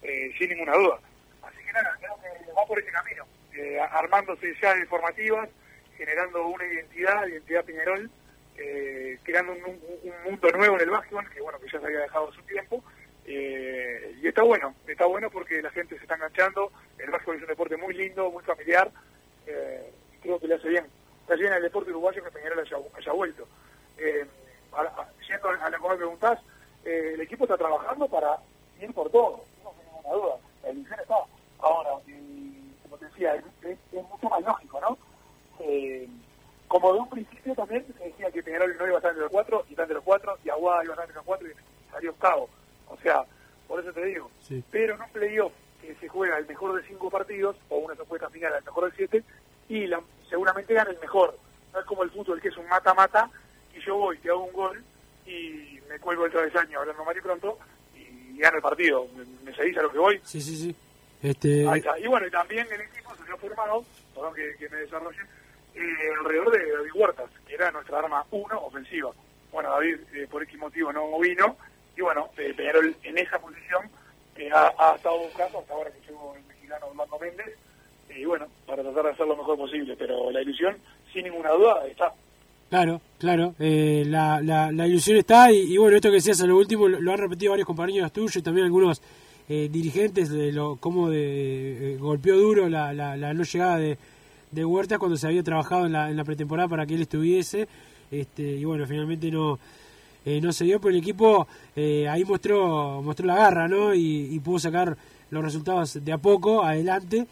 eh, 0.01 0.32
sin 0.38 0.49
ninguna 0.49 0.74
duda. 0.76 0.99
Así 1.43 1.57
que 1.65 1.72
nada, 1.72 1.95
creo 1.99 2.15
que 2.22 2.51
va 2.51 2.65
por 2.65 2.80
ese 2.80 2.91
camino, 2.91 3.24
eh, 3.53 3.80
armándose 3.80 4.53
ya 4.61 4.76
de 4.76 4.86
formativas, 4.88 5.47
generando 5.95 6.47
una 6.47 6.65
identidad, 6.65 7.26
identidad 7.28 7.63
Peñarol, 7.65 8.09
eh, 8.57 9.18
creando 9.24 9.53
un, 9.53 9.63
un- 9.63 9.82
un 10.03 10.24
mundo 10.26 10.51
nuevo 10.51 10.76
en 10.76 10.82
el 10.82 10.89
básquetbol, 10.89 11.30
que 11.30 11.41
bueno, 11.41 11.59
que 11.59 11.70
ya 11.72 11.80
se 11.80 11.86
había 11.86 11.99
dejado 11.99 12.32
su 12.34 12.41
tiempo, 12.43 12.84
eh, 13.28 14.16
y 14.22 14.28
está 14.28 14.42
bueno, 14.44 14.74
está 14.88 15.06
bueno 15.06 15.30
porque 15.30 15.62
la 15.62 15.70
gente 15.72 15.96
se 15.98 16.04
está 16.04 16.16
enganchando, 16.16 16.72
el 16.98 17.10
básquetbol 17.12 17.36
es 17.36 17.42
un 17.44 17.48
deporte 17.50 17.78
muy 17.78 17.94
lindo, 17.94 18.32
muy 18.32 18.44
familiar, 18.44 18.90
eh, 19.46 19.92
creo 20.22 20.40
que 20.40 20.48
le 20.48 20.56
hace 20.56 20.70
bien, 20.70 20.86
hace 21.26 21.36
bien 21.36 21.54
al 21.54 21.62
deporte 21.62 21.92
uruguayo 21.92 22.24
que 22.24 22.32
Peñarol 22.32 22.60
haya, 22.60 23.12
vuelto. 23.12 23.48
Eh, 23.98 24.26
a, 24.74 24.82
a- 24.82 25.02
a 25.02 26.42
eh, 26.86 27.12
el 27.16 27.22
equipo 27.22 27.44
está 27.44 27.58
trabajando 27.58 28.08
para 28.08 28.38
ir 28.82 28.94
por 28.94 29.10
todo, 29.12 29.44
no 29.64 29.72
tengo 29.72 29.84
ninguna 29.98 30.16
duda, 30.16 30.36
la 30.64 30.70
ilusión 30.72 31.00
está. 31.02 31.16
Ahora, 31.60 31.90
y, 32.08 32.72
como 32.84 32.98
te 32.98 33.06
decía, 33.06 33.36
es, 33.36 33.78
mucho 33.92 34.30
más 34.30 34.42
lógico, 34.42 34.80
¿no? 34.80 34.98
Como 36.68 36.94
de 36.94 37.00
un 37.00 37.10
principio 37.10 37.56
también 37.56 37.86
se 37.98 38.04
decía 38.06 38.30
que 38.32 38.44
Peñarol 38.44 38.76
no 38.78 38.86
iba 38.86 38.96
a 38.96 38.98
estar 38.98 39.12
entre 39.12 39.24
los 39.24 39.32
cuatro, 39.32 39.66
y 39.68 39.72
está 39.72 39.84
entre 39.84 39.96
los 39.96 40.04
cuatro, 40.04 40.38
y 40.44 40.50
Aguada 40.50 40.84
iba 40.84 40.94
a 40.94 40.96
estar 40.96 41.04
entre 41.06 41.16
los 41.16 41.26
cuatro, 41.26 41.48
y 41.48 41.92
salió 41.92 42.12
octavo. 42.12 42.50
O 42.90 42.98
sea, 42.98 43.24
por 43.68 43.80
eso 43.82 43.92
te 43.94 44.06
digo. 44.06 44.30
Sí. 44.42 44.64
Pero 44.72 44.96
en 44.96 45.02
un 45.02 45.10
playoff 45.10 45.54
que 45.82 45.94
se 45.96 46.08
juega 46.08 46.38
el 46.38 46.48
mejor 46.48 46.80
de 46.82 46.88
cinco 46.88 47.10
partidos, 47.10 47.56
o 47.70 47.78
una 47.78 47.96
supuesta 47.96 48.30
final 48.30 48.54
al 48.54 48.64
mejor 48.64 48.90
de 48.90 48.96
siete, 48.98 49.24
y 49.70 49.88
la- 49.88 50.02
seguramente 50.30 50.74
gana 50.74 50.92
el 50.92 51.00
mejor. 51.00 51.38
No 51.74 51.80
es 51.80 51.86
como 51.86 52.04
el 52.04 52.12
fútbol 52.12 52.42
que 52.42 52.48
es 52.50 52.58
un 52.58 52.68
mata-mata, 52.68 53.30
y 53.76 53.80
yo 53.82 53.96
voy, 53.98 54.18
te 54.20 54.30
hago 54.30 54.44
un 54.46 54.54
gol, 54.54 54.84
y 55.26 55.80
me 55.90 56.00
cuelgo 56.00 56.26
el 56.26 56.32
travesaño 56.32 56.80
hablando 56.80 57.04
mal 57.06 57.16
y 57.18 57.22
pronto, 57.22 57.60
y 57.96 58.38
gano 58.40 58.58
el 58.58 58.62
partido. 58.64 59.08
¿Me, 59.16 59.26
me 59.44 59.56
seguís 59.56 59.78
a 59.78 59.82
lo 59.84 59.92
que 59.92 59.98
voy? 60.00 60.22
Sí, 60.24 60.42
sí, 60.42 60.56
sí. 60.56 60.76
Este, 61.22 61.68
Ahí 61.68 61.80
está. 61.80 61.98
Y 62.00 62.08
bueno, 62.08 62.28
y 62.28 62.32
también 62.32 62.68
el 62.72 62.82
equipo 62.82 63.12
se 63.26 63.32
ha 63.32 63.38
formado, 63.38 63.84
perdón 64.14 64.34
que, 64.36 64.56
que 64.58 64.70
me 64.70 64.78
desarrolle, 64.78 65.20
eh, 65.76 65.82
alrededor 66.20 66.52
de 66.52 66.72
David 66.72 66.92
Huertas, 66.96 67.30
que 67.48 67.54
era 67.56 67.72
nuestra 67.72 68.00
arma 68.00 68.26
uno 68.32 68.60
ofensiva. 68.66 69.12
Bueno, 69.52 69.70
David 69.72 69.98
eh, 70.14 70.28
por 70.30 70.44
X 70.44 70.58
motivo 70.60 70.92
no 70.94 71.20
vino, 71.20 71.58
y 71.96 72.02
bueno, 72.02 72.27
Peñarol 72.68 72.95
en 73.03 73.18
esa 73.18 73.39
posición 73.39 73.84
eh, 74.36 74.49
ha, 74.53 74.74
ha 74.78 74.95
estado 74.95 75.20
buscando 75.20 75.59
hasta 75.59 75.74
ahora 75.74 75.91
que 75.91 76.07
llegó 76.07 76.36
el 76.36 76.43
mexicano 76.45 76.88
Blanco 76.93 77.20
Méndez, 77.20 77.55
y 78.15 78.26
bueno, 78.26 78.45
para 78.65 78.84
tratar 78.84 79.05
de 79.05 79.11
hacer 79.11 79.28
lo 79.28 79.38
mejor 79.38 79.57
posible, 79.57 79.95
pero 79.97 80.32
la 80.32 80.41
ilusión, 80.41 80.76
sin 81.13 81.24
ninguna 81.24 81.51
duda, 81.51 81.88
está. 81.88 82.13
Claro, 82.70 82.99
claro, 83.20 83.55
eh, 83.59 84.03
la, 84.05 84.41
la, 84.41 84.72
la 84.72 84.88
ilusión 84.88 85.18
está 85.18 85.51
y, 85.51 85.78
bueno, 85.78 85.95
esto 85.95 86.09
que 86.09 86.15
decías 86.15 86.41
a 86.41 86.47
lo 86.47 86.57
último 86.57 86.88
lo, 86.88 86.99
lo 86.99 87.11
han 87.13 87.18
repetido 87.18 87.51
varios 87.51 87.65
compañeros 87.65 88.11
tuyos 88.11 88.36
y 88.36 88.41
también 88.41 88.65
algunos 88.65 89.01
eh, 89.47 89.70
dirigentes 89.72 90.30
de 90.30 90.51
lo 90.51 90.76
cómo 90.76 91.09
de, 91.09 91.93
eh, 91.93 91.97
golpeó 91.97 92.36
duro 92.36 92.68
la, 92.68 92.91
la, 92.91 93.15
la 93.15 93.34
no 93.34 93.43
llegada 93.43 93.78
de, 93.78 93.97
de 94.51 94.65
Huerta 94.65 94.99
cuando 94.99 95.15
se 95.15 95.28
había 95.28 95.43
trabajado 95.43 95.86
en 95.86 95.93
la, 95.93 96.09
en 96.09 96.18
la 96.18 96.26
pretemporada 96.26 96.68
para 96.68 96.86
que 96.86 96.95
él 96.95 97.01
estuviese 97.01 97.70
este, 98.11 98.43
y 98.43 98.65
bueno, 98.65 98.86
finalmente 98.86 99.32
no 99.32 99.57
eh, 100.28 100.40
no 100.42 100.52
se 100.52 100.66
dio, 100.66 100.80
pero 100.80 100.92
el 100.94 101.00
equipo 101.02 101.48
eh, 101.76 102.08
ahí 102.08 102.24
mostró 102.26 103.02
mostró 103.02 103.26
la 103.26 103.36
garra, 103.36 103.68
¿no? 103.68 103.94
Y, 103.94 104.28
y 104.36 104.40
pudo 104.40 104.60
sacar 104.60 104.98
los 105.32 105.44
resultados 105.44 106.04
de 106.06 106.12
a 106.12 106.18
poco 106.18 106.64
adelante 106.64 107.26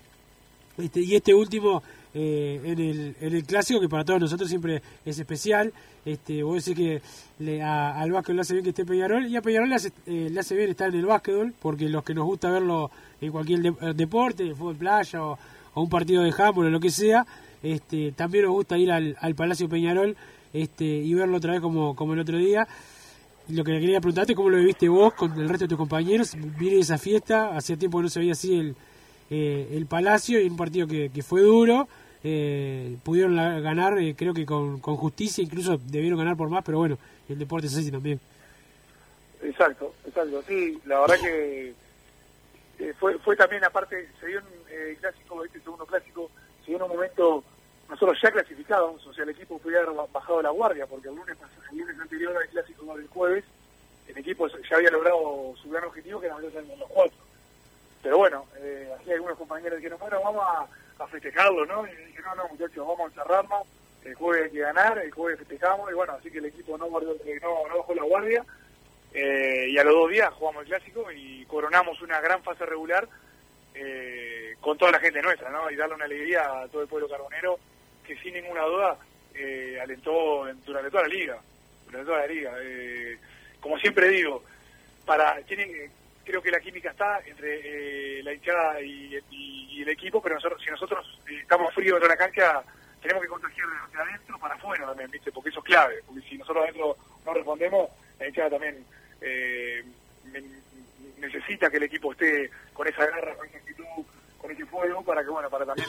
Este, 0.77 0.99
y 1.01 1.15
este 1.15 1.33
último 1.33 1.81
eh, 2.13 2.59
en, 2.63 2.79
el, 2.79 3.15
en 3.21 3.33
el 3.35 3.43
clásico, 3.45 3.79
que 3.79 3.87
para 3.89 4.03
todos 4.03 4.19
nosotros 4.21 4.49
siempre 4.49 4.81
es 5.05 5.17
especial. 5.19 5.71
Este, 6.05 6.43
vos 6.43 6.63
decís 6.63 6.75
que 6.77 7.01
le, 7.39 7.61
a- 7.61 7.99
al 7.99 8.11
básquetbol 8.11 8.35
le 8.37 8.41
hace 8.41 8.53
bien 8.55 8.63
que 8.63 8.69
esté 8.71 8.85
Peñarol, 8.85 9.25
y 9.27 9.35
a 9.37 9.41
Peñarol 9.41 9.69
le 9.69 9.75
hace, 9.75 9.91
eh, 10.05 10.29
le 10.31 10.39
hace 10.39 10.53
bien 10.55 10.69
estar 10.69 10.89
en 10.89 10.95
el 10.99 11.05
básquetbol, 11.05 11.53
porque 11.61 11.87
los 11.89 12.03
que 12.03 12.13
nos 12.13 12.25
gusta 12.25 12.49
verlo 12.51 12.91
en 13.21 13.31
cualquier 13.31 13.59
de- 13.61 13.93
deporte, 13.93 14.53
fútbol 14.55 14.75
playa 14.75 15.23
o, 15.23 15.37
o 15.73 15.81
un 15.81 15.89
partido 15.89 16.21
de 16.23 16.33
handball 16.37 16.67
o 16.67 16.69
lo 16.69 16.79
que 16.79 16.89
sea, 16.91 17.25
este, 17.63 18.11
también 18.11 18.43
nos 18.45 18.53
gusta 18.53 18.77
ir 18.77 18.91
al, 18.91 19.15
al 19.19 19.33
Palacio 19.35 19.67
Peñarol 19.69 20.15
este, 20.55 20.83
y 20.85 21.13
verlo 21.13 21.37
otra 21.37 21.51
vez 21.53 21.61
como, 21.61 21.95
como 21.95 22.13
el 22.13 22.19
otro 22.19 22.37
día. 22.37 22.67
Lo 23.49 23.63
que 23.63 23.73
le 23.73 23.79
quería 23.79 23.99
preguntarte 24.01 24.31
es 24.31 24.35
cómo 24.35 24.49
lo 24.49 24.57
viviste 24.57 24.89
vos 24.89 25.13
con 25.13 25.31
el 25.39 25.47
resto 25.47 25.65
de 25.65 25.69
tus 25.69 25.77
compañeros. 25.77 26.35
Viene 26.57 26.79
esa 26.79 26.97
fiesta, 26.97 27.55
hacía 27.55 27.77
tiempo 27.77 27.99
que 27.99 28.03
no 28.03 28.09
se 28.09 28.19
veía 28.19 28.31
así 28.31 28.57
el, 28.57 28.75
eh, 29.29 29.67
el 29.73 29.85
Palacio 29.85 30.39
y 30.41 30.47
un 30.47 30.57
partido 30.57 30.87
que, 30.87 31.09
que 31.09 31.21
fue 31.21 31.41
duro. 31.41 31.87
eh, 32.23 32.97
pudieron 33.03 33.35
la- 33.35 33.59
ganar, 33.59 33.99
eh, 33.99 34.15
creo 34.17 34.33
que 34.33 34.47
con, 34.47 34.79
con 34.79 34.95
justicia, 34.95 35.43
incluso 35.43 35.77
debieron 35.77 36.17
ganar 36.17 36.35
por 36.35 36.49
más, 36.49 36.63
pero 36.65 36.79
bueno, 36.79 36.97
el 37.29 37.37
deporte 37.37 37.67
es 37.67 37.77
así 37.77 37.91
también. 37.91 38.19
Exacto, 39.43 39.93
exacto. 40.07 40.41
Sí, 40.47 40.79
la 40.85 41.01
verdad 41.01 41.15
que 41.21 41.73
eh, 42.79 42.93
fue 42.99 43.19
fue 43.19 43.35
también, 43.35 43.63
aparte, 43.63 44.09
se 44.19 44.25
dio 44.25 44.39
un 44.39 44.95
clásico, 44.99 45.45
este 45.45 45.59
segundo 45.59 45.85
clásico, 45.85 46.31
se 46.61 46.71
dio 46.71 46.77
en 46.77 46.83
un 46.83 46.89
momento, 46.89 47.43
nosotros 47.89 48.17
ya 48.21 48.31
clasificábamos, 48.31 49.05
o 49.05 49.13
sea, 49.13 49.23
el 49.23 49.29
equipo 49.29 49.59
podía 49.59 49.79
haber 49.79 49.91
ba- 49.95 50.07
bajado 50.11 50.41
la 50.41 50.49
guardia, 50.49 50.87
porque 50.87 51.07
el 51.09 51.15
lunes, 51.15 51.37
pas- 51.37 51.71
el 51.71 51.77
lunes 51.77 51.99
anterior 51.99 52.35
al 52.35 52.49
clásico 52.49 52.95
del 52.97 53.07
jueves, 53.07 53.43
el 54.07 54.17
equipo 54.17 54.47
ya 54.47 54.75
había 54.77 54.91
logrado 54.91 55.53
su 55.61 55.69
gran 55.69 55.83
objetivo, 55.85 56.19
que 56.19 56.25
era 56.27 56.35
meterse 56.37 56.59
en 56.59 56.79
los 56.79 56.89
cuatro. 56.89 57.17
Pero 58.01 58.17
bueno, 58.17 58.45
eh, 58.57 58.93
así 58.99 59.11
algunos 59.11 59.37
compañeros 59.37 59.77
dijeron, 59.77 59.99
bueno, 59.99 60.21
vamos 60.23 60.43
a, 60.47 60.67
festejarlo, 61.07 61.65
¿no? 61.65 61.85
Y 61.87 61.95
dije, 61.95 62.21
no, 62.21 62.35
no, 62.35 62.47
muchachos, 62.49 62.77
vamos 62.87 62.99
a 63.01 63.05
encerrarnos, 63.05 63.67
el 64.03 64.15
jueves 64.15 64.45
hay 64.45 64.51
que 64.51 64.59
ganar, 64.59 64.97
el 64.99 65.11
jueves 65.11 65.39
festejamos, 65.39 65.91
y 65.91 65.93
bueno, 65.93 66.13
así 66.13 66.31
que 66.31 66.37
el 66.39 66.45
equipo 66.45 66.77
no, 66.77 66.85
guardó- 66.87 67.17
eh, 67.25 67.39
no 67.41 67.77
bajó 67.77 67.93
la 67.95 68.03
guardia, 68.03 68.45
eh, 69.13 69.67
y 69.69 69.77
a 69.77 69.83
los 69.83 69.93
dos 69.93 70.09
días 70.11 70.33
jugamos 70.33 70.63
el 70.63 70.69
clásico 70.69 71.11
y 71.11 71.45
coronamos 71.45 72.01
una 72.01 72.19
gran 72.21 72.41
fase 72.43 72.65
regular 72.65 73.07
eh, 73.73 74.55
con 74.61 74.77
toda 74.77 74.91
la 74.91 74.99
gente 74.99 75.21
nuestra, 75.21 75.49
¿no? 75.49 75.69
Y 75.69 75.75
darle 75.75 75.95
una 75.95 76.05
alegría 76.05 76.61
a 76.61 76.67
todo 76.67 76.81
el 76.81 76.87
pueblo 76.87 77.09
carbonero 77.09 77.59
que 78.05 78.17
sin 78.17 78.33
ninguna 78.33 78.61
duda 78.63 78.97
eh, 79.33 79.77
alentó 79.81 80.47
en- 80.47 80.63
durante 80.63 80.89
toda 80.91 81.03
la 81.03 81.09
liga, 81.09 81.37
durante 81.85 82.05
toda 82.07 82.19
la 82.19 82.27
liga. 82.27 82.53
Eh, 82.61 83.17
como 83.59 83.77
siempre 83.79 84.07
digo, 84.09 84.43
para 85.05 85.41
tienen, 85.43 85.69
eh, 85.75 85.89
creo 86.23 86.41
que 86.41 86.51
la 86.51 86.59
química 86.59 86.91
está 86.91 87.19
entre 87.25 88.19
eh, 88.19 88.23
la 88.23 88.33
hinchada 88.33 88.81
y, 88.81 89.15
el 89.81 89.89
equipo, 89.89 90.19
pero 90.21 90.35
nosotros, 90.35 90.59
si 90.63 90.71
nosotros 90.71 91.19
eh, 91.29 91.39
estamos 91.41 91.71
fríos 91.73 91.99
dentro 91.99 92.07
de 92.09 92.15
la 92.15 92.17
cancha, 92.17 92.63
tenemos 93.01 93.21
que 93.21 93.29
contagiar 93.29 93.67
de, 93.67 93.97
de 93.97 94.01
adentro 94.03 94.39
para 94.39 94.55
afuera 94.55 94.85
también, 94.87 95.11
¿viste? 95.11 95.31
Porque 95.31 95.49
eso 95.51 95.59
es 95.59 95.65
clave, 95.65 95.95
porque 96.07 96.21
si 96.27 96.37
nosotros 96.39 96.63
adentro 96.63 96.97
no 97.23 97.33
respondemos, 97.35 97.89
la 98.17 98.27
hinchada 98.27 98.49
también 98.51 98.83
eh, 99.21 99.83
necesita 101.17 101.69
que 101.69 101.77
el 101.77 101.83
equipo 101.83 102.11
esté 102.11 102.49
con 102.73 102.87
esa 102.87 103.05
garra, 103.05 103.35
con 103.35 103.47
esa 103.47 103.57
actitud, 103.57 104.05
con 104.39 104.51
ese 104.51 104.65
fuego, 104.65 105.03
para 105.03 105.23
que, 105.23 105.29
bueno, 105.29 105.49
para 105.49 105.65
también 105.65 105.87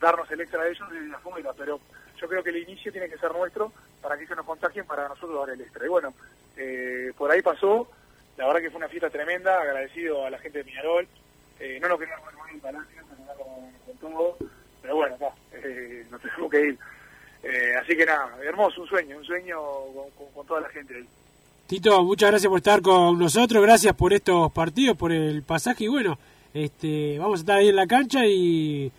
darnos 0.00 0.30
el 0.30 0.40
extra 0.40 0.64
de 0.64 0.70
ellos 0.72 0.90
desde 0.90 1.14
afuera, 1.14 1.52
pero 1.56 1.80
yo 2.20 2.28
creo 2.28 2.42
que 2.42 2.50
el 2.50 2.58
inicio 2.58 2.90
tiene 2.92 3.08
que 3.08 3.18
ser 3.18 3.32
nuestro 3.32 3.72
para 4.02 4.16
que 4.16 4.24
ellos 4.24 4.36
nos 4.36 4.46
contagien 4.46 4.86
para 4.86 5.08
nosotros 5.08 5.38
dar 5.46 5.54
el 5.54 5.60
extra. 5.60 5.84
Y 5.84 5.88
bueno, 5.88 6.14
eh, 6.56 7.12
por 7.16 7.30
ahí 7.30 7.42
pasó, 7.42 7.88
la 8.36 8.46
verdad 8.46 8.60
que 8.60 8.70
fue 8.70 8.78
una 8.78 8.88
fiesta 8.88 9.10
tremenda, 9.10 9.60
agradecido 9.60 10.24
a 10.24 10.30
la 10.30 10.38
gente 10.38 10.58
de 10.58 10.64
Miñarol, 10.64 11.06
eh, 11.60 11.78
no 11.80 11.88
nos 11.88 11.98
queríamos 11.98 12.26
muy 12.34 12.50
en 12.52 12.60
Palacio, 12.60 13.02
con, 13.36 13.96
todo, 13.98 14.36
pero 14.82 14.96
bueno, 14.96 15.14
está, 15.14 15.32
eh, 15.52 16.06
nos 16.10 16.20
tenemos 16.22 16.50
que 16.50 16.60
ir. 16.68 16.78
Eh, 17.42 17.74
así 17.80 17.96
que 17.96 18.04
nada, 18.04 18.36
hermoso, 18.42 18.82
un 18.82 18.88
sueño, 18.88 19.16
un 19.16 19.24
sueño 19.24 19.58
con, 19.94 20.10
con- 20.10 20.32
con 20.34 20.46
toda 20.46 20.60
la 20.62 20.68
gente 20.70 20.94
ahí. 20.96 21.08
Tito, 21.66 22.02
muchas 22.02 22.30
gracias 22.30 22.48
por 22.50 22.58
estar 22.58 22.82
con 22.82 23.18
nosotros, 23.18 23.62
gracias 23.62 23.94
por 23.94 24.12
estos 24.12 24.50
partidos, 24.52 24.96
por 24.96 25.12
el 25.12 25.42
pasaje 25.42 25.84
y 25.84 25.88
bueno, 25.88 26.18
este, 26.52 27.16
vamos 27.18 27.40
a 27.40 27.42
estar 27.42 27.58
ahí 27.58 27.68
en 27.68 27.76
la 27.76 27.86
cancha 27.86 28.26
y, 28.26 28.90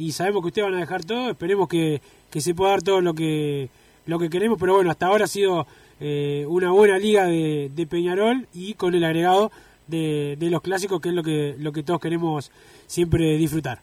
y 0.00 0.12
sabemos 0.12 0.42
que 0.42 0.48
ustedes 0.48 0.68
van 0.68 0.76
a 0.76 0.80
dejar 0.80 1.04
todo, 1.04 1.30
esperemos 1.30 1.68
que, 1.68 2.00
que 2.30 2.40
se 2.40 2.54
pueda 2.54 2.70
dar 2.70 2.82
todo 2.82 3.00
lo 3.00 3.14
que 3.14 3.68
lo 4.06 4.18
que 4.18 4.30
queremos, 4.30 4.58
pero 4.58 4.74
bueno, 4.74 4.90
hasta 4.90 5.06
ahora 5.06 5.26
ha 5.26 5.28
sido 5.28 5.66
eh, 6.00 6.44
una 6.48 6.70
buena 6.72 6.98
liga 6.98 7.26
de, 7.26 7.70
de 7.74 7.86
Peñarol 7.86 8.46
y 8.54 8.74
con 8.74 8.94
el 8.94 9.04
agregado 9.04 9.52
de, 9.86 10.36
de 10.38 10.50
los 10.50 10.62
clásicos, 10.62 11.00
que 11.00 11.10
es 11.10 11.14
lo 11.14 11.22
que 11.22 11.54
lo 11.58 11.72
que 11.72 11.82
todos 11.82 12.00
queremos 12.00 12.50
siempre 12.86 13.36
disfrutar. 13.36 13.80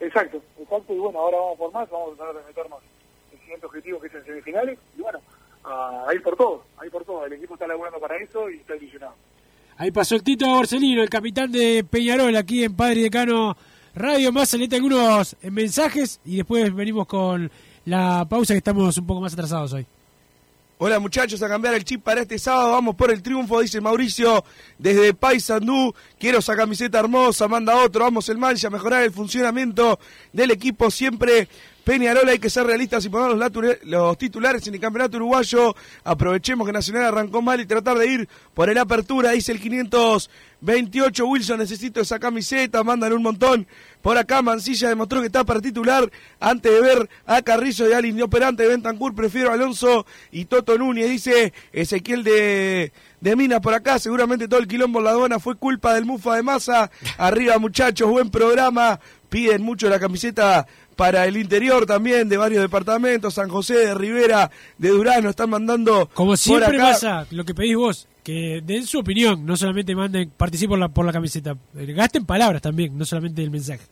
Exacto, 0.00 0.42
exacto, 0.60 0.92
y 0.92 0.98
bueno, 0.98 1.20
ahora 1.20 1.38
vamos 1.38 1.58
por 1.58 1.72
más, 1.72 1.88
vamos 1.88 2.12
a 2.12 2.16
tratar 2.16 2.34
de 2.42 2.48
meternos 2.48 2.80
en 3.30 3.38
el 3.38 3.40
siguiente 3.40 3.66
objetivo 3.66 4.00
que 4.00 4.08
es 4.08 4.14
en 4.14 4.24
semifinales, 4.24 4.78
y 4.98 5.00
bueno, 5.00 5.20
a, 5.64 6.04
a 6.08 6.14
ir 6.14 6.22
por 6.22 6.36
todo, 6.36 6.64
a 6.78 6.84
ir 6.84 6.92
por 6.92 7.04
todo, 7.04 7.24
el 7.24 7.32
equipo 7.34 7.54
está 7.54 7.66
laburando 7.66 7.98
para 8.00 8.16
eso 8.16 8.50
y 8.50 8.56
está 8.56 8.76
ilusionado. 8.76 9.14
Ahí 9.76 9.90
pasó 9.90 10.16
el 10.16 10.22
Tito 10.22 10.46
Borsellino, 10.46 11.02
el 11.02 11.08
capitán 11.08 11.50
de 11.50 11.84
Peñarol, 11.88 12.36
aquí 12.36 12.64
en 12.64 12.76
Padre 12.76 13.02
Decano 13.02 13.56
Radio. 13.94 14.32
Más 14.32 14.48
se 14.48 14.56
algunos 14.56 15.36
eh, 15.40 15.50
mensajes 15.50 16.20
y 16.24 16.36
después 16.36 16.74
venimos 16.74 17.06
con 17.06 17.50
la 17.84 18.26
pausa 18.28 18.54
que 18.54 18.58
estamos 18.58 18.96
un 18.98 19.06
poco 19.06 19.20
más 19.20 19.32
atrasados 19.32 19.72
hoy. 19.72 19.86
Hola 20.78 20.98
muchachos, 20.98 21.40
a 21.40 21.48
cambiar 21.48 21.74
el 21.74 21.84
chip 21.84 22.02
para 22.02 22.22
este 22.22 22.36
sábado, 22.36 22.72
vamos 22.72 22.96
por 22.96 23.12
el 23.12 23.22
triunfo, 23.22 23.60
dice 23.60 23.80
Mauricio 23.80 24.44
desde 24.76 25.14
Paysandú, 25.14 25.94
quiero 26.18 26.40
esa 26.40 26.56
camiseta 26.56 26.98
hermosa, 26.98 27.46
manda 27.46 27.76
otro, 27.76 28.02
vamos 28.02 28.28
el 28.28 28.38
mal, 28.38 28.56
a 28.62 28.70
mejorar 28.70 29.04
el 29.04 29.12
funcionamiento 29.12 30.00
del 30.32 30.50
equipo, 30.50 30.90
siempre 30.90 31.48
Peñarol 31.84 32.26
hay 32.28 32.38
que 32.38 32.48
ser 32.48 32.66
realistas 32.66 33.04
y 33.04 33.10
poner 33.10 33.36
los, 33.84 34.18
titulares 34.18 34.66
en 34.66 34.74
el 34.74 34.80
campeonato 34.80 35.18
uruguayo, 35.18 35.76
aprovechemos 36.02 36.66
que 36.66 36.72
Nacional 36.72 37.04
arrancó 37.04 37.42
mal 37.42 37.60
y 37.60 37.66
tratar 37.66 37.98
de 37.98 38.06
ir 38.06 38.28
por 38.54 38.70
el 38.70 38.78
apertura, 38.78 39.32
dice 39.32 39.52
el 39.52 39.60
528, 39.60 41.26
Wilson 41.26 41.58
necesito 41.58 42.00
esa 42.00 42.18
camiseta, 42.18 42.82
mandan 42.82 43.12
un 43.12 43.22
montón, 43.22 43.66
por 44.00 44.16
acá 44.16 44.40
Mancilla 44.40 44.88
demostró 44.88 45.20
que 45.20 45.26
está 45.26 45.44
para 45.44 45.60
titular, 45.60 46.10
antes 46.40 46.72
de 46.72 46.80
ver 46.80 47.10
a 47.26 47.42
Carrizo 47.42 47.88
y 47.88 47.92
al 47.92 48.06
inoperante 48.06 48.62
de 48.62 48.70
Bentancur, 48.70 49.14
prefiero 49.14 49.50
a 49.50 49.54
Alonso 49.54 50.06
y 50.32 50.46
Toto 50.46 50.78
Núñez, 50.78 51.10
dice 51.10 51.52
Ezequiel 51.72 52.24
de, 52.24 52.92
de 53.20 53.36
Minas 53.36 53.60
por 53.60 53.74
acá, 53.74 53.98
seguramente 53.98 54.48
todo 54.48 54.60
el 54.60 54.68
quilombo 54.68 55.00
en 55.00 55.04
la 55.04 55.10
aduana 55.10 55.38
fue 55.38 55.56
culpa 55.56 55.92
del 55.92 56.06
Mufa 56.06 56.34
de 56.36 56.42
Masa, 56.42 56.90
arriba 57.18 57.58
muchachos, 57.58 58.08
buen 58.08 58.30
programa, 58.30 59.00
piden 59.28 59.62
mucho 59.62 59.88
la 59.88 59.98
camiseta 59.98 60.66
para 60.96 61.26
el 61.26 61.36
interior 61.36 61.86
también 61.86 62.28
de 62.28 62.36
varios 62.36 62.62
departamentos, 62.62 63.34
San 63.34 63.48
José, 63.48 63.74
de 63.74 63.94
Rivera, 63.94 64.50
de 64.78 64.88
Durano, 64.88 65.30
están 65.30 65.50
mandando 65.50 66.08
Como 66.14 66.30
por 66.30 66.38
siempre 66.38 66.76
acá. 66.76 66.92
pasa, 66.92 67.26
lo 67.30 67.44
que 67.44 67.54
pedís 67.54 67.76
vos, 67.76 68.08
que 68.22 68.62
den 68.64 68.86
su 68.86 69.00
opinión, 69.00 69.44
no 69.44 69.56
solamente 69.56 69.94
manden, 69.94 70.30
participen 70.36 70.70
por 70.70 70.78
la, 70.78 70.88
por 70.88 71.04
la 71.04 71.12
camiseta, 71.12 71.56
Eh, 71.76 71.92
gasten 71.92 72.24
palabras 72.24 72.62
también, 72.62 72.96
no 72.96 73.04
solamente 73.04 73.42
el 73.42 73.50
mensaje. 73.50 73.82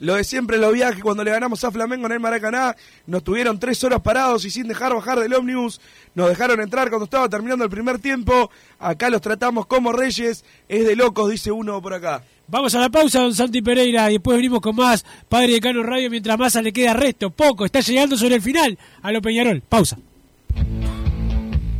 Lo 0.00 0.14
de 0.14 0.22
siempre, 0.22 0.58
los 0.58 0.72
viajes, 0.72 1.02
cuando 1.02 1.24
le 1.24 1.32
ganamos 1.32 1.64
a 1.64 1.72
Flamengo 1.72 2.06
en 2.06 2.12
el 2.12 2.20
Maracaná, 2.20 2.76
nos 3.08 3.24
tuvieron 3.24 3.58
tres 3.58 3.82
horas 3.82 4.00
parados 4.00 4.44
y 4.44 4.50
sin 4.50 4.68
dejar 4.68 4.94
bajar 4.94 5.18
del 5.18 5.34
ómnibus, 5.34 5.80
nos 6.14 6.28
dejaron 6.28 6.60
entrar 6.60 6.88
cuando 6.88 7.06
estaba 7.06 7.28
terminando 7.28 7.64
el 7.64 7.70
primer 7.70 7.98
tiempo, 7.98 8.48
acá 8.78 9.10
los 9.10 9.20
tratamos 9.20 9.66
como 9.66 9.92
reyes, 9.92 10.44
es 10.68 10.86
de 10.86 10.94
locos, 10.94 11.28
dice 11.32 11.50
uno 11.50 11.82
por 11.82 11.94
acá. 11.94 12.22
Vamos 12.50 12.74
a 12.74 12.80
la 12.80 12.88
pausa, 12.88 13.20
don 13.20 13.34
Santi 13.34 13.60
Pereira, 13.60 14.08
y 14.10 14.14
después 14.14 14.38
venimos 14.38 14.60
con 14.60 14.74
más 14.74 15.04
Padre 15.28 15.52
de 15.52 15.60
Cano 15.60 15.82
Radio, 15.82 16.08
mientras 16.08 16.38
más 16.38 16.54
le 16.54 16.72
queda 16.72 16.94
resto, 16.94 17.28
poco, 17.28 17.66
está 17.66 17.80
llegando 17.80 18.16
sobre 18.16 18.36
el 18.36 18.42
final 18.42 18.78
a 19.02 19.12
lo 19.12 19.20
Peñarol. 19.20 19.60
Pausa. 19.68 19.98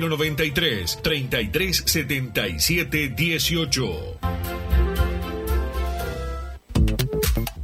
093 0.00 0.96
33 1.02 1.82
77 1.86 3.14
18. 3.14 4.45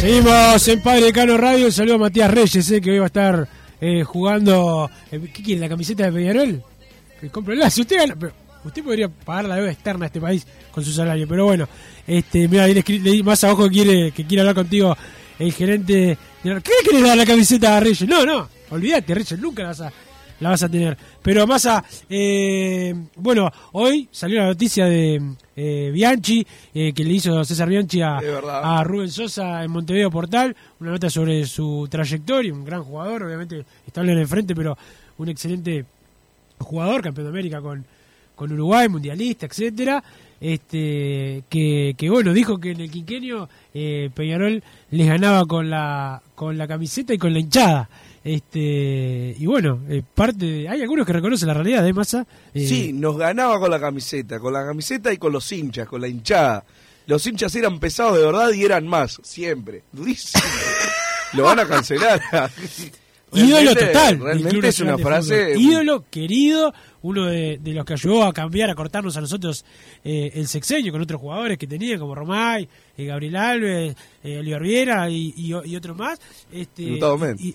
Seguimos 0.00 0.68
en 0.68 0.80
Padre 0.80 1.04
Decano 1.06 1.36
Radio. 1.36 1.66
Un 1.66 1.72
saludo 1.72 1.96
a 1.96 1.98
Matías 1.98 2.30
Reyes, 2.30 2.70
eh, 2.70 2.80
que 2.80 2.90
hoy 2.90 2.98
va 2.98 3.04
a 3.04 3.06
estar 3.06 3.48
eh, 3.80 4.02
jugando. 4.02 4.90
eh, 5.10 5.20
¿Qué 5.32 5.42
quiere? 5.42 5.60
¿La 5.60 5.68
camiseta 5.68 6.04
de 6.04 6.12
Peñarol? 6.12 6.62
Que 7.20 7.28
cómprela. 7.28 7.68
Si 7.68 7.82
usted 7.82 7.96
gana. 7.98 8.16
Usted 8.62 8.82
podría 8.84 9.08
pagar 9.08 9.46
la 9.46 9.56
deuda 9.56 9.70
externa 9.72 10.04
a 10.04 10.06
este 10.08 10.20
país 10.20 10.46
con 10.70 10.84
su 10.84 10.92
salario, 10.92 11.26
pero 11.26 11.46
bueno, 11.46 11.66
este, 12.06 12.46
mira, 12.46 12.66
le, 12.66 12.74
le 12.74 12.82
di 13.10 13.22
más 13.22 13.42
abajo 13.42 13.64
que 13.64 13.70
quiere, 13.70 14.12
que 14.12 14.26
quiere 14.26 14.42
hablar 14.42 14.54
contigo 14.54 14.94
el 15.38 15.50
gerente. 15.54 16.18
¿Qué 16.42 16.60
querés 16.84 17.02
dar 17.02 17.16
la 17.16 17.24
camiseta 17.24 17.78
a 17.78 17.80
Reyes? 17.80 18.06
No, 18.06 18.26
no, 18.26 18.46
olvídate, 18.68 19.14
Reyes, 19.14 19.38
nunca 19.40 19.62
la 19.62 19.68
vas 19.70 19.80
a, 19.80 19.92
la 20.40 20.50
vas 20.50 20.62
a 20.62 20.68
tener. 20.68 20.96
Pero 21.22 21.46
Massa, 21.46 21.84
eh, 22.08 22.94
bueno, 23.16 23.50
hoy 23.72 24.08
salió 24.10 24.40
la 24.40 24.46
noticia 24.46 24.86
de 24.86 25.20
eh, 25.56 25.90
Bianchi, 25.92 26.46
eh, 26.74 26.92
que 26.92 27.04
le 27.04 27.12
hizo 27.12 27.44
César 27.44 27.68
Bianchi 27.68 28.00
a, 28.02 28.18
a 28.18 28.84
Rubén 28.84 29.10
Sosa 29.10 29.62
en 29.62 29.70
Montevideo 29.70 30.10
Portal, 30.10 30.56
una 30.80 30.90
nota 30.90 31.08
sobre 31.08 31.44
su 31.46 31.86
trayectoria, 31.90 32.52
un 32.52 32.64
gran 32.64 32.82
jugador, 32.82 33.22
obviamente 33.24 33.64
estable 33.86 34.12
en 34.12 34.18
el 34.18 34.26
frente, 34.26 34.54
pero 34.54 34.76
un 35.18 35.28
excelente 35.28 35.84
jugador, 36.58 37.02
campeón 37.02 37.26
de 37.26 37.30
América 37.30 37.60
con, 37.60 37.84
con 38.34 38.52
Uruguay, 38.52 38.88
mundialista, 38.88 39.46
etcétera, 39.46 40.02
este 40.40 41.44
que, 41.50 41.94
que 41.98 42.08
bueno, 42.08 42.32
dijo 42.32 42.58
que 42.58 42.70
en 42.70 42.80
el 42.80 42.90
quinquenio 42.90 43.48
eh, 43.74 44.08
Peñarol 44.14 44.62
les 44.90 45.06
ganaba 45.06 45.44
con 45.44 45.68
la 45.68 46.22
con 46.34 46.56
la 46.56 46.66
camiseta 46.66 47.12
y 47.12 47.18
con 47.18 47.34
la 47.34 47.40
hinchada. 47.40 47.90
Este 48.22 49.34
y 49.38 49.46
bueno, 49.46 49.80
eh, 49.88 50.02
parte 50.14 50.68
hay 50.68 50.82
algunos 50.82 51.06
que 51.06 51.12
reconocen 51.12 51.48
la 51.48 51.54
realidad 51.54 51.82
de 51.82 51.92
Massa. 51.92 52.26
eh, 52.52 52.66
Sí, 52.66 52.92
nos 52.92 53.16
ganaba 53.16 53.58
con 53.58 53.70
la 53.70 53.80
camiseta, 53.80 54.38
con 54.38 54.52
la 54.52 54.64
camiseta 54.64 55.12
y 55.12 55.16
con 55.18 55.32
los 55.32 55.50
hinchas, 55.50 55.88
con 55.88 56.00
la 56.00 56.08
hinchada. 56.08 56.64
Los 57.06 57.26
hinchas 57.26 57.54
eran 57.54 57.78
pesados 57.80 58.18
de 58.18 58.24
verdad 58.26 58.50
y 58.52 58.64
eran 58.64 58.86
más, 58.86 59.18
siempre. 59.22 59.82
Durísimo. 59.90 60.44
Lo 61.32 61.44
van 61.44 61.60
a 61.60 61.66
cancelar. 61.66 62.20
ídolo 63.32 63.70
total. 63.86 64.18
Realmente 64.20 64.68
es 64.68 64.80
una 64.80 64.92
frase. 64.98 65.34
Ídolo, 65.60 66.04
querido, 66.10 66.74
uno 67.02 67.26
de, 67.26 67.58
de 67.58 67.72
los 67.72 67.84
que 67.84 67.92
ayudó 67.94 68.24
a 68.24 68.32
cambiar, 68.32 68.70
a 68.70 68.74
cortarnos 68.74 69.16
a 69.16 69.20
nosotros 69.20 69.64
eh, 70.04 70.30
el 70.34 70.48
sexenio 70.48 70.92
con 70.92 71.00
otros 71.00 71.20
jugadores 71.20 71.56
que 71.58 71.66
tenían, 71.66 71.98
como 71.98 72.14
Romay, 72.14 72.68
eh, 72.96 73.04
Gabriel 73.04 73.36
Alves, 73.36 73.96
eh, 74.24 74.38
Oliver 74.38 74.62
Viera 74.62 75.08
y, 75.10 75.32
y, 75.36 75.52
y 75.70 75.76
otros 75.76 75.96
más. 75.96 76.18
Este, 76.52 76.82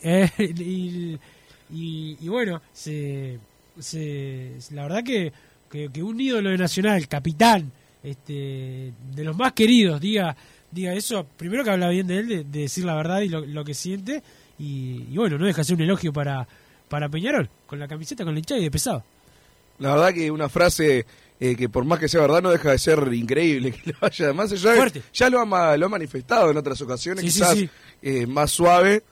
eh, 0.04 0.30
y- 0.40 1.18
y- 1.74 2.18
y 2.22 2.28
bueno, 2.28 2.62
se, 2.74 3.40
se- 3.80 4.52
la 4.72 4.84
verdad 4.84 5.04
que, 5.04 5.32
que, 5.72 5.90
que 5.92 6.04
un 6.04 6.20
ídolo 6.20 6.50
de 6.52 6.58
Nacional, 6.58 7.08
capitán, 7.08 7.72
este, 8.04 8.94
de 9.16 9.24
los 9.24 9.36
más 9.36 9.54
queridos, 9.54 10.00
diga 10.00 10.36
diga 10.72 10.94
eso, 10.94 11.26
primero 11.38 11.64
que 11.64 11.70
habla 11.70 11.88
bien 11.88 12.06
de 12.06 12.18
él, 12.20 12.28
de, 12.28 12.44
de 12.44 12.60
decir 12.60 12.84
la 12.84 12.96
verdad 12.96 13.22
y 13.22 13.30
lo, 13.30 13.46
lo 13.46 13.64
que 13.64 13.74
siente, 13.74 14.22
y, 14.60 15.06
y 15.12 15.18
bueno, 15.18 15.38
no 15.38 15.46
deja 15.46 15.62
de 15.62 15.66
ser 15.66 15.76
un 15.76 15.82
elogio 15.82 16.14
para, 16.14 16.48
para 16.90 17.10
Peñarol, 17.10 17.50
con 17.68 17.80
la 17.80 17.88
camiseta, 17.88 18.24
con 18.24 18.34
la 18.34 18.40
hinchada 18.40 18.60
y 18.60 18.64
de 18.66 18.72
pesado. 18.72 19.04
La 19.80 19.94
verdad 19.96 20.14
que 20.14 20.32
una 20.32 20.48
frase 20.50 21.06
eh, 21.40 21.56
que 21.58 21.68
por 21.68 21.84
más 21.84 22.00
que 22.00 22.08
sea 22.08 22.22
verdad 22.22 22.42
no 22.42 22.50
deja 22.52 22.72
de 22.72 22.78
ser 22.78 23.14
increíble 23.14 23.72
que 23.84 23.92
lo 23.92 23.98
haya. 24.02 24.26
Además, 24.26 24.52
ya, 24.52 24.74
Fuerte. 24.76 25.02
ya 25.14 25.30
lo, 25.30 25.40
ha, 25.42 25.78
lo 25.78 25.86
ha 25.86 25.90
manifestado 25.90 26.50
en 26.52 26.58
otras 26.58 26.82
ocasiones, 26.82 27.24
Sí, 27.26 27.32
sí, 27.32 27.40
quizás 27.40 27.58
sí. 27.58 27.70
eh, 28.02 28.26
más 28.26 28.52
suave, 28.52 29.04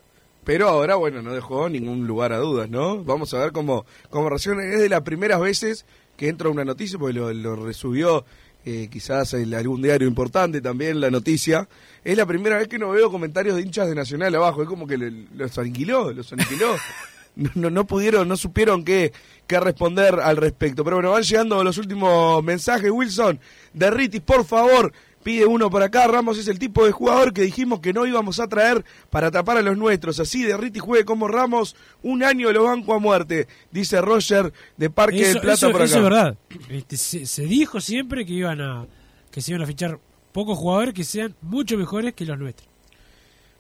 pero 0.46 0.70
ahora, 0.70 0.96
bueno, 0.96 1.22
no 1.22 1.34
dejó 1.34 1.68
ningún 1.70 2.08
lugar 2.08 2.32
a 2.34 2.38
dudas, 2.38 2.70
¿no? 2.70 3.04
Vamos 3.04 3.34
a 3.34 3.40
ver 3.40 3.52
cómo, 3.52 3.86
cómo 4.10 4.30
reacciona. 4.30 4.64
Es 4.64 4.80
de 4.80 4.90
las 4.90 5.02
primeras 5.02 5.40
veces 5.42 5.86
que 6.18 6.30
entra 6.30 6.50
una 6.50 6.64
noticia, 6.64 6.98
porque 7.00 7.14
lo, 7.14 7.34
lo 7.34 7.56
resubió 7.58 8.24
eh, 8.66 8.88
quizás 8.92 9.34
algún 9.34 9.82
diario 9.82 10.08
importante 10.08 10.62
también 10.62 11.00
la 11.02 11.10
noticia. 11.12 11.68
Es 12.04 12.18
la 12.18 12.26
primera 12.26 12.58
vez 12.58 12.68
que 12.68 12.80
no 12.80 12.90
veo 12.92 13.12
comentarios 13.12 13.56
de 13.56 13.62
hinchas 13.62 13.88
de 13.88 13.96
Nacional 13.96 14.34
abajo, 14.36 14.62
es 14.64 14.70
como 14.70 14.88
que 14.88 14.98
le- 14.98 15.26
los 15.36 15.58
aniquiló, 15.58 16.12
los 16.12 16.32
aniquiló. 16.34 16.76
no, 17.36 17.50
no, 17.56 17.70
no 17.70 17.86
pudieron, 17.88 18.28
no 18.28 18.38
supieron 18.38 18.84
qué, 18.86 19.12
qué 19.48 19.60
responder 19.60 20.20
al 20.22 20.38
respecto. 20.38 20.84
Pero 20.84 20.98
bueno, 20.98 21.12
van 21.12 21.24
llegando 21.24 21.64
los 21.64 21.78
últimos 21.78 22.44
mensajes. 22.44 22.92
Wilson, 22.92 23.40
de 23.74 23.90
Ritis, 23.92 24.22
por 24.22 24.46
favor, 24.46 24.94
pide 25.24 25.46
uno 25.46 25.70
por 25.70 25.82
acá. 25.84 26.06
Ramos 26.08 26.38
es 26.38 26.48
el 26.48 26.60
tipo 26.60 26.86
de 26.86 26.92
jugador 26.92 27.34
que 27.34 27.42
dijimos 27.42 27.80
que 27.80 27.94
no 27.94 28.06
íbamos 28.06 28.40
a 28.40 28.48
traer 28.48 28.84
para 29.10 29.28
atrapar 29.28 29.58
a 29.58 29.62
los 29.62 29.78
nuestros. 29.78 30.20
Así 30.20 30.44
de 30.44 30.56
Ritis 30.58 30.82
juegue 30.82 31.06
como 31.06 31.28
Ramos, 31.28 31.76
un 32.04 32.24
año 32.24 32.52
lo 32.52 32.66
banco 32.66 32.94
a 32.94 33.00
muerte, 33.00 33.48
dice 33.72 34.02
Roger 34.02 34.54
de 34.78 34.90
Parque 34.90 35.22
Eso, 35.22 35.34
del 35.34 35.42
Plata 35.42 35.54
eso- 35.56 35.72
por 35.72 35.82
acá. 35.82 35.86
eso 35.86 35.98
es 35.98 36.04
verdad. 36.04 36.38
Este, 36.70 36.98
se, 36.98 37.26
se 37.26 37.44
dijo 37.44 37.82
siempre 37.82 38.26
que 38.26 38.34
iban 38.34 38.62
a 38.62 38.86
que 39.32 39.42
se 39.42 39.52
iban 39.52 39.64
a 39.64 39.66
fichar 39.66 40.00
pocos 40.32 40.58
jugadores 40.58 40.94
que 40.94 41.04
sean 41.04 41.36
mucho 41.42 41.78
mejores 41.78 42.14
que 42.14 42.26
los 42.26 42.38
nuestros. 42.38 42.68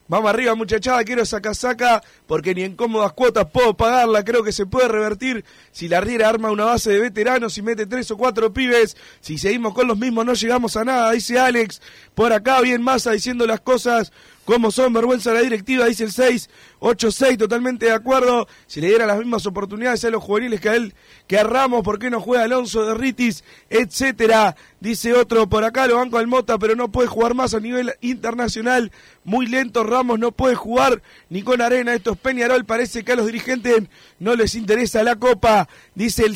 Vamos 0.10 0.30
arriba, 0.30 0.54
muchachada, 0.54 1.04
quiero 1.06 1.26
saca 1.26 1.54
saca, 1.54 2.04
porque 2.28 2.54
ni 2.54 2.64
en 2.64 2.76
cómodas 2.76 3.14
cuotas 3.14 3.48
puedo 3.52 3.76
pagarla. 3.76 4.24
Creo 4.26 4.44
que 4.44 4.52
se 4.52 4.66
puede 4.66 4.90
revertir 4.90 5.46
si 5.72 5.88
la 5.88 6.02
Riera 6.02 6.28
arma 6.28 6.52
una 6.52 6.66
base 6.66 6.92
de 6.92 7.00
veteranos 7.00 7.58
y 7.58 7.62
mete 7.62 7.86
tres 7.86 8.12
o 8.12 8.18
cuatro 8.18 8.52
pibes. 8.52 8.98
Si 9.22 9.38
seguimos 9.38 9.74
con 9.74 9.88
los 9.88 9.98
mismos, 9.98 10.26
no 10.26 10.34
llegamos 10.34 10.76
a 10.76 10.84
nada, 10.84 11.12
dice 11.12 11.40
Alex. 11.40 11.82
Por 12.16 12.34
acá, 12.34 12.60
bien 12.60 12.82
masa, 12.82 13.12
diciendo 13.12 13.48
las 13.48 13.62
cosas 13.62 14.12
como 14.46 14.72
son. 14.72 14.94
Vergüenza 14.94 15.34
la 15.34 15.42
directiva, 15.42 15.86
dice 15.86 16.04
el 16.04 16.12
6. 16.12 16.50
8-6, 16.80 17.38
totalmente 17.38 17.86
de 17.86 17.94
acuerdo. 17.94 18.48
Si 18.68 18.82
le 18.82 18.88
diera 18.88 19.06
las 19.06 19.18
mismas 19.18 19.46
oportunidades 19.46 20.04
a 20.04 20.10
los 20.10 20.22
juveniles 20.22 20.60
que 20.60 20.70
a 20.70 20.76
él, 20.76 20.94
que 21.28 21.40
a 21.40 21.44
Ramos, 21.44 21.82
¿por 21.82 21.98
qué 21.98 22.10
no 22.10 22.20
juega 22.20 22.44
Alonso 22.44 22.86
de 22.86 22.94
Ritis, 22.94 23.44
etcétera? 23.70 24.56
Dice 24.82 25.14
otro, 25.14 25.48
por 25.48 25.64
acá 25.64 25.88
lo 25.88 25.96
banco 25.96 26.18
al 26.18 26.28
Mota, 26.28 26.58
pero 26.58 26.76
no 26.76 26.92
puede 26.92 27.08
jugar 27.08 27.36
más 27.36 27.54
a 27.54 27.62
nivel 27.62 27.94
internacional. 28.02 28.92
Muy 29.24 29.48
lento, 29.48 29.86
Ramos 29.86 30.20
no 30.20 30.34
puede 30.34 30.56
jugar 30.56 31.02
ni 31.30 31.42
con 31.42 31.62
arena. 31.62 31.94
Esto 31.94 32.12
es 32.12 32.18
Peñarol, 32.18 32.66
parece 32.66 33.06
que 33.06 33.14
a 33.14 33.16
los 33.16 33.28
dirigentes 33.28 33.84
no 34.20 34.36
les 34.36 34.56
interesa 34.56 35.04
la 35.04 35.16
copa. 35.16 35.70
Dice 35.96 36.26
el 36.26 36.36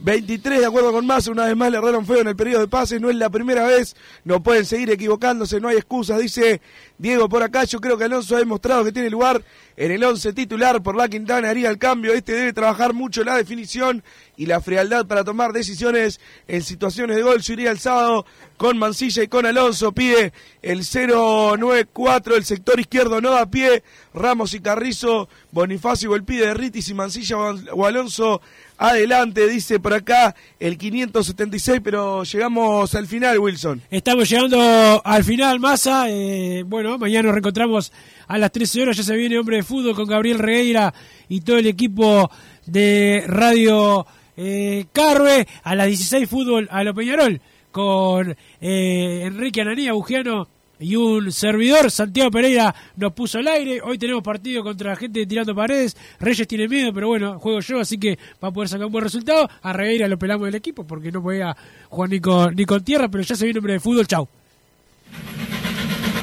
0-23, 0.00 0.60
de 0.60 0.66
acuerdo 0.66 0.92
con 0.92 1.06
más, 1.06 1.26
una 1.26 1.46
vez 1.46 1.56
más 1.56 1.70
le 1.70 1.78
erraron 1.78 2.06
feo 2.06 2.20
en 2.20 2.28
el 2.28 2.36
periodo 2.36 2.60
de 2.60 2.68
pases, 2.68 3.00
no 3.00 3.10
es 3.10 3.16
la 3.16 3.30
primera 3.30 3.66
vez, 3.66 3.96
no 4.24 4.42
pueden 4.42 4.64
seguir 4.64 4.90
equivocándose, 4.90 5.60
no 5.60 5.68
hay 5.68 5.76
excusas, 5.76 6.20
dice 6.20 6.60
Diego 6.98 7.28
por 7.28 7.42
acá, 7.42 7.64
yo 7.64 7.80
creo 7.80 7.98
que 7.98 8.04
Alonso 8.04 8.36
ha 8.36 8.40
demostrado 8.40 8.84
que 8.84 8.92
tiene 8.92 9.10
lugar 9.10 9.42
en 9.76 9.90
el 9.90 10.04
11 10.04 10.32
titular, 10.32 10.82
por 10.82 10.96
la 10.96 11.08
Quintana 11.08 11.50
haría 11.50 11.70
el 11.70 11.78
cambio, 11.78 12.12
este 12.12 12.32
debe 12.32 12.52
trabajar 12.52 12.92
mucho 12.92 13.24
la 13.24 13.36
definición 13.36 14.02
y 14.36 14.46
la 14.46 14.60
frialdad 14.60 15.06
para 15.06 15.24
tomar 15.24 15.52
decisiones 15.52 16.20
en 16.48 16.62
situaciones 16.62 17.16
de 17.16 17.22
gol, 17.22 17.40
yo 17.40 17.52
iría 17.54 17.70
el 17.70 17.78
sábado 17.78 18.26
con 18.56 18.78
Mancilla 18.78 19.22
y 19.22 19.28
con 19.28 19.46
Alonso, 19.46 19.92
pide 19.92 20.32
el 20.62 20.82
094, 20.84 22.36
el 22.36 22.44
sector 22.44 22.78
izquierdo 22.78 23.20
no 23.20 23.30
da 23.30 23.46
pie, 23.46 23.82
Ramos 24.14 24.54
y 24.54 24.60
Carrizo, 24.60 25.28
Bonifacio 25.50 26.12
y 26.12 26.14
el 26.14 26.24
pide 26.24 26.46
de 26.46 26.54
Ritis 26.54 26.88
y 26.88 26.94
Mancilla 26.94 27.36
o 27.38 27.86
Alonso, 27.86 28.40
adelante, 28.78 29.48
dice 29.48 29.80
por 29.80 29.94
acá 29.94 30.34
el 30.58 30.78
576, 30.78 31.80
pero 31.82 32.24
llegamos 32.24 32.94
al 32.94 33.06
final, 33.06 33.38
Wilson. 33.38 33.82
Estamos 33.90 34.28
llegando 34.28 35.02
al 35.04 35.24
final, 35.24 35.60
Massa. 35.60 36.08
Eh, 36.08 36.64
bueno, 36.66 36.98
mañana 36.98 37.24
nos 37.24 37.32
reencontramos 37.32 37.92
a 38.26 38.38
las 38.38 38.52
13 38.52 38.82
horas. 38.82 38.96
Ya 38.96 39.02
se 39.02 39.16
viene 39.16 39.38
Hombre 39.38 39.56
de 39.56 39.62
Fútbol 39.62 39.94
con 39.94 40.06
Gabriel 40.06 40.38
Regueira 40.38 40.92
y 41.28 41.40
todo 41.40 41.58
el 41.58 41.66
equipo 41.66 42.30
de 42.66 43.24
Radio 43.26 44.06
eh, 44.36 44.86
Carve. 44.92 45.46
A 45.62 45.74
las 45.74 45.86
16 45.86 46.28
Fútbol 46.28 46.68
a 46.70 46.82
lo 46.84 46.94
Peñarol 46.94 47.40
con 47.70 48.36
eh, 48.60 49.22
Enrique 49.24 49.62
Ananía 49.62 49.94
Bugiano 49.94 50.48
y 50.82 50.96
un 50.96 51.30
servidor, 51.30 51.90
Santiago 51.90 52.30
Pereira, 52.30 52.74
nos 52.96 53.12
puso 53.12 53.38
al 53.38 53.48
aire. 53.48 53.80
Hoy 53.82 53.98
tenemos 53.98 54.22
partido 54.22 54.62
contra 54.62 54.96
gente 54.96 55.24
tirando 55.26 55.54
paredes. 55.54 55.96
Reyes 56.18 56.46
tiene 56.48 56.68
miedo, 56.68 56.92
pero 56.92 57.08
bueno, 57.08 57.38
juego 57.38 57.60
yo, 57.60 57.80
así 57.80 57.98
que 57.98 58.18
va 58.42 58.48
a 58.48 58.50
poder 58.50 58.68
sacar 58.68 58.86
un 58.86 58.92
buen 58.92 59.04
resultado. 59.04 59.48
A 59.62 59.72
Regueira 59.72 60.08
lo 60.08 60.18
pelamos 60.18 60.46
del 60.46 60.56
equipo 60.56 60.84
porque 60.86 61.12
no 61.12 61.22
podía 61.22 61.56
jugar 61.88 62.10
ni 62.10 62.20
con, 62.20 62.54
ni 62.54 62.64
con 62.64 62.82
tierra, 62.82 63.08
pero 63.08 63.22
ya 63.22 63.36
se 63.36 63.44
viene 63.44 63.58
hombre 63.58 63.74
de 63.74 63.80
fútbol. 63.80 64.06
Chau. 64.06 64.28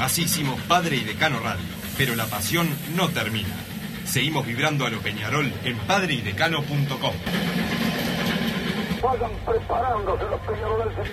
Así 0.00 0.22
hicimos 0.22 0.60
Padre 0.62 0.96
y 0.96 1.04
Decano 1.04 1.40
Radio, 1.40 1.64
pero 1.96 2.14
la 2.14 2.26
pasión 2.26 2.68
no 2.96 3.08
termina. 3.08 3.54
Seguimos 4.04 4.46
vibrando 4.46 4.86
a 4.86 4.90
lo 4.90 4.98
Peñarol 5.00 5.52
en 5.64 5.76
padreidecano.com. 5.78 7.14
Vayan 9.02 9.30
preparándose 9.46 10.24
los 10.24 10.40
peñaroles. 10.40 11.10